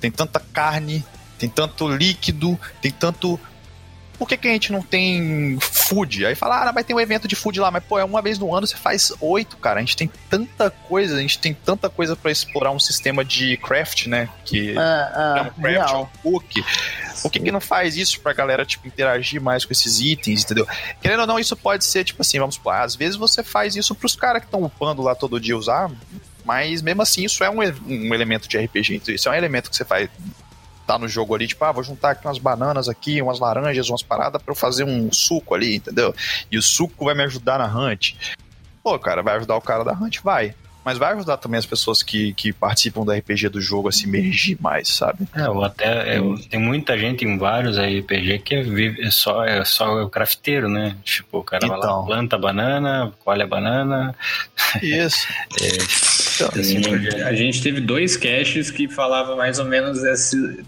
tem 0.00 0.10
tanta 0.10 0.40
carne, 0.40 1.04
tem 1.38 1.48
tanto 1.48 1.88
líquido, 1.88 2.58
tem 2.80 2.90
tanto. 2.90 3.38
Por 4.18 4.26
que, 4.26 4.36
que 4.36 4.48
a 4.48 4.50
gente 4.50 4.72
não 4.72 4.82
tem 4.82 5.58
food? 5.60 6.26
Aí 6.26 6.34
fala, 6.34 6.68
ah, 6.68 6.72
vai 6.72 6.82
ter 6.82 6.92
um 6.92 6.98
evento 6.98 7.28
de 7.28 7.36
food 7.36 7.60
lá, 7.60 7.70
mas 7.70 7.84
pô, 7.84 8.00
é 8.00 8.04
uma 8.04 8.20
vez 8.20 8.36
no 8.36 8.52
ano 8.52 8.66
você 8.66 8.76
faz 8.76 9.12
oito, 9.20 9.56
cara. 9.58 9.78
A 9.78 9.80
gente 9.80 9.96
tem 9.96 10.10
tanta 10.28 10.70
coisa, 10.70 11.16
a 11.16 11.20
gente 11.20 11.38
tem 11.38 11.54
tanta 11.54 11.88
coisa 11.88 12.16
para 12.16 12.32
explorar 12.32 12.72
um 12.72 12.80
sistema 12.80 13.24
de 13.24 13.56
craft, 13.58 14.06
né? 14.06 14.28
Que 14.44 14.70
é, 14.70 14.74
é, 14.74 15.38
é 15.38 15.42
um 15.42 15.62
craft, 15.62 15.92
é 15.92 15.96
um 15.96 16.06
cook. 16.20 16.64
Por 17.22 17.30
que, 17.30 17.38
que 17.38 17.52
não 17.52 17.60
faz 17.60 17.96
isso 17.96 18.20
pra 18.20 18.32
galera, 18.32 18.64
tipo, 18.64 18.88
interagir 18.88 19.40
mais 19.40 19.64
com 19.64 19.72
esses 19.72 20.00
itens, 20.00 20.42
entendeu? 20.42 20.66
Querendo 21.00 21.20
ou 21.20 21.26
não, 21.26 21.38
isso 21.38 21.56
pode 21.56 21.84
ser, 21.84 22.02
tipo 22.02 22.22
assim, 22.22 22.40
vamos 22.40 22.56
supor, 22.56 22.74
às 22.74 22.96
vezes 22.96 23.16
você 23.16 23.44
faz 23.44 23.76
isso 23.76 23.94
pros 23.94 24.16
caras 24.16 24.40
que 24.40 24.48
estão 24.48 24.64
upando 24.64 25.00
lá 25.00 25.14
todo 25.14 25.40
dia 25.40 25.56
usar, 25.56 25.90
mas 26.48 26.80
mesmo 26.80 27.02
assim, 27.02 27.26
isso 27.26 27.44
é 27.44 27.50
um, 27.50 27.58
um 27.58 28.14
elemento 28.14 28.48
de 28.48 28.56
RPG. 28.56 28.94
Então, 28.94 29.14
isso 29.14 29.28
é 29.28 29.32
um 29.32 29.34
elemento 29.34 29.68
que 29.68 29.76
você 29.76 29.84
vai 29.84 30.08
tá 30.86 30.98
no 30.98 31.06
jogo 31.06 31.34
ali, 31.34 31.46
tipo, 31.46 31.62
ah, 31.62 31.70
vou 31.70 31.84
juntar 31.84 32.12
aqui 32.12 32.26
umas 32.26 32.38
bananas 32.38 32.88
aqui, 32.88 33.20
umas 33.20 33.38
laranjas, 33.38 33.90
umas 33.90 34.02
paradas 34.02 34.40
para 34.40 34.50
eu 34.50 34.56
fazer 34.56 34.84
um 34.84 35.12
suco 35.12 35.54
ali, 35.54 35.76
entendeu? 35.76 36.14
E 36.50 36.56
o 36.56 36.62
suco 36.62 37.04
vai 37.04 37.14
me 37.14 37.22
ajudar 37.24 37.58
na 37.58 37.66
hunt. 37.66 38.14
Pô, 38.82 38.98
cara, 38.98 39.22
vai 39.22 39.36
ajudar 39.36 39.56
o 39.56 39.60
cara 39.60 39.84
da 39.84 39.92
hunt? 39.92 40.20
Vai 40.24 40.54
mas 40.88 40.96
vai 40.96 41.12
ajudar 41.12 41.36
também 41.36 41.58
as 41.58 41.66
pessoas 41.66 42.02
que, 42.02 42.32
que 42.32 42.50
participam 42.50 43.04
do 43.04 43.12
RPG 43.12 43.50
do 43.50 43.60
jogo 43.60 43.90
a 43.90 43.92
se 43.92 44.06
emergir 44.06 44.56
mais, 44.58 44.88
sabe? 44.88 45.28
É, 45.34 45.66
até 45.66 46.16
é, 46.16 46.20
tem 46.48 46.58
muita 46.58 46.96
gente 46.96 47.26
em 47.26 47.36
vários 47.36 47.76
RPG 47.76 48.38
que 48.38 48.62
vive 48.62 49.02
é 49.02 49.10
só 49.10 49.44
é 49.44 49.62
só 49.66 50.02
o 50.02 50.08
crafteiro, 50.08 50.66
né? 50.66 50.96
Tipo, 51.04 51.40
o 51.40 51.44
cara 51.44 51.66
então. 51.66 51.78
vai 51.78 51.86
lá, 51.86 51.92
então. 51.92 52.06
planta 52.06 52.36
a 52.36 52.38
banana, 52.38 53.12
colhe 53.22 53.42
a 53.42 53.46
banana. 53.46 54.14
Isso. 54.82 55.28
é, 55.60 56.27
então, 56.40 56.94
a 57.26 57.34
gente 57.34 57.62
teve 57.62 57.80
dois 57.80 58.16
caches 58.16 58.70
que 58.70 58.88
falavam 58.88 59.36
mais 59.36 59.58
ou 59.58 59.64
menos 59.64 60.02
esse, 60.04 60.64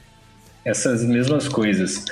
essas 0.64 1.04
mesmas 1.04 1.48
coisas. 1.48 2.04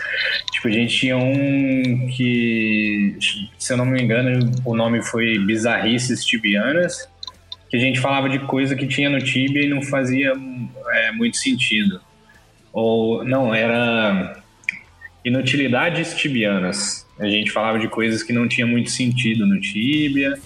Tipo, 0.52 0.68
a 0.68 0.70
gente 0.70 0.96
tinha 0.96 1.16
um 1.16 2.08
que, 2.16 3.16
se 3.58 3.72
eu 3.72 3.76
não 3.76 3.86
me 3.86 4.02
engano, 4.02 4.50
o 4.64 4.74
nome 4.74 5.02
foi 5.02 5.38
Bizarrices 5.38 6.24
Tibianas 6.24 7.08
que 7.68 7.76
a 7.76 7.80
gente 7.80 8.00
falava 8.00 8.28
de 8.28 8.38
coisa 8.40 8.74
que 8.74 8.86
tinha 8.86 9.10
no 9.10 9.18
Tibia 9.18 9.62
e 9.62 9.68
não 9.68 9.82
fazia 9.82 10.32
é, 10.90 11.12
muito 11.12 11.36
sentido. 11.36 12.00
Ou, 12.72 13.24
não, 13.24 13.54
era 13.54 14.42
inutilidades 15.24 16.14
tibianas. 16.14 17.06
A 17.18 17.28
gente 17.28 17.50
falava 17.50 17.78
de 17.78 17.88
coisas 17.88 18.22
que 18.22 18.32
não 18.32 18.48
tinha 18.48 18.66
muito 18.66 18.90
sentido 18.90 19.46
no 19.46 19.60
Tibia. 19.60 20.38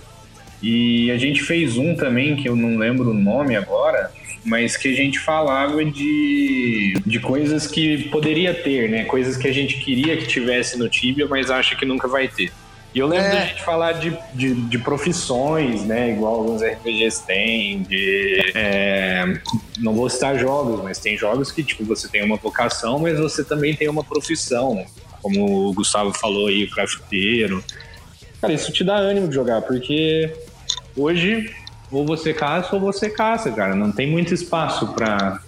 E 0.62 1.10
a 1.10 1.16
gente 1.16 1.42
fez 1.42 1.76
um 1.76 1.94
também, 1.96 2.36
que 2.36 2.48
eu 2.48 2.54
não 2.54 2.78
lembro 2.78 3.10
o 3.10 3.14
nome 3.14 3.56
agora, 3.56 4.12
mas 4.44 4.76
que 4.76 4.88
a 4.88 4.94
gente 4.94 5.18
falava 5.18 5.84
de, 5.84 6.94
de 7.04 7.18
coisas 7.20 7.66
que 7.66 8.08
poderia 8.08 8.54
ter, 8.54 8.88
né? 8.88 9.04
Coisas 9.04 9.36
que 9.36 9.48
a 9.48 9.52
gente 9.52 9.78
queria 9.78 10.16
que 10.16 10.26
tivesse 10.26 10.78
no 10.78 10.88
Tibia, 10.88 11.26
mas 11.26 11.50
acha 11.50 11.74
que 11.74 11.84
nunca 11.84 12.06
vai 12.06 12.28
ter. 12.28 12.52
E 12.94 12.98
eu 12.98 13.06
lembro 13.06 13.26
é. 13.26 13.30
da 13.30 13.40
gente 13.46 13.62
falar 13.62 13.92
de, 13.92 14.16
de, 14.34 14.54
de, 14.54 14.78
profissões, 14.78 15.82
né? 15.84 16.12
Igual 16.12 16.34
alguns 16.34 16.62
RPGs 16.62 17.26
têm, 17.26 17.82
de. 17.82 18.52
É, 18.54 19.40
não 19.78 19.94
vou 19.94 20.10
citar 20.10 20.38
jogos, 20.38 20.82
mas 20.82 20.98
tem 20.98 21.16
jogos 21.16 21.50
que, 21.50 21.62
tipo, 21.64 21.84
você 21.84 22.06
tem 22.06 22.22
uma 22.22 22.36
vocação, 22.36 22.98
mas 22.98 23.18
você 23.18 23.42
também 23.42 23.74
tem 23.74 23.88
uma 23.88 24.04
profissão. 24.04 24.84
Como 25.22 25.68
o 25.68 25.72
Gustavo 25.72 26.12
falou 26.12 26.48
aí, 26.48 26.64
o 26.64 26.70
crafteiro. 26.70 27.64
Cara, 28.40 28.52
isso 28.52 28.72
te 28.72 28.84
dá 28.84 28.96
ânimo 28.96 29.28
de 29.28 29.34
jogar, 29.34 29.62
porque 29.62 30.30
hoje 30.96 31.54
ou 31.90 32.06
você 32.06 32.32
caça 32.32 32.74
ou 32.74 32.80
você 32.80 33.10
caça, 33.10 33.50
cara. 33.52 33.74
Não 33.74 33.92
tem 33.92 34.10
muito 34.10 34.32
espaço 34.32 34.92
para 34.94 35.40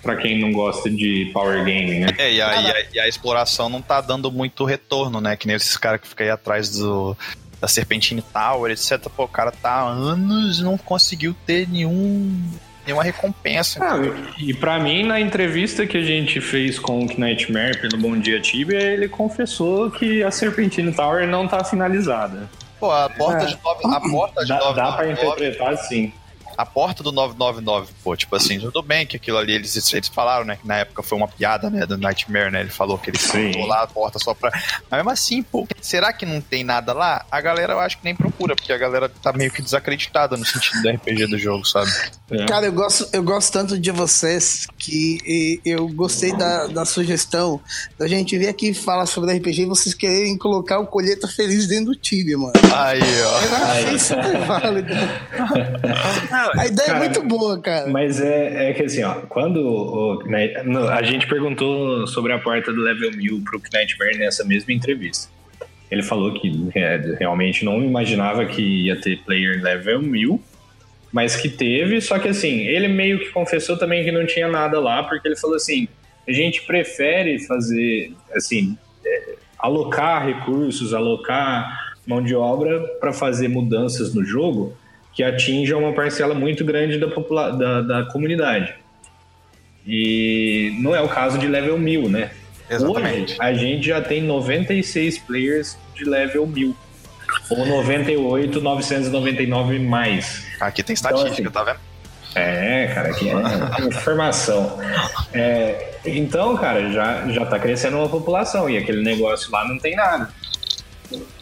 para 0.00 0.14
quem 0.16 0.40
não 0.40 0.52
gosta 0.52 0.88
de 0.88 1.28
power 1.34 1.64
game, 1.64 1.98
né? 1.98 2.08
É, 2.16 2.32
e 2.32 2.40
a, 2.40 2.60
e 2.60 2.70
a, 2.70 2.86
e 2.94 3.00
a, 3.00 3.08
exploração 3.08 3.68
não 3.68 3.82
tá 3.82 4.00
dando 4.00 4.30
muito 4.30 4.64
retorno, 4.64 5.20
né? 5.20 5.36
Que 5.36 5.46
nem 5.46 5.56
esses 5.56 5.76
caras 5.76 6.00
que 6.00 6.08
ficam 6.08 6.24
aí 6.24 6.30
atrás 6.30 6.70
do, 6.70 7.16
da 7.60 7.66
Serpentine 7.66 8.22
Tower, 8.22 8.70
etc. 8.70 9.08
Pô, 9.14 9.24
o 9.24 9.28
cara 9.28 9.50
tá 9.50 9.70
há 9.70 9.82
anos 9.82 10.60
e 10.60 10.62
não 10.62 10.78
conseguiu 10.78 11.34
ter 11.44 11.68
nenhum 11.68 12.40
nenhuma 12.86 13.02
recompensa. 13.02 13.80
Ah, 13.82 13.98
e 14.38 14.54
para 14.54 14.78
mim, 14.78 15.04
na 15.04 15.20
entrevista 15.20 15.86
que 15.86 15.98
a 15.98 16.02
gente 16.02 16.40
fez 16.40 16.78
com 16.78 17.04
o 17.04 17.18
Nightmare 17.18 17.78
pelo 17.78 17.98
Bom 17.98 18.16
Dia 18.18 18.40
Tibia, 18.40 18.80
ele 18.80 19.08
confessou 19.08 19.90
que 19.90 20.22
a 20.22 20.30
Serpentine 20.30 20.92
Tower 20.94 21.26
não 21.26 21.46
tá 21.46 21.62
finalizada. 21.62 22.48
Pô, 22.78 22.90
a 22.90 23.08
porta 23.10 23.44
é. 23.44 23.46
de 23.46 23.58
nove, 23.62 23.82
a 23.84 24.00
porta 24.00 24.42
de 24.42 24.48
dá, 24.48 24.58
9, 24.58 24.76
dá 24.76 24.92
para 24.92 25.10
interpretar 25.10 25.76
sim 25.78 26.12
a 26.58 26.66
porta 26.66 27.04
do 27.04 27.12
999, 27.12 27.92
pô, 28.02 28.16
tipo 28.16 28.34
assim, 28.34 28.58
tudo 28.58 28.82
bem 28.82 29.06
que 29.06 29.16
aquilo 29.16 29.38
ali, 29.38 29.52
eles, 29.52 29.92
eles 29.92 30.08
falaram, 30.08 30.44
né, 30.44 30.58
que 30.60 30.66
na 30.66 30.78
época 30.78 31.04
foi 31.04 31.16
uma 31.16 31.28
piada, 31.28 31.70
né, 31.70 31.86
do 31.86 31.96
Nightmare, 31.96 32.50
né, 32.50 32.62
ele 32.62 32.70
falou 32.70 32.98
que 32.98 33.10
ele 33.10 33.18
colocou 33.18 33.66
lá 33.66 33.82
a 33.84 33.86
porta 33.86 34.18
só 34.18 34.34
pra... 34.34 34.50
Mas 34.90 34.98
mesmo 34.98 35.10
assim, 35.10 35.40
pô, 35.40 35.68
será 35.80 36.12
que 36.12 36.26
não 36.26 36.40
tem 36.40 36.64
nada 36.64 36.92
lá? 36.92 37.24
A 37.30 37.40
galera 37.40 37.74
eu 37.74 37.78
acho 37.78 37.98
que 37.98 38.04
nem 38.04 38.16
procura, 38.16 38.56
porque 38.56 38.72
a 38.72 38.76
galera 38.76 39.08
tá 39.08 39.32
meio 39.32 39.52
que 39.52 39.62
desacreditada 39.62 40.36
no 40.36 40.44
sentido 40.44 40.82
do 40.82 40.90
RPG 40.90 41.26
do 41.28 41.38
jogo, 41.38 41.64
sabe? 41.64 41.92
É. 42.28 42.44
Cara, 42.46 42.66
eu 42.66 42.72
gosto, 42.72 43.08
eu 43.12 43.22
gosto 43.22 43.52
tanto 43.52 43.78
de 43.78 43.92
vocês 43.92 44.66
que 44.76 45.60
eu 45.64 45.86
gostei 45.88 46.36
da, 46.36 46.66
da 46.66 46.84
sugestão 46.84 47.60
da 47.96 48.08
gente 48.08 48.36
vir 48.36 48.48
aqui 48.48 48.74
falar 48.74 49.06
sobre 49.06 49.32
RPG 49.36 49.62
e 49.62 49.66
vocês 49.66 49.94
quererem 49.94 50.36
colocar 50.36 50.80
o 50.80 50.86
Colheita 50.88 51.28
Feliz 51.28 51.68
dentro 51.68 51.92
do 51.92 51.94
time, 51.94 52.34
mano. 52.34 52.52
Aí, 52.74 53.00
ó. 53.00 53.40
Eu 53.42 53.56
achei 53.56 53.98
super 53.98 54.38
válido. 54.40 54.88
a 56.56 56.66
ideia 56.66 56.86
é 56.86 56.90
cara, 56.90 56.98
é 56.98 57.08
muito 57.08 57.22
boa, 57.22 57.60
cara. 57.60 57.90
Mas 57.90 58.20
é, 58.20 58.70
é 58.70 58.72
que 58.72 58.82
assim, 58.82 59.02
ó, 59.02 59.14
quando 59.28 59.56
o, 59.60 60.22
né, 60.24 60.54
a 60.90 61.02
gente 61.02 61.26
perguntou 61.26 62.06
sobre 62.06 62.32
a 62.32 62.38
porta 62.38 62.72
do 62.72 62.80
level 62.80 63.10
1000 63.12 63.42
pro 63.44 63.60
Knightmare 63.60 64.18
nessa 64.18 64.44
mesma 64.44 64.72
entrevista. 64.72 65.28
Ele 65.90 66.02
falou 66.02 66.32
que 66.34 66.68
é, 66.74 67.16
realmente 67.18 67.64
não 67.64 67.82
imaginava 67.82 68.44
que 68.44 68.86
ia 68.86 69.00
ter 69.00 69.22
player 69.24 69.62
level 69.62 70.02
1000, 70.02 70.40
mas 71.12 71.36
que 71.36 71.48
teve, 71.48 72.00
só 72.00 72.18
que 72.18 72.28
assim, 72.28 72.66
ele 72.66 72.88
meio 72.88 73.18
que 73.18 73.30
confessou 73.30 73.76
também 73.76 74.04
que 74.04 74.12
não 74.12 74.26
tinha 74.26 74.48
nada 74.48 74.78
lá, 74.78 75.02
porque 75.02 75.26
ele 75.26 75.36
falou 75.36 75.56
assim, 75.56 75.88
a 76.28 76.32
gente 76.32 76.62
prefere 76.62 77.38
fazer, 77.46 78.12
assim, 78.34 78.76
é, 79.04 79.34
alocar 79.58 80.26
recursos, 80.26 80.92
alocar 80.92 81.96
mão 82.06 82.22
de 82.22 82.34
obra 82.34 82.80
para 83.00 83.12
fazer 83.12 83.48
mudanças 83.48 84.14
no 84.14 84.24
jogo, 84.24 84.76
que 85.18 85.24
atinja 85.24 85.76
uma 85.76 85.92
parcela 85.92 86.32
muito 86.32 86.64
grande 86.64 86.96
da, 86.96 87.08
da, 87.50 87.80
da 87.80 88.04
comunidade. 88.04 88.72
E 89.84 90.78
não 90.78 90.94
é 90.94 91.00
o 91.00 91.08
caso 91.08 91.36
de 91.38 91.48
level 91.48 91.76
1000, 91.76 92.08
né? 92.08 92.30
Exatamente. 92.70 93.32
Hoje, 93.32 93.36
a 93.40 93.52
gente 93.52 93.84
já 93.88 94.00
tem 94.00 94.22
96 94.22 95.18
players 95.18 95.76
de 95.96 96.04
level 96.04 96.46
1000. 96.46 96.76
Ou 97.50 97.66
98, 97.66 98.60
999 98.60 99.80
mais. 99.80 100.46
Aqui 100.60 100.84
tem 100.84 100.94
estatística, 100.94 101.40
então, 101.40 101.50
assim, 101.50 101.50
tá 101.50 101.64
vendo? 101.64 101.80
É, 102.36 102.86
cara, 102.94 103.08
aqui 103.08 103.28
é 103.28 103.86
informação. 103.88 104.78
É, 105.32 105.94
então, 106.06 106.56
cara, 106.56 106.92
já, 106.92 107.26
já 107.26 107.44
tá 107.44 107.58
crescendo 107.58 107.96
uma 107.96 108.08
população 108.08 108.70
e 108.70 108.78
aquele 108.78 109.02
negócio 109.02 109.50
lá 109.50 109.66
não 109.66 109.80
tem 109.80 109.96
nada. 109.96 110.32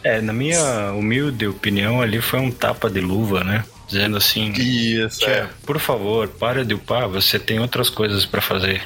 É, 0.07 0.21
na 0.21 0.31
minha 0.31 0.93
humilde 0.93 1.45
opinião, 1.45 2.01
ali 2.01 2.21
foi 2.21 2.39
um 2.39 2.49
tapa 2.49 2.89
de 2.89 3.01
luva, 3.01 3.43
né? 3.43 3.65
Dizendo 3.89 4.15
assim: 4.15 4.53
Isso, 4.53 5.19
tia, 5.19 5.29
é. 5.29 5.47
por 5.65 5.79
favor, 5.79 6.29
para 6.29 6.63
de 6.63 6.73
upar, 6.73 7.09
você 7.09 7.37
tem 7.37 7.59
outras 7.59 7.89
coisas 7.89 8.25
para 8.25 8.39
fazer 8.39 8.81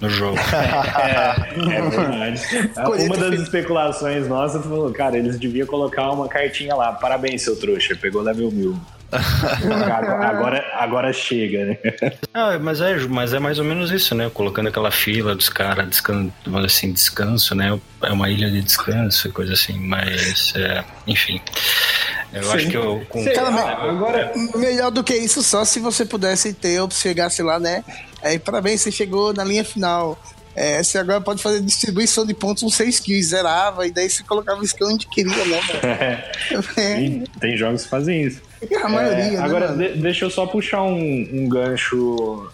no 0.00 0.08
jogo. 0.08 0.38
é, 0.38 1.76
é 1.76 1.90
verdade. 1.90 2.40
Uma 3.04 3.16
das 3.18 3.40
especulações 3.40 4.26
nossas 4.26 4.62
falou: 4.62 4.90
cara, 4.92 5.18
eles 5.18 5.38
deviam 5.38 5.66
colocar 5.66 6.10
uma 6.10 6.26
cartinha 6.26 6.74
lá. 6.74 6.90
Parabéns, 6.92 7.42
seu 7.42 7.54
trouxa, 7.56 7.94
pegou 7.94 8.22
level 8.22 8.50
mil 8.50 8.80
agora, 9.12 10.64
agora 10.74 11.12
chega, 11.12 11.64
né? 11.64 11.78
Ah, 12.34 12.58
mas 12.58 12.80
é, 12.80 12.96
mas 13.06 13.32
é 13.32 13.38
mais 13.38 13.58
ou 13.58 13.64
menos 13.64 13.90
isso, 13.90 14.14
né? 14.14 14.30
Colocando 14.32 14.68
aquela 14.68 14.90
fila 14.90 15.34
dos 15.34 15.48
caras, 15.48 15.88
descan 15.88 16.30
assim, 16.64 16.92
descanso, 16.92 17.54
né? 17.54 17.78
É 18.02 18.12
uma 18.12 18.28
ilha 18.28 18.50
de 18.50 18.60
descanso 18.60 19.28
e 19.28 19.32
coisa 19.32 19.54
assim, 19.54 19.78
mas, 19.78 20.52
é, 20.54 20.84
enfim. 21.06 21.40
Eu 22.32 22.42
Sim. 22.42 22.52
acho 22.52 22.68
que 22.68 22.76
eu. 22.76 23.06
Com... 23.08 23.24
Cara, 23.24 23.48
ah, 23.48 23.90
agora, 23.90 24.32
melhor 24.54 24.90
do 24.90 25.02
que 25.02 25.14
isso, 25.14 25.42
só 25.42 25.64
se 25.64 25.80
você 25.80 26.04
pudesse 26.04 26.52
ter, 26.52 26.80
ou 26.80 26.90
chegasse 26.90 27.42
lá, 27.42 27.58
né? 27.58 27.82
Aí, 28.22 28.38
parabéns, 28.38 28.82
você 28.82 28.92
chegou 28.92 29.32
na 29.32 29.44
linha 29.44 29.64
final. 29.64 30.18
É, 30.54 30.82
você 30.82 30.96
agora 30.96 31.20
pode 31.20 31.42
fazer 31.42 31.60
distribuição 31.60 32.24
de 32.24 32.32
pontos 32.32 32.62
com 32.62 32.70
6 32.70 33.00
kills, 33.00 33.28
zerava, 33.28 33.86
e 33.86 33.90
daí 33.90 34.08
você 34.08 34.22
colocava 34.22 34.58
o 34.58 34.64
skill 34.64 34.88
onde 34.88 35.06
queria, 35.06 35.44
né? 35.44 35.60
É. 36.76 37.24
Tem 37.38 37.56
jogos 37.58 37.82
que 37.82 37.88
fazem 37.90 38.22
isso. 38.22 38.40
A 38.82 38.88
maioria, 38.88 39.24
é, 39.24 39.30
né, 39.32 39.38
Agora, 39.38 39.68
de, 39.68 39.88
deixa 39.96 40.24
eu 40.24 40.30
só 40.30 40.46
puxar 40.46 40.82
um, 40.82 41.28
um 41.32 41.48
gancho 41.48 42.50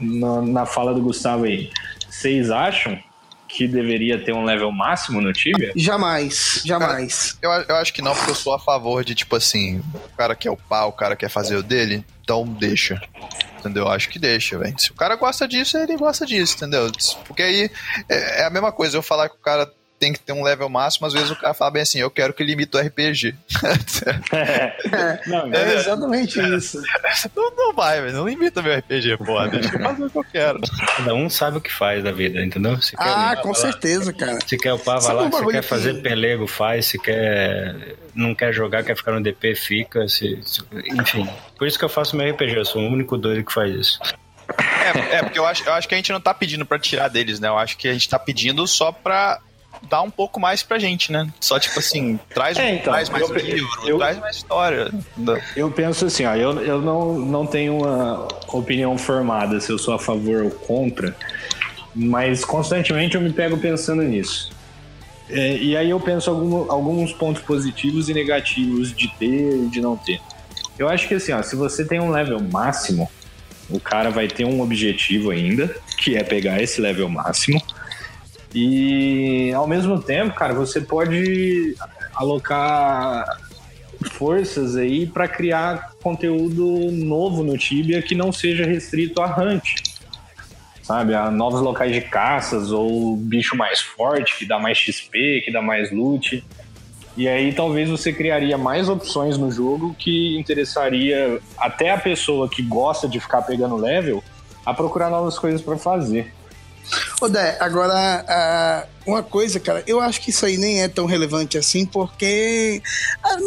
na, 0.00 0.42
na 0.42 0.66
fala 0.66 0.94
do 0.94 1.02
Gustavo 1.02 1.44
aí. 1.44 1.70
Vocês 2.08 2.50
acham 2.50 2.98
que 3.48 3.68
deveria 3.68 4.18
ter 4.22 4.32
um 4.32 4.44
level 4.44 4.72
máximo 4.72 5.20
no 5.20 5.32
Tibia? 5.32 5.72
Jamais, 5.76 6.62
jamais. 6.64 7.36
Cara, 7.40 7.62
eu, 7.62 7.66
eu 7.68 7.76
acho 7.76 7.92
que 7.92 8.00
não, 8.00 8.14
porque 8.14 8.30
eu 8.30 8.34
sou 8.34 8.54
a 8.54 8.58
favor 8.58 9.04
de, 9.04 9.14
tipo 9.14 9.36
assim, 9.36 9.82
o 9.94 10.16
cara 10.16 10.34
quer 10.34 10.50
upar, 10.50 10.88
o 10.88 10.92
cara 10.92 11.14
quer 11.14 11.28
fazer 11.28 11.56
o 11.56 11.62
dele, 11.62 12.04
então 12.22 12.44
deixa. 12.46 13.00
Entendeu? 13.58 13.88
Acho 13.88 14.08
que 14.08 14.18
deixa, 14.18 14.58
velho. 14.58 14.78
Se 14.78 14.90
o 14.90 14.94
cara 14.94 15.16
gosta 15.16 15.46
disso, 15.46 15.76
ele 15.76 15.96
gosta 15.96 16.24
disso, 16.24 16.56
entendeu? 16.56 16.90
Porque 17.26 17.42
aí 17.42 17.70
é, 18.08 18.40
é 18.40 18.44
a 18.46 18.50
mesma 18.50 18.72
coisa 18.72 18.96
eu 18.96 19.02
falar 19.02 19.28
que 19.28 19.36
o 19.36 19.40
cara 19.40 19.70
tem 20.02 20.12
que 20.12 20.18
ter 20.18 20.32
um 20.32 20.42
level 20.42 20.68
máximo, 20.68 21.06
às 21.06 21.12
vezes 21.12 21.30
o 21.30 21.36
cara 21.36 21.54
fala 21.54 21.70
bem 21.70 21.82
assim, 21.82 22.00
eu 22.00 22.10
quero 22.10 22.34
que 22.34 22.42
limite 22.42 22.76
o 22.76 22.80
RPG. 22.80 23.36
é, 24.32 25.20
não, 25.28 25.46
é 25.54 25.74
exatamente 25.74 26.40
isso. 26.40 26.82
Não, 27.36 27.54
não 27.54 27.72
vai, 27.72 28.00
velho, 28.00 28.12
não 28.12 28.28
limita 28.28 28.60
meu 28.60 28.76
RPG, 28.76 29.18
porra, 29.18 29.46
deixa 29.46 29.76
eu 29.76 29.80
fazer 29.80 30.04
o 30.04 30.10
que 30.10 30.18
eu 30.18 30.24
quero. 30.24 30.60
Cada 30.96 31.14
um 31.14 31.30
sabe 31.30 31.58
o 31.58 31.60
que 31.60 31.72
faz 31.72 32.02
da 32.02 32.10
vida, 32.10 32.44
entendeu? 32.44 32.82
Se 32.82 32.96
ah, 32.98 33.36
com 33.40 33.54
certeza, 33.54 34.10
lá, 34.10 34.18
cara. 34.18 34.38
Se 34.44 34.56
quer 34.58 34.72
upar, 34.72 35.00
vai 35.00 35.14
lá, 35.14 35.30
se 35.30 35.46
quer 35.46 35.62
fazer 35.62 36.02
pelego, 36.02 36.48
faz, 36.48 36.86
se 36.86 36.98
quer 36.98 37.94
não 38.12 38.34
quer 38.34 38.52
jogar, 38.52 38.82
quer 38.82 38.96
ficar 38.96 39.12
no 39.12 39.22
DP, 39.22 39.54
fica, 39.54 40.08
se, 40.08 40.40
se, 40.44 40.62
enfim. 40.98 41.28
Por 41.56 41.68
isso 41.68 41.78
que 41.78 41.84
eu 41.84 41.88
faço 41.88 42.16
meu 42.16 42.28
RPG, 42.28 42.56
eu 42.56 42.64
sou 42.64 42.82
o 42.82 42.88
único 42.88 43.16
doido 43.16 43.44
que 43.44 43.52
faz 43.52 43.72
isso. 43.72 44.00
É, 44.82 45.16
é, 45.18 45.22
porque 45.22 45.38
eu 45.38 45.46
acho, 45.46 45.62
eu 45.64 45.72
acho 45.72 45.88
que 45.88 45.94
a 45.94 45.96
gente 45.96 46.10
não 46.10 46.20
tá 46.20 46.34
pedindo 46.34 46.66
pra 46.66 46.76
tirar 46.76 47.06
deles, 47.06 47.38
né? 47.38 47.46
Eu 47.46 47.56
acho 47.56 47.76
que 47.76 47.86
a 47.86 47.92
gente 47.92 48.08
tá 48.08 48.18
pedindo 48.18 48.66
só 48.66 48.90
pra 48.90 49.40
dá 49.88 50.00
um 50.02 50.10
pouco 50.10 50.40
mais 50.40 50.62
pra 50.62 50.78
gente, 50.78 51.12
né? 51.12 51.28
Só 51.40 51.58
tipo 51.58 51.78
assim, 51.78 52.18
traz, 52.34 52.56
é, 52.56 52.76
então, 52.76 52.92
traz 52.92 53.08
mais 53.08 53.28
eu, 53.28 53.36
livro, 53.36 53.68
eu, 53.86 53.98
traz 53.98 54.18
mais 54.18 54.36
história. 54.36 54.90
Eu 55.56 55.70
penso 55.70 56.06
assim, 56.06 56.24
ó, 56.24 56.34
eu, 56.34 56.60
eu 56.62 56.80
não, 56.80 57.18
não 57.18 57.46
tenho 57.46 57.78
uma 57.78 58.28
opinião 58.48 58.96
formada 58.96 59.60
se 59.60 59.70
eu 59.70 59.78
sou 59.78 59.94
a 59.94 59.98
favor 59.98 60.44
ou 60.44 60.50
contra, 60.50 61.16
mas 61.94 62.44
constantemente 62.44 63.16
eu 63.16 63.20
me 63.20 63.32
pego 63.32 63.58
pensando 63.58 64.02
nisso. 64.02 64.50
É, 65.28 65.56
e 65.56 65.76
aí 65.76 65.90
eu 65.90 66.00
penso 66.00 66.30
algum, 66.30 66.70
alguns 66.70 67.12
pontos 67.12 67.42
positivos 67.42 68.08
e 68.08 68.14
negativos 68.14 68.94
de 68.94 69.08
ter 69.18 69.56
e 69.56 69.68
de 69.68 69.80
não 69.80 69.96
ter. 69.96 70.20
Eu 70.78 70.88
acho 70.88 71.08
que 71.08 71.14
assim, 71.14 71.32
ó, 71.32 71.42
se 71.42 71.56
você 71.56 71.84
tem 71.84 72.00
um 72.00 72.10
level 72.10 72.40
máximo, 72.40 73.10
o 73.70 73.80
cara 73.80 74.10
vai 74.10 74.28
ter 74.28 74.44
um 74.44 74.60
objetivo 74.60 75.30
ainda, 75.30 75.74
que 75.98 76.16
é 76.16 76.22
pegar 76.22 76.60
esse 76.62 76.80
level 76.80 77.08
máximo 77.08 77.62
e 78.54 79.52
ao 79.54 79.66
mesmo 79.66 80.00
tempo, 80.00 80.34
cara, 80.34 80.52
você 80.52 80.80
pode 80.80 81.74
alocar 82.14 83.24
forças 84.12 84.76
aí 84.76 85.06
para 85.06 85.28
criar 85.28 85.92
conteúdo 86.02 86.90
novo 86.90 87.42
no 87.42 87.56
Tibia 87.56 88.02
que 88.02 88.14
não 88.14 88.32
seja 88.32 88.66
restrito 88.66 89.22
a 89.22 89.26
hunt. 89.26 89.92
Sabe, 90.82 91.14
a 91.14 91.30
novos 91.30 91.60
locais 91.60 91.92
de 91.92 92.00
caças 92.00 92.72
ou 92.72 93.16
bicho 93.16 93.56
mais 93.56 93.80
forte, 93.80 94.36
que 94.36 94.44
dá 94.44 94.58
mais 94.58 94.76
XP, 94.76 95.42
que 95.44 95.52
dá 95.52 95.62
mais 95.62 95.92
loot. 95.92 96.44
E 97.16 97.28
aí 97.28 97.52
talvez 97.52 97.88
você 97.88 98.12
criaria 98.12 98.58
mais 98.58 98.88
opções 98.88 99.38
no 99.38 99.50
jogo 99.50 99.94
que 99.96 100.36
interessaria 100.36 101.40
até 101.56 101.92
a 101.92 101.98
pessoa 101.98 102.48
que 102.48 102.62
gosta 102.62 103.06
de 103.06 103.20
ficar 103.20 103.42
pegando 103.42 103.76
level 103.76 104.24
a 104.66 104.74
procurar 104.74 105.08
novas 105.08 105.38
coisas 105.38 105.62
para 105.62 105.76
fazer. 105.76 106.32
Ô, 107.20 107.28
Dé, 107.28 107.56
agora, 107.60 108.86
uma 109.06 109.22
coisa, 109.22 109.58
cara, 109.58 109.82
eu 109.86 110.00
acho 110.00 110.20
que 110.20 110.30
isso 110.30 110.44
aí 110.44 110.56
nem 110.56 110.82
é 110.82 110.88
tão 110.88 111.06
relevante 111.06 111.56
assim, 111.56 111.86
porque 111.86 112.82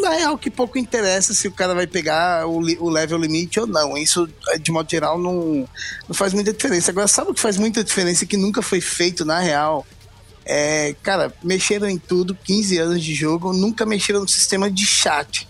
na 0.02 0.12
real 0.12 0.38
que 0.38 0.50
pouco 0.50 0.78
interessa 0.78 1.34
se 1.34 1.48
o 1.48 1.52
cara 1.52 1.74
vai 1.74 1.86
pegar 1.86 2.48
o, 2.48 2.58
o 2.58 2.90
level 2.90 3.18
limite 3.18 3.60
ou 3.60 3.68
não. 3.68 3.98
Isso, 3.98 4.30
de 4.60 4.72
modo 4.72 4.90
geral, 4.90 5.18
não, 5.18 5.68
não 6.08 6.16
faz 6.16 6.34
muita 6.34 6.54
diferença. 6.54 6.92
Agora, 6.92 7.08
sabe 7.08 7.32
o 7.32 7.34
que 7.34 7.42
faz 7.42 7.58
muita 7.58 7.84
diferença 7.84 8.24
e 8.24 8.28
que 8.28 8.38
nunca 8.38 8.62
foi 8.62 8.82
feito 8.82 9.24
na 9.24 9.40
real? 9.40 9.86
É, 10.46 10.96
cara, 11.02 11.34
mexeram 11.44 11.90
em 11.90 11.98
tudo, 11.98 12.36
15 12.36 12.78
anos 12.78 13.04
de 13.04 13.14
jogo, 13.16 13.52
nunca 13.52 13.86
mexeram 13.86 14.22
no 14.22 14.28
sistema 14.28 14.70
de 14.70 14.86
chat 14.86 15.48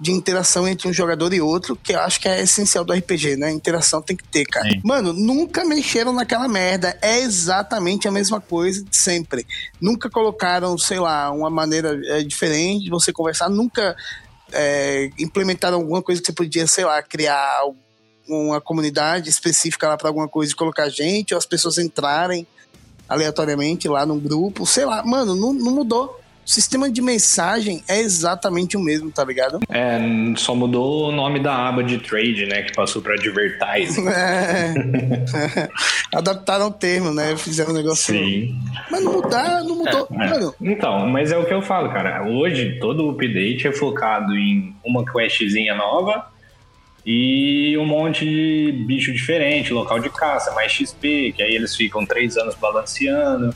de 0.00 0.10
interação 0.12 0.66
entre 0.66 0.88
um 0.88 0.92
jogador 0.92 1.32
e 1.34 1.42
outro, 1.42 1.76
que 1.76 1.92
eu 1.92 2.00
acho 2.00 2.18
que 2.18 2.26
é 2.26 2.40
essencial 2.40 2.82
do 2.82 2.92
RPG, 2.92 3.36
né? 3.36 3.50
Interação 3.50 4.00
tem 4.00 4.16
que 4.16 4.26
ter, 4.26 4.46
cara. 4.46 4.66
Sim. 4.70 4.80
Mano, 4.82 5.12
nunca 5.12 5.62
mexeram 5.62 6.10
naquela 6.10 6.48
merda. 6.48 6.96
É 7.02 7.20
exatamente 7.20 8.08
a 8.08 8.10
mesma 8.10 8.40
coisa 8.40 8.82
de 8.82 8.96
sempre. 8.96 9.46
Nunca 9.78 10.08
colocaram, 10.08 10.78
sei 10.78 10.98
lá, 10.98 11.30
uma 11.30 11.50
maneira 11.50 12.00
é, 12.06 12.22
diferente 12.22 12.84
de 12.84 12.90
você 12.90 13.12
conversar. 13.12 13.50
Nunca 13.50 13.94
é, 14.52 15.10
implementaram 15.18 15.76
alguma 15.76 16.00
coisa 16.00 16.18
que 16.18 16.26
você 16.26 16.32
podia, 16.32 16.66
sei 16.66 16.86
lá, 16.86 17.02
criar 17.02 17.62
uma 18.26 18.60
comunidade 18.60 19.28
específica 19.28 19.86
lá 19.86 19.98
para 19.98 20.08
alguma 20.08 20.28
coisa 20.28 20.52
e 20.52 20.56
colocar 20.56 20.88
gente, 20.88 21.34
ou 21.34 21.38
as 21.38 21.46
pessoas 21.46 21.76
entrarem 21.76 22.46
aleatoriamente 23.06 23.88
lá 23.88 24.06
num 24.06 24.18
grupo, 24.18 24.64
sei 24.64 24.84
lá, 24.84 25.04
mano, 25.04 25.34
não, 25.34 25.52
não 25.52 25.72
mudou 25.72 26.19
o 26.50 26.52
sistema 26.52 26.90
de 26.90 27.00
mensagem 27.00 27.80
é 27.86 28.00
exatamente 28.00 28.76
o 28.76 28.80
mesmo, 28.80 29.08
tá 29.08 29.24
ligado? 29.24 29.60
É, 29.68 30.00
só 30.36 30.52
mudou 30.52 31.08
o 31.08 31.12
nome 31.12 31.38
da 31.38 31.54
aba 31.68 31.84
de 31.84 31.98
trade, 31.98 32.44
né? 32.46 32.62
Que 32.62 32.72
passou 32.72 33.00
pra 33.00 33.14
advertising. 33.14 34.08
É. 34.08 35.68
Adaptaram 36.12 36.66
o 36.66 36.72
termo, 36.72 37.14
né? 37.14 37.36
Fizeram 37.36 37.70
um 37.70 37.74
negócio. 37.74 38.12
Sim. 38.12 38.58
Mas 38.90 39.04
não 39.04 39.12
mudar, 39.12 39.62
não 39.62 39.76
mudou. 39.76 40.08
É, 40.10 40.44
é. 40.44 40.50
Então, 40.60 41.06
mas 41.06 41.30
é 41.30 41.38
o 41.38 41.46
que 41.46 41.54
eu 41.54 41.62
falo, 41.62 41.92
cara. 41.92 42.28
Hoje, 42.28 42.80
todo 42.80 43.06
o 43.06 43.10
update 43.10 43.68
é 43.68 43.72
focado 43.72 44.34
em 44.36 44.74
uma 44.84 45.04
questzinha 45.04 45.76
nova 45.76 46.26
e 47.06 47.78
um 47.78 47.86
monte 47.86 48.24
de 48.24 48.72
bicho 48.88 49.12
diferente, 49.12 49.72
local 49.72 50.00
de 50.00 50.10
caça, 50.10 50.50
mais 50.52 50.72
XP, 50.72 51.32
que 51.36 51.44
aí 51.44 51.54
eles 51.54 51.76
ficam 51.76 52.04
três 52.04 52.36
anos 52.36 52.56
balanceando. 52.56 53.54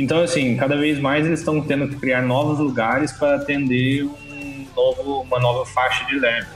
Então, 0.00 0.22
assim, 0.22 0.56
cada 0.56 0.76
vez 0.76 0.98
mais 0.98 1.26
eles 1.26 1.40
estão 1.40 1.60
tendo 1.60 1.86
que 1.86 1.96
criar 1.96 2.22
novos 2.22 2.58
lugares 2.58 3.12
para 3.12 3.36
atender 3.36 4.04
um 4.04 4.66
novo, 4.74 5.20
uma 5.20 5.38
nova 5.38 5.66
faixa 5.66 6.04
de 6.06 6.18
level. 6.18 6.48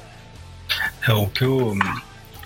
É, 1.06 1.12
o 1.12 1.26
que 1.26 1.44
eu, 1.44 1.76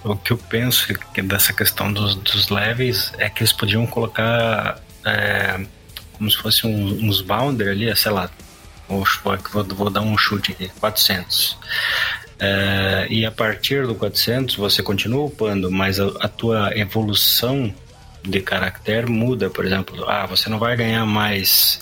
o 0.02 0.16
que 0.16 0.32
eu 0.32 0.36
penso 0.36 0.92
que 1.14 1.22
dessa 1.22 1.52
questão 1.52 1.92
dos, 1.92 2.16
dos 2.16 2.48
levels 2.48 3.12
é 3.16 3.30
que 3.30 3.42
eles 3.42 3.52
podiam 3.52 3.86
colocar 3.86 4.80
é, 5.06 5.64
como 6.14 6.28
se 6.28 6.36
fosse 6.36 6.66
um, 6.66 7.06
uns 7.06 7.20
boundary 7.20 7.70
ali, 7.70 7.96
sei 7.96 8.10
lá, 8.10 8.28
vou, 8.88 9.04
vou, 9.52 9.64
vou 9.64 9.90
dar 9.90 10.00
um 10.00 10.18
chute 10.18 10.50
aqui, 10.50 10.68
400. 10.80 11.56
É, 12.40 13.06
e 13.08 13.24
a 13.24 13.30
partir 13.30 13.86
do 13.86 13.94
400 13.94 14.56
você 14.56 14.82
continua 14.82 15.26
upando, 15.26 15.70
mas 15.70 16.00
a, 16.00 16.08
a 16.20 16.28
tua 16.28 16.76
evolução 16.76 17.72
de 18.22 18.40
caractere 18.40 19.10
muda, 19.10 19.50
por 19.50 19.64
exemplo, 19.64 20.04
ah, 20.08 20.26
você 20.26 20.48
não 20.48 20.58
vai 20.58 20.76
ganhar 20.76 21.04
mais 21.06 21.80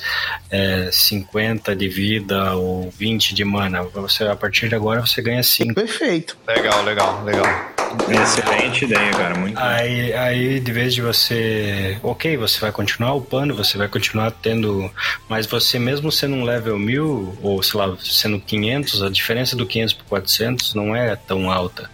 é, 0.50 0.88
50 0.92 1.74
de 1.74 1.88
vida 1.88 2.54
ou 2.54 2.90
20 2.90 3.34
de 3.34 3.44
mana, 3.44 3.82
você, 3.82 4.24
a 4.24 4.36
partir 4.36 4.68
de 4.68 4.74
agora 4.74 5.00
você 5.00 5.20
ganha 5.22 5.42
5. 5.42 5.74
Perfeito. 5.74 6.36
Legal, 6.46 6.82
legal, 6.84 7.24
legal. 7.24 7.76
Excelente 8.08 8.84
ideia, 8.84 9.10
cara. 9.12 9.38
Muito 9.38 9.58
aí, 9.58 10.12
aí, 10.12 10.60
de 10.60 10.72
vez 10.72 10.94
de 10.94 11.00
você. 11.00 11.98
Ok, 12.02 12.36
você 12.36 12.60
vai 12.60 12.72
continuar 12.72 13.14
upando, 13.14 13.54
você 13.54 13.78
vai 13.78 13.88
continuar 13.88 14.30
tendo. 14.30 14.90
Mas 15.28 15.46
você, 15.46 15.78
mesmo 15.78 16.10
sendo 16.12 16.34
um 16.36 16.44
level 16.44 16.78
1000, 16.78 17.38
ou 17.42 17.62
sei 17.62 17.80
lá, 17.80 17.96
sendo 18.02 18.40
500, 18.40 19.02
a 19.02 19.08
diferença 19.08 19.56
do 19.56 19.66
500 19.66 19.94
para 19.94 20.06
400 20.06 20.74
não 20.74 20.94
é 20.94 21.16
tão 21.16 21.50
alta. 21.50 21.90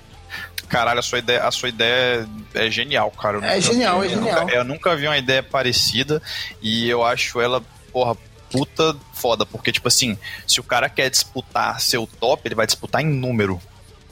Caralho, 0.72 1.00
a 1.00 1.02
sua 1.02 1.18
ideia, 1.18 1.44
a 1.44 1.50
sua 1.50 1.68
ideia 1.68 2.26
é 2.54 2.70
genial, 2.70 3.10
cara. 3.10 3.36
Eu 3.36 3.44
é 3.44 3.60
genial, 3.60 4.02
é 4.02 4.08
genial. 4.08 4.40
Nunca, 4.40 4.54
eu 4.54 4.64
nunca 4.64 4.96
vi 4.96 5.06
uma 5.06 5.18
ideia 5.18 5.42
parecida 5.42 6.22
e 6.62 6.88
eu 6.88 7.04
acho 7.04 7.42
ela, 7.42 7.62
porra, 7.92 8.16
puta 8.50 8.96
foda, 9.12 9.44
porque, 9.44 9.70
tipo 9.70 9.86
assim, 9.86 10.16
se 10.46 10.60
o 10.60 10.64
cara 10.64 10.88
quer 10.88 11.10
disputar 11.10 11.78
seu 11.78 12.06
top, 12.06 12.48
ele 12.48 12.54
vai 12.54 12.64
disputar 12.64 13.02
em 13.02 13.06
número, 13.06 13.60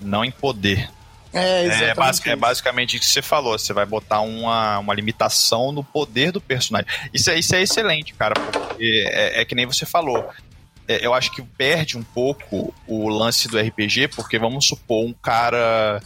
não 0.03 0.23
em 0.23 0.31
poder. 0.31 0.91
É, 1.33 1.65
é, 1.65 1.95
basic, 1.95 2.29
é, 2.29 2.37
basicamente 2.37 2.97
isso 2.97 3.07
que 3.07 3.13
você 3.13 3.23
falou. 3.23 3.59
Você 3.59 3.73
vai 3.73 3.87
botar 3.87 4.21
uma, 4.21 4.81
uma 4.81 4.93
limitação 4.93 5.73
no 5.73 5.83
poder 5.83 6.31
do 6.31 6.43
personagem. 6.43 6.89
Isso 7.15 7.31
é, 7.31 7.39
isso 7.39 7.55
é 7.55 7.63
excelente, 7.63 8.13
cara, 8.13 8.35
porque 8.35 9.09
é, 9.09 9.41
é 9.41 9.45
que 9.47 9.55
nem 9.55 9.65
você 9.65 9.87
falou. 9.87 10.29
É, 10.91 11.07
eu 11.07 11.14
acho 11.14 11.30
que 11.30 11.41
perde 11.41 11.97
um 11.97 12.03
pouco 12.03 12.74
o 12.84 13.09
lance 13.09 13.47
do 13.47 13.57
RPG, 13.57 14.09
porque 14.09 14.41
vamos 14.41 14.66
supor 14.66 15.07
um 15.07 15.12
cara. 15.12 16.03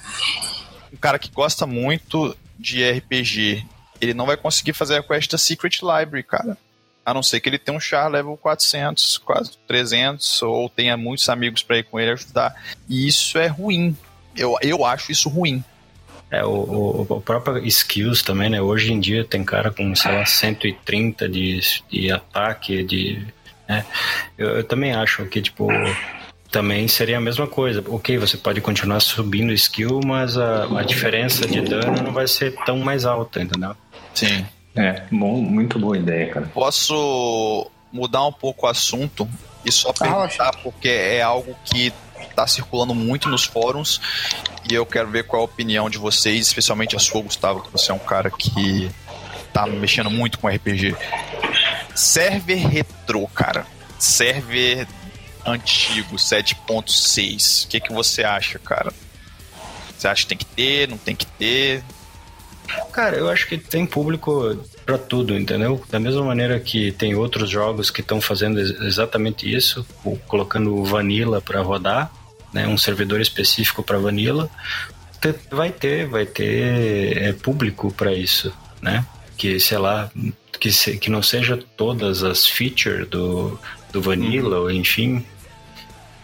Um 0.93 0.97
cara 0.99 1.18
que 1.18 1.30
gosta 1.30 1.66
muito 1.66 2.37
de 2.59 2.87
RPG, 2.87 3.64
ele 3.99 4.12
não 4.12 4.26
vai 4.26 4.37
conseguir 4.37 4.74
fazer 4.74 4.99
a 4.99 5.03
quest 5.03 5.30
da 5.30 5.39
Secret 5.39 5.78
Library, 5.80 6.22
cara. 6.22 6.59
A 7.03 7.14
não 7.14 7.22
ser 7.22 7.41
que 7.41 7.49
ele 7.49 7.59
tenha 7.59 7.74
um 7.74 7.80
char 7.80 8.09
level 8.09 8.37
400, 8.37 9.16
quase 9.16 9.53
300, 9.66 10.43
ou 10.43 10.68
tenha 10.68 10.99
muitos 10.99 11.30
amigos 11.30 11.62
para 11.62 11.78
ir 11.78 11.85
com 11.85 11.99
ele 11.99 12.11
ajudar. 12.11 12.55
E 12.87 13.09
isso 13.09 13.39
é 13.39 13.47
ruim, 13.47 13.97
eu, 14.37 14.55
eu 14.61 14.85
acho 14.85 15.11
isso 15.11 15.30
ruim. 15.30 15.64
É, 16.30 16.45
o, 16.45 16.51
o, 16.51 17.07
o 17.09 17.20
próprio 17.22 17.64
skills 17.66 18.22
também, 18.22 18.51
né? 18.51 18.61
Hoje 18.61 18.93
em 18.93 19.01
dia 19.01 19.24
tem 19.24 19.43
cara 19.43 19.70
com, 19.70 19.95
sei 19.95 20.12
lá, 20.12 20.26
130 20.26 21.26
de, 21.26 21.61
de 21.89 22.12
ataque, 22.12 22.82
de. 22.82 23.26
Né? 23.69 23.85
Eu, 24.37 24.57
eu 24.57 24.65
também 24.65 24.93
acho 24.93 25.25
que, 25.27 25.41
tipo, 25.41 25.69
também 26.51 26.87
seria 26.87 27.19
a 27.19 27.21
mesma 27.21 27.47
coisa. 27.47 27.83
Ok, 27.89 28.17
você 28.19 28.37
pode 28.37 28.61
continuar 28.61 29.01
subindo 29.01 29.53
skill, 29.53 30.01
mas 30.05 30.37
a, 30.39 30.65
a 30.79 30.83
diferença 30.83 31.47
de 31.47 31.61
dano 31.61 32.03
não 32.03 32.12
vai 32.12 32.29
ser 32.29 32.55
tão 32.65 32.79
mais 32.79 33.05
alta, 33.05 33.43
entendeu? 33.43 33.75
Sim. 34.15 34.47
É, 34.77 35.03
bom, 35.11 35.37
muito 35.41 35.79
boa 35.79 35.97
ideia, 35.97 36.33
cara. 36.33 36.47
Posso 36.53 37.71
mudar 37.93 38.27
um 38.27 38.33
pouco 38.33 38.67
o 38.67 38.69
assunto 38.69 39.29
e 39.65 39.71
só 39.71 39.93
perguntar, 39.93 40.57
porque 40.62 40.89
é 40.89 41.23
algo 41.23 41.57
que 41.65 41.93
está 42.21 42.47
circulando 42.47 42.95
muito 42.95 43.29
nos 43.29 43.45
fóruns 43.45 44.01
e 44.69 44.75
eu 44.75 44.85
quero 44.85 45.09
ver 45.09 45.25
qual 45.25 45.43
é 45.43 45.45
a 45.45 45.45
opinião 45.45 45.89
de 45.89 45.99
vocês, 45.99 46.47
especialmente 46.47 46.97
a 46.97 46.99
sua, 46.99 47.23
Gustavo, 47.23 47.62
que 47.62 47.71
você 47.71 47.93
é 47.93 47.95
um 47.95 47.99
cara 47.99 48.31
que 48.31 48.91
tá 49.53 49.67
mexendo 49.67 50.11
muito 50.11 50.39
com 50.39 50.49
RPG. 50.49 50.97
Server 51.95 52.66
retrô, 52.68 53.26
cara. 53.28 53.66
Server 53.99 54.86
antigo, 55.47 56.16
7.6. 56.16 57.64
O 57.64 57.68
que, 57.68 57.80
que 57.80 57.92
você 57.92 58.24
acha, 58.24 58.59
cara? 58.59 58.92
Você 59.97 60.09
acha 60.09 60.22
que 60.22 60.28
tem 60.28 60.38
que 60.38 60.47
ter, 60.47 60.88
não 60.88 60.99
tem 60.99 61.14
que 61.14 61.26
ter? 61.26 61.82
Cara, 62.92 63.16
eu 63.16 63.28
acho 63.28 63.47
que 63.47 63.59
tem 63.59 63.86
público 63.86 64.57
para 64.84 64.99
tudo, 64.99 65.36
entendeu? 65.36 65.82
Da 65.90 66.01
mesma 66.01 66.22
maneira 66.22 66.59
que 66.59 66.92
tem 66.92 67.14
outros 67.14 67.51
jogos 67.51 67.90
que 67.90 68.01
estão 68.01 68.20
fazendo 68.20 68.59
exatamente 68.61 69.53
isso, 69.53 69.86
colocando 70.26 70.82
Vanilla 70.84 71.40
para 71.40 71.61
rodar, 71.62 72.11
né, 72.53 72.66
um 72.66 72.78
servidor 72.78 73.20
específico 73.20 73.82
para 73.82 73.99
Vanilla, 73.99 74.49
vai 75.51 75.70
ter, 75.70 76.07
vai 76.07 76.26
ter 76.26 77.16
é, 77.16 77.32
público 77.32 77.92
para 77.92 78.12
isso, 78.12 78.53
né? 78.80 79.05
Que 79.36 79.59
sei 79.59 79.78
lá, 79.78 80.11
que, 80.59 80.73
se, 80.73 80.97
que 80.99 81.11
não 81.11 81.23
seja 81.23 81.59
todas 81.77 82.23
as 82.23 82.47
features 82.47 83.09
do, 83.09 83.59
do 83.93 84.01
Vanilla, 84.01 84.57
uhum. 84.57 84.63
ou 84.65 84.71
enfim, 84.71 85.25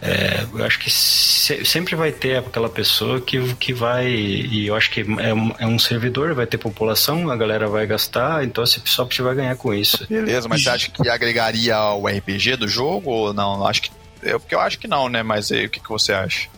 é, 0.01 0.47
eu 0.51 0.65
acho 0.65 0.79
que 0.79 0.89
se, 0.89 1.63
sempre 1.63 1.95
vai 1.95 2.11
ter 2.11 2.37
aquela 2.37 2.69
pessoa 2.69 3.21
que, 3.21 3.53
que 3.55 3.71
vai. 3.71 4.07
E 4.07 4.65
eu 4.65 4.75
acho 4.75 4.89
que 4.89 5.01
é 5.01 5.33
um, 5.33 5.53
é 5.59 5.67
um, 5.67 5.77
servidor, 5.77 6.33
vai 6.33 6.47
ter 6.47 6.57
população, 6.57 7.29
a 7.29 7.35
galera 7.35 7.67
vai 7.67 7.85
gastar, 7.85 8.43
então 8.43 8.63
esse 8.63 8.79
pessoal 8.79 9.07
vai 9.19 9.35
ganhar 9.35 9.55
com 9.55 9.71
isso. 9.71 10.07
Beleza, 10.07 10.49
mas 10.49 10.63
você 10.63 10.69
acha 10.69 10.89
que 10.89 11.07
agregaria 11.07 11.79
o 11.93 12.07
RPG 12.07 12.55
do 12.55 12.67
jogo 12.67 13.11
ou 13.11 13.33
não? 13.33 13.65
Acho 13.67 13.83
que 13.83 13.91
eu, 14.23 14.39
porque 14.39 14.55
eu 14.55 14.59
acho 14.59 14.79
que 14.79 14.87
não, 14.87 15.07
né? 15.07 15.21
Mas 15.21 15.51
aí, 15.51 15.67
o 15.67 15.69
que, 15.69 15.79
que 15.79 15.89
você 15.89 16.13
acha? 16.13 16.49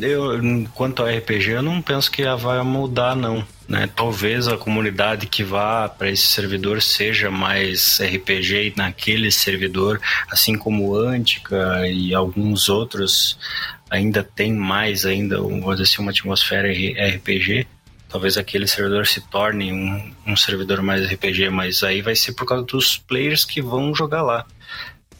Eu, 0.00 0.40
quanto 0.74 1.02
ao 1.02 1.08
RPG, 1.08 1.50
eu 1.50 1.62
não 1.62 1.82
penso 1.82 2.10
que 2.10 2.24
vai 2.36 2.62
mudar, 2.62 3.14
não. 3.14 3.46
Né? 3.68 3.88
Talvez 3.94 4.46
a 4.46 4.56
comunidade 4.56 5.26
que 5.26 5.42
vá 5.42 5.88
para 5.88 6.10
esse 6.10 6.26
servidor 6.26 6.80
seja 6.80 7.30
mais 7.30 8.00
RPG 8.00 8.74
naquele 8.76 9.30
servidor, 9.32 10.00
assim 10.30 10.56
como 10.56 10.94
Antica 10.94 11.86
e 11.88 12.14
alguns 12.14 12.68
outros 12.68 13.38
ainda 13.90 14.22
tem 14.22 14.52
mais 14.52 15.04
ainda, 15.04 15.40
vamos 15.40 15.64
dizer 15.76 15.82
assim, 15.82 16.02
uma 16.02 16.10
atmosfera 16.10 16.68
RPG. 16.70 17.66
Talvez 18.08 18.38
aquele 18.38 18.68
servidor 18.68 19.06
se 19.06 19.20
torne 19.20 19.72
um, 19.72 20.14
um 20.26 20.36
servidor 20.36 20.80
mais 20.80 21.04
RPG, 21.10 21.50
mas 21.50 21.82
aí 21.82 22.02
vai 22.02 22.14
ser 22.14 22.32
por 22.34 22.46
causa 22.46 22.64
dos 22.64 22.96
players 22.96 23.44
que 23.44 23.60
vão 23.60 23.94
jogar 23.94 24.22
lá. 24.22 24.46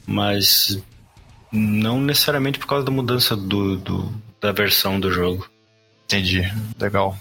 Mas 0.06 0.80
não 1.50 2.00
necessariamente 2.00 2.60
por 2.60 2.68
causa 2.68 2.84
da 2.84 2.92
mudança 2.92 3.34
do, 3.36 3.76
do, 3.76 4.12
da 4.40 4.52
versão 4.52 5.00
do 5.00 5.10
jogo. 5.10 5.48
Entendi. 6.04 6.42
Legal. 6.78 7.18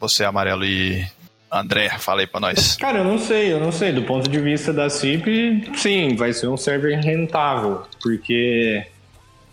Você, 0.00 0.24
Amarelo 0.24 0.64
e 0.64 1.04
André, 1.50 1.88
fala 1.98 2.20
aí 2.20 2.26
pra 2.26 2.40
nós. 2.40 2.76
Cara, 2.76 2.98
eu 2.98 3.04
não 3.04 3.18
sei, 3.18 3.52
eu 3.52 3.60
não 3.60 3.72
sei. 3.72 3.92
Do 3.92 4.02
ponto 4.02 4.28
de 4.28 4.38
vista 4.38 4.72
da 4.72 4.88
CIP, 4.88 5.70
sim, 5.76 6.14
vai 6.14 6.32
ser 6.32 6.48
um 6.48 6.56
server 6.56 6.98
rentável. 7.00 7.82
Porque 8.02 8.86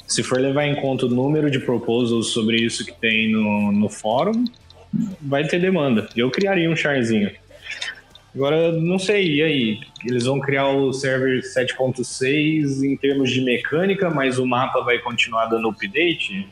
se 0.05 0.21
for 0.21 0.39
levar 0.39 0.65
em 0.65 0.75
conta 0.75 1.05
o 1.05 1.09
número 1.09 1.49
de 1.49 1.59
proposals 1.59 2.27
sobre 2.27 2.57
isso 2.57 2.85
que 2.85 2.93
tem 2.93 3.31
no, 3.31 3.71
no 3.71 3.89
fórum, 3.89 4.45
vai 5.21 5.47
ter 5.47 5.59
demanda. 5.59 6.07
Eu 6.15 6.29
criaria 6.29 6.69
um 6.69 6.75
charzinho. 6.75 7.31
Agora, 8.35 8.73
não 8.73 8.99
sei, 8.99 9.37
e 9.37 9.41
aí? 9.41 9.79
Eles 10.05 10.25
vão 10.25 10.41
criar 10.41 10.67
o 10.67 10.91
server 10.91 11.41
7.6 11.41 12.83
em 12.83 12.97
termos 12.97 13.31
de 13.31 13.39
mecânica, 13.39 14.09
mas 14.09 14.37
o 14.37 14.45
mapa 14.45 14.81
vai 14.81 14.99
continuar 14.99 15.45
dando 15.45 15.69
update? 15.69 16.45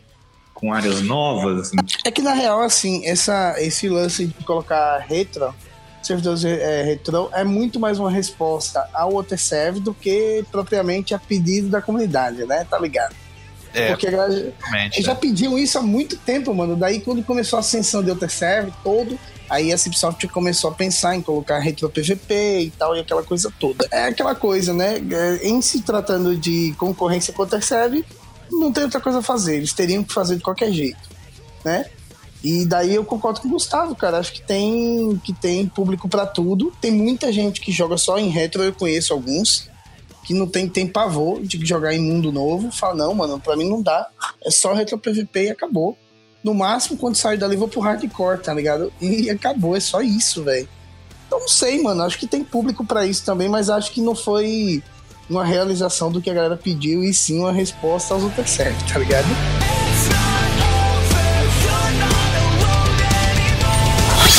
Com 0.64 0.72
áreas 0.72 1.02
novas? 1.02 1.60
Assim? 1.60 1.76
É 2.06 2.10
que, 2.10 2.22
na 2.22 2.32
real, 2.32 2.62
assim, 2.62 3.06
essa, 3.06 3.54
esse 3.58 3.90
lance 3.90 4.28
de 4.28 4.46
colocar 4.46 4.98
retro, 5.00 5.54
servidores 6.02 6.46
é, 6.46 6.84
retro, 6.84 7.30
é 7.34 7.44
muito 7.44 7.82
mais 7.82 8.00
uma 8.00 8.10
resposta 8.10 8.88
ao 8.94 9.14
OTServe 9.14 9.82
do 9.82 9.94
que 9.94 10.46
propriamente 10.50 11.14
a 11.14 11.20
pedido 11.20 11.68
da 11.68 11.82
comunidade, 11.82 12.46
né? 12.46 12.66
Tá 12.70 12.80
ligado? 12.80 13.14
É, 13.74 13.90
Porque 13.90 14.10
galera, 14.10 14.54
já 15.02 15.12
é. 15.12 15.16
pediam 15.16 15.60
isso 15.60 15.78
há 15.78 15.82
muito 15.82 16.16
tempo, 16.16 16.54
mano. 16.54 16.78
Daí, 16.78 17.02
quando 17.02 17.22
começou 17.24 17.58
a 17.58 17.60
ascensão 17.60 18.02
de 18.02 18.10
OTServe, 18.10 18.72
todo 18.82 19.20
Aí 19.50 19.74
a 19.74 19.78
Cipsoft 19.78 20.26
começou 20.30 20.72
a 20.72 20.74
pensar 20.74 21.16
em 21.16 21.22
colocar 21.22 21.60
retro 21.60 21.90
PVP 21.90 22.62
e 22.62 22.72
tal, 22.72 22.96
e 22.96 23.02
aquela 23.02 23.22
coisa 23.22 23.54
toda. 23.60 23.88
É 23.92 24.06
aquela 24.06 24.34
coisa, 24.34 24.74
né? 24.74 24.96
É, 25.12 25.48
em 25.48 25.62
se 25.62 25.82
tratando 25.82 26.36
de 26.36 26.74
concorrência 26.78 27.34
contra 27.34 27.60
a 27.60 27.62
serve, 27.62 28.06
não 28.60 28.72
tem 28.72 28.84
outra 28.84 29.00
coisa 29.00 29.20
a 29.20 29.24
fazer. 29.24 29.58
Eles 29.58 29.74
teriam 29.74 30.04
que 30.04 30.14
fazer 30.14 30.36
de 30.36 30.44
qualquer 30.44 30.72
jeito, 30.72 31.10
né? 31.64 31.86
E 32.44 32.66
daí 32.66 32.94
eu 32.94 33.06
concordo 33.06 33.40
com 33.40 33.48
o 33.48 33.52
Gustavo, 33.52 33.96
cara. 33.96 34.18
Acho 34.18 34.34
que 34.34 34.42
tem, 34.42 35.20
que 35.24 35.32
tem 35.32 35.66
público 35.66 36.10
para 36.10 36.26
tudo. 36.26 36.74
Tem 36.82 36.92
muita 36.92 37.32
gente 37.32 37.62
que 37.62 37.72
joga 37.72 37.98
só 37.98 38.20
em 38.20 38.28
retro, 38.28 38.62
eu 38.62 38.74
conheço 38.74 39.14
alguns, 39.14 39.70
que 40.26 40.34
não 40.34 40.46
tem, 40.46 40.68
tem 40.68 40.86
pavor 40.86 41.42
de 41.42 41.66
jogar 41.66 41.94
em 41.94 42.02
mundo 42.02 42.34
novo. 42.34 42.70
Fala, 42.70 42.96
não, 42.96 43.14
mano, 43.14 43.40
pra 43.40 43.56
mim 43.56 43.70
não 43.70 43.82
dá. 43.82 44.10
É 44.44 44.52
só 44.52 44.74
retro 44.74 44.98
PVP 44.98 45.46
e 45.46 45.50
acabou. 45.52 45.98
No 46.44 46.54
máximo, 46.54 46.98
quando 46.98 47.16
sair 47.16 47.38
dali, 47.38 47.56
vou 47.56 47.70
pro 47.70 47.80
hardcore, 47.80 48.42
tá 48.42 48.54
ligado? 48.54 48.92
E 49.00 49.30
acabou, 49.30 49.78
é 49.78 49.80
só 49.80 50.02
isso, 50.02 50.44
velho. 50.44 50.68
Então 51.26 51.40
não 51.40 51.48
sei, 51.48 51.82
mano. 51.82 52.04
Acho 52.04 52.20
que 52.20 52.28
tem 52.28 52.44
público 52.44 52.86
para 52.86 53.06
isso 53.06 53.24
também, 53.24 53.48
mas 53.48 53.70
acho 53.70 53.90
que 53.94 54.02
não 54.02 54.14
foi 54.14 54.84
uma 55.30 55.46
realização 55.46 56.12
do 56.12 56.22
que 56.22 56.30
a 56.30 56.34
galera 56.34 56.58
pediu, 56.58 57.04
e 57.04 57.14
sim 57.14 57.40
uma 57.40 57.52
resposta 57.52 58.14
aos 58.14 58.24
outros 58.24 58.50
certos, 58.50 58.92
tá 58.92 59.00
ligado? 59.00 59.28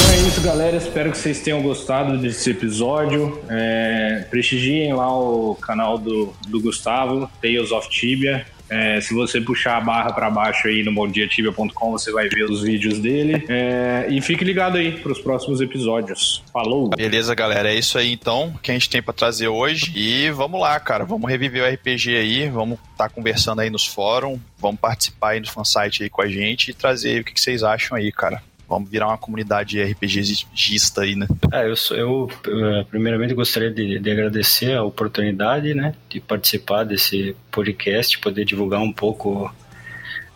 Então 0.05 0.15
é 0.15 0.29
isso, 0.29 0.41
galera. 0.41 0.77
Espero 0.77 1.11
que 1.11 1.19
vocês 1.19 1.41
tenham 1.41 1.63
gostado 1.63 2.19
desse 2.19 2.51
episódio. 2.51 3.41
É, 3.49 4.27
prestigiem 4.31 4.93
lá 4.93 5.17
o 5.17 5.55
canal 5.55 5.99
do, 5.99 6.35
do 6.49 6.61
Gustavo, 6.61 7.31
Tales 7.41 7.73
of 7.73 7.89
Tibia. 7.89 8.45
É, 8.69 9.01
se 9.01 9.13
você 9.15 9.41
puxar 9.41 9.77
a 9.77 9.81
barra 9.81 10.13
para 10.13 10.31
baixo 10.31 10.69
aí 10.69 10.83
no 10.83 10.93
bomdiatibia.com, 10.93 11.91
você 11.91 12.11
vai 12.11 12.29
ver 12.29 12.45
os 12.45 12.63
vídeos 12.63 12.99
dele. 12.99 13.45
É, 13.49 14.07
e 14.09 14.21
fique 14.21 14.45
ligado 14.45 14.79
aí 14.79 14.93
para 14.93 15.13
os 15.13 15.21
próximos 15.21 15.61
episódios. 15.61 16.43
Falou! 16.53 16.91
Beleza, 16.91 17.35
galera. 17.35 17.73
É 17.73 17.75
isso 17.75 17.99
aí 17.99 18.13
então 18.13 18.55
que 18.63 18.71
a 18.71 18.75
gente 18.75 18.89
tem 18.89 19.03
para 19.03 19.13
trazer 19.13 19.49
hoje. 19.49 19.93
E 19.95 20.31
vamos 20.31 20.61
lá, 20.61 20.79
cara. 20.81 21.05
Vamos 21.05 21.31
reviver 21.31 21.63
o 21.63 21.75
RPG 21.75 22.17
aí. 22.17 22.49
Vamos 22.49 22.79
estar 22.93 23.09
tá 23.09 23.11
conversando 23.11 23.61
aí 23.61 23.71
nos 23.71 23.87
fóruns. 23.87 24.41
Vamos 24.59 24.81
participar 24.81 25.31
aí 25.31 25.41
no 25.41 25.51
fansite 25.51 26.03
aí 26.03 26.11
com 26.11 26.23
a 26.23 26.29
gente 26.29 26.71
e 26.71 26.75
trazer 26.75 27.21
o 27.21 27.25
que, 27.25 27.35
que 27.35 27.41
vocês 27.41 27.63
acham 27.63 27.97
aí, 27.97 28.11
cara. 28.11 28.43
Vamos 28.69 28.89
virar 28.91 29.09
uma 29.09 29.19
comunidade 29.19 29.83
RPGista 29.83 31.03
aí, 31.03 31.15
né? 31.15 31.27
É, 31.53 31.69
eu, 31.69 31.77
sou, 31.77 31.97
eu 31.97 32.31
eh, 32.47 32.85
primeiramente 32.89 33.35
gostaria 33.35 33.71
de, 33.71 33.99
de, 33.99 34.11
agradecer 34.11 34.75
a 34.75 34.83
oportunidade, 34.83 35.75
né, 35.75 35.95
de 36.09 36.21
participar 36.21 36.85
desse 36.85 37.37
podcast, 37.51 38.19
poder 38.19 38.45
divulgar 38.45 38.81
um 38.81 38.93
pouco 38.93 39.53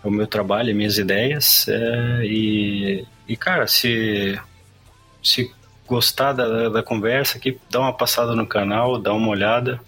o 0.03 0.11
meu 0.11 0.26
trabalho, 0.26 0.74
minhas 0.74 0.99
ideias. 0.99 1.66
É, 1.68 2.24
e, 2.24 3.07
e, 3.26 3.37
cara, 3.37 3.66
se, 3.66 4.39
se 5.22 5.51
gostar 5.87 6.33
da, 6.33 6.68
da 6.68 6.83
conversa 6.83 7.39
aqui, 7.39 7.59
dá 7.70 7.81
uma 7.81 7.93
passada 7.93 8.35
no 8.35 8.47
canal, 8.47 8.99
dá 8.99 9.12
uma 9.12 9.29
olhada, 9.29 9.81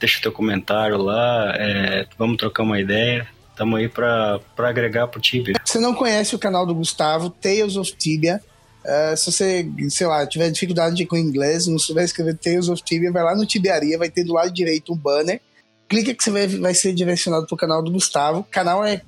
deixa 0.00 0.20
teu 0.20 0.32
comentário 0.32 0.96
lá, 0.96 1.52
é, 1.56 2.06
vamos 2.18 2.36
trocar 2.36 2.62
uma 2.62 2.80
ideia. 2.80 3.28
Estamos 3.50 3.78
aí 3.78 3.88
para 3.88 4.40
agregar 4.58 5.06
pro 5.06 5.20
Tibia. 5.20 5.54
Se 5.74 5.80
não 5.80 5.92
conhece 5.92 6.36
o 6.36 6.38
canal 6.38 6.64
do 6.64 6.72
Gustavo, 6.72 7.28
Tales 7.28 7.74
of 7.74 7.96
Tibia, 7.96 8.40
uh, 8.84 9.16
se 9.16 9.32
você, 9.32 9.68
sei 9.90 10.06
lá, 10.06 10.24
tiver 10.24 10.48
dificuldade 10.48 11.04
com 11.04 11.16
inglês, 11.16 11.66
não 11.66 11.80
souber 11.80 12.04
escrever 12.04 12.38
Tales 12.38 12.68
of 12.68 12.80
Tibia, 12.80 13.10
vai 13.10 13.24
lá 13.24 13.34
no 13.34 13.44
Tibiaria, 13.44 13.98
vai 13.98 14.08
ter 14.08 14.22
do 14.22 14.34
lado 14.34 14.52
direito 14.52 14.92
um 14.92 14.96
banner. 14.96 15.40
Clica 15.88 16.14
que 16.14 16.22
você 16.22 16.30
vai, 16.30 16.46
vai 16.46 16.74
ser 16.74 16.92
direcionado 16.92 17.48
pro 17.48 17.56
canal 17.56 17.82
do 17.82 17.90
Gustavo. 17.90 18.38
O 18.38 18.44
canal 18.44 18.84
é 18.84 19.02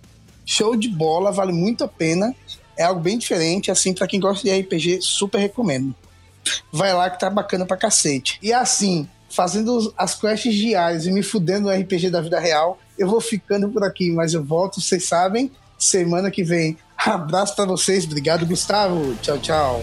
show 0.44 0.74
de 0.74 0.88
bola, 0.88 1.30
vale 1.30 1.52
muito 1.52 1.84
a 1.84 1.88
pena. 1.88 2.34
É 2.76 2.82
algo 2.82 3.00
bem 3.00 3.16
diferente, 3.16 3.70
assim, 3.70 3.94
para 3.94 4.08
quem 4.08 4.18
gosta 4.18 4.42
de 4.42 4.60
RPG, 4.60 4.98
super 5.02 5.38
recomendo. 5.38 5.94
Vai 6.72 6.92
lá 6.92 7.08
que 7.08 7.20
tá 7.20 7.30
bacana 7.30 7.64
pra 7.64 7.76
cacete. 7.76 8.40
E 8.42 8.52
assim, 8.52 9.08
fazendo 9.30 9.94
as 9.96 10.16
quests 10.16 10.52
diárias 10.52 11.06
e 11.06 11.12
me 11.12 11.22
fudendo 11.22 11.68
no 11.68 11.72
RPG 11.72 12.10
da 12.10 12.20
vida 12.20 12.40
real, 12.40 12.76
eu 12.98 13.08
vou 13.08 13.20
ficando 13.20 13.68
por 13.68 13.84
aqui, 13.84 14.10
mas 14.10 14.34
eu 14.34 14.42
volto, 14.42 14.80
vocês 14.80 15.04
sabem, 15.04 15.48
semana 15.78 16.30
que 16.30 16.42
vem. 16.42 16.76
Abraço 16.96 17.54
para 17.54 17.66
vocês, 17.66 18.04
obrigado, 18.04 18.46
Gustavo. 18.46 19.14
Tchau, 19.22 19.38
tchau. 19.38 19.82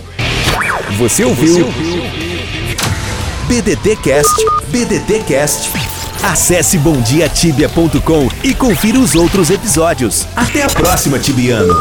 Você 0.98 1.24
ouviu? 1.24 1.54
Você 1.54 1.62
ouviu? 1.64 2.04
BDT 3.48 3.96
Cast, 3.98 4.34
BDT 4.70 5.24
Cast. 5.28 5.70
Acesse 6.24 6.78
bomdiatibia.com 6.78 8.30
e 8.44 8.56
confira 8.56 8.98
os 8.98 9.14
outros 9.14 9.50
episódios. 9.50 10.26
Até 10.36 10.64
a 10.64 10.68
próxima, 10.68 11.20
Tibiano. 11.20 11.74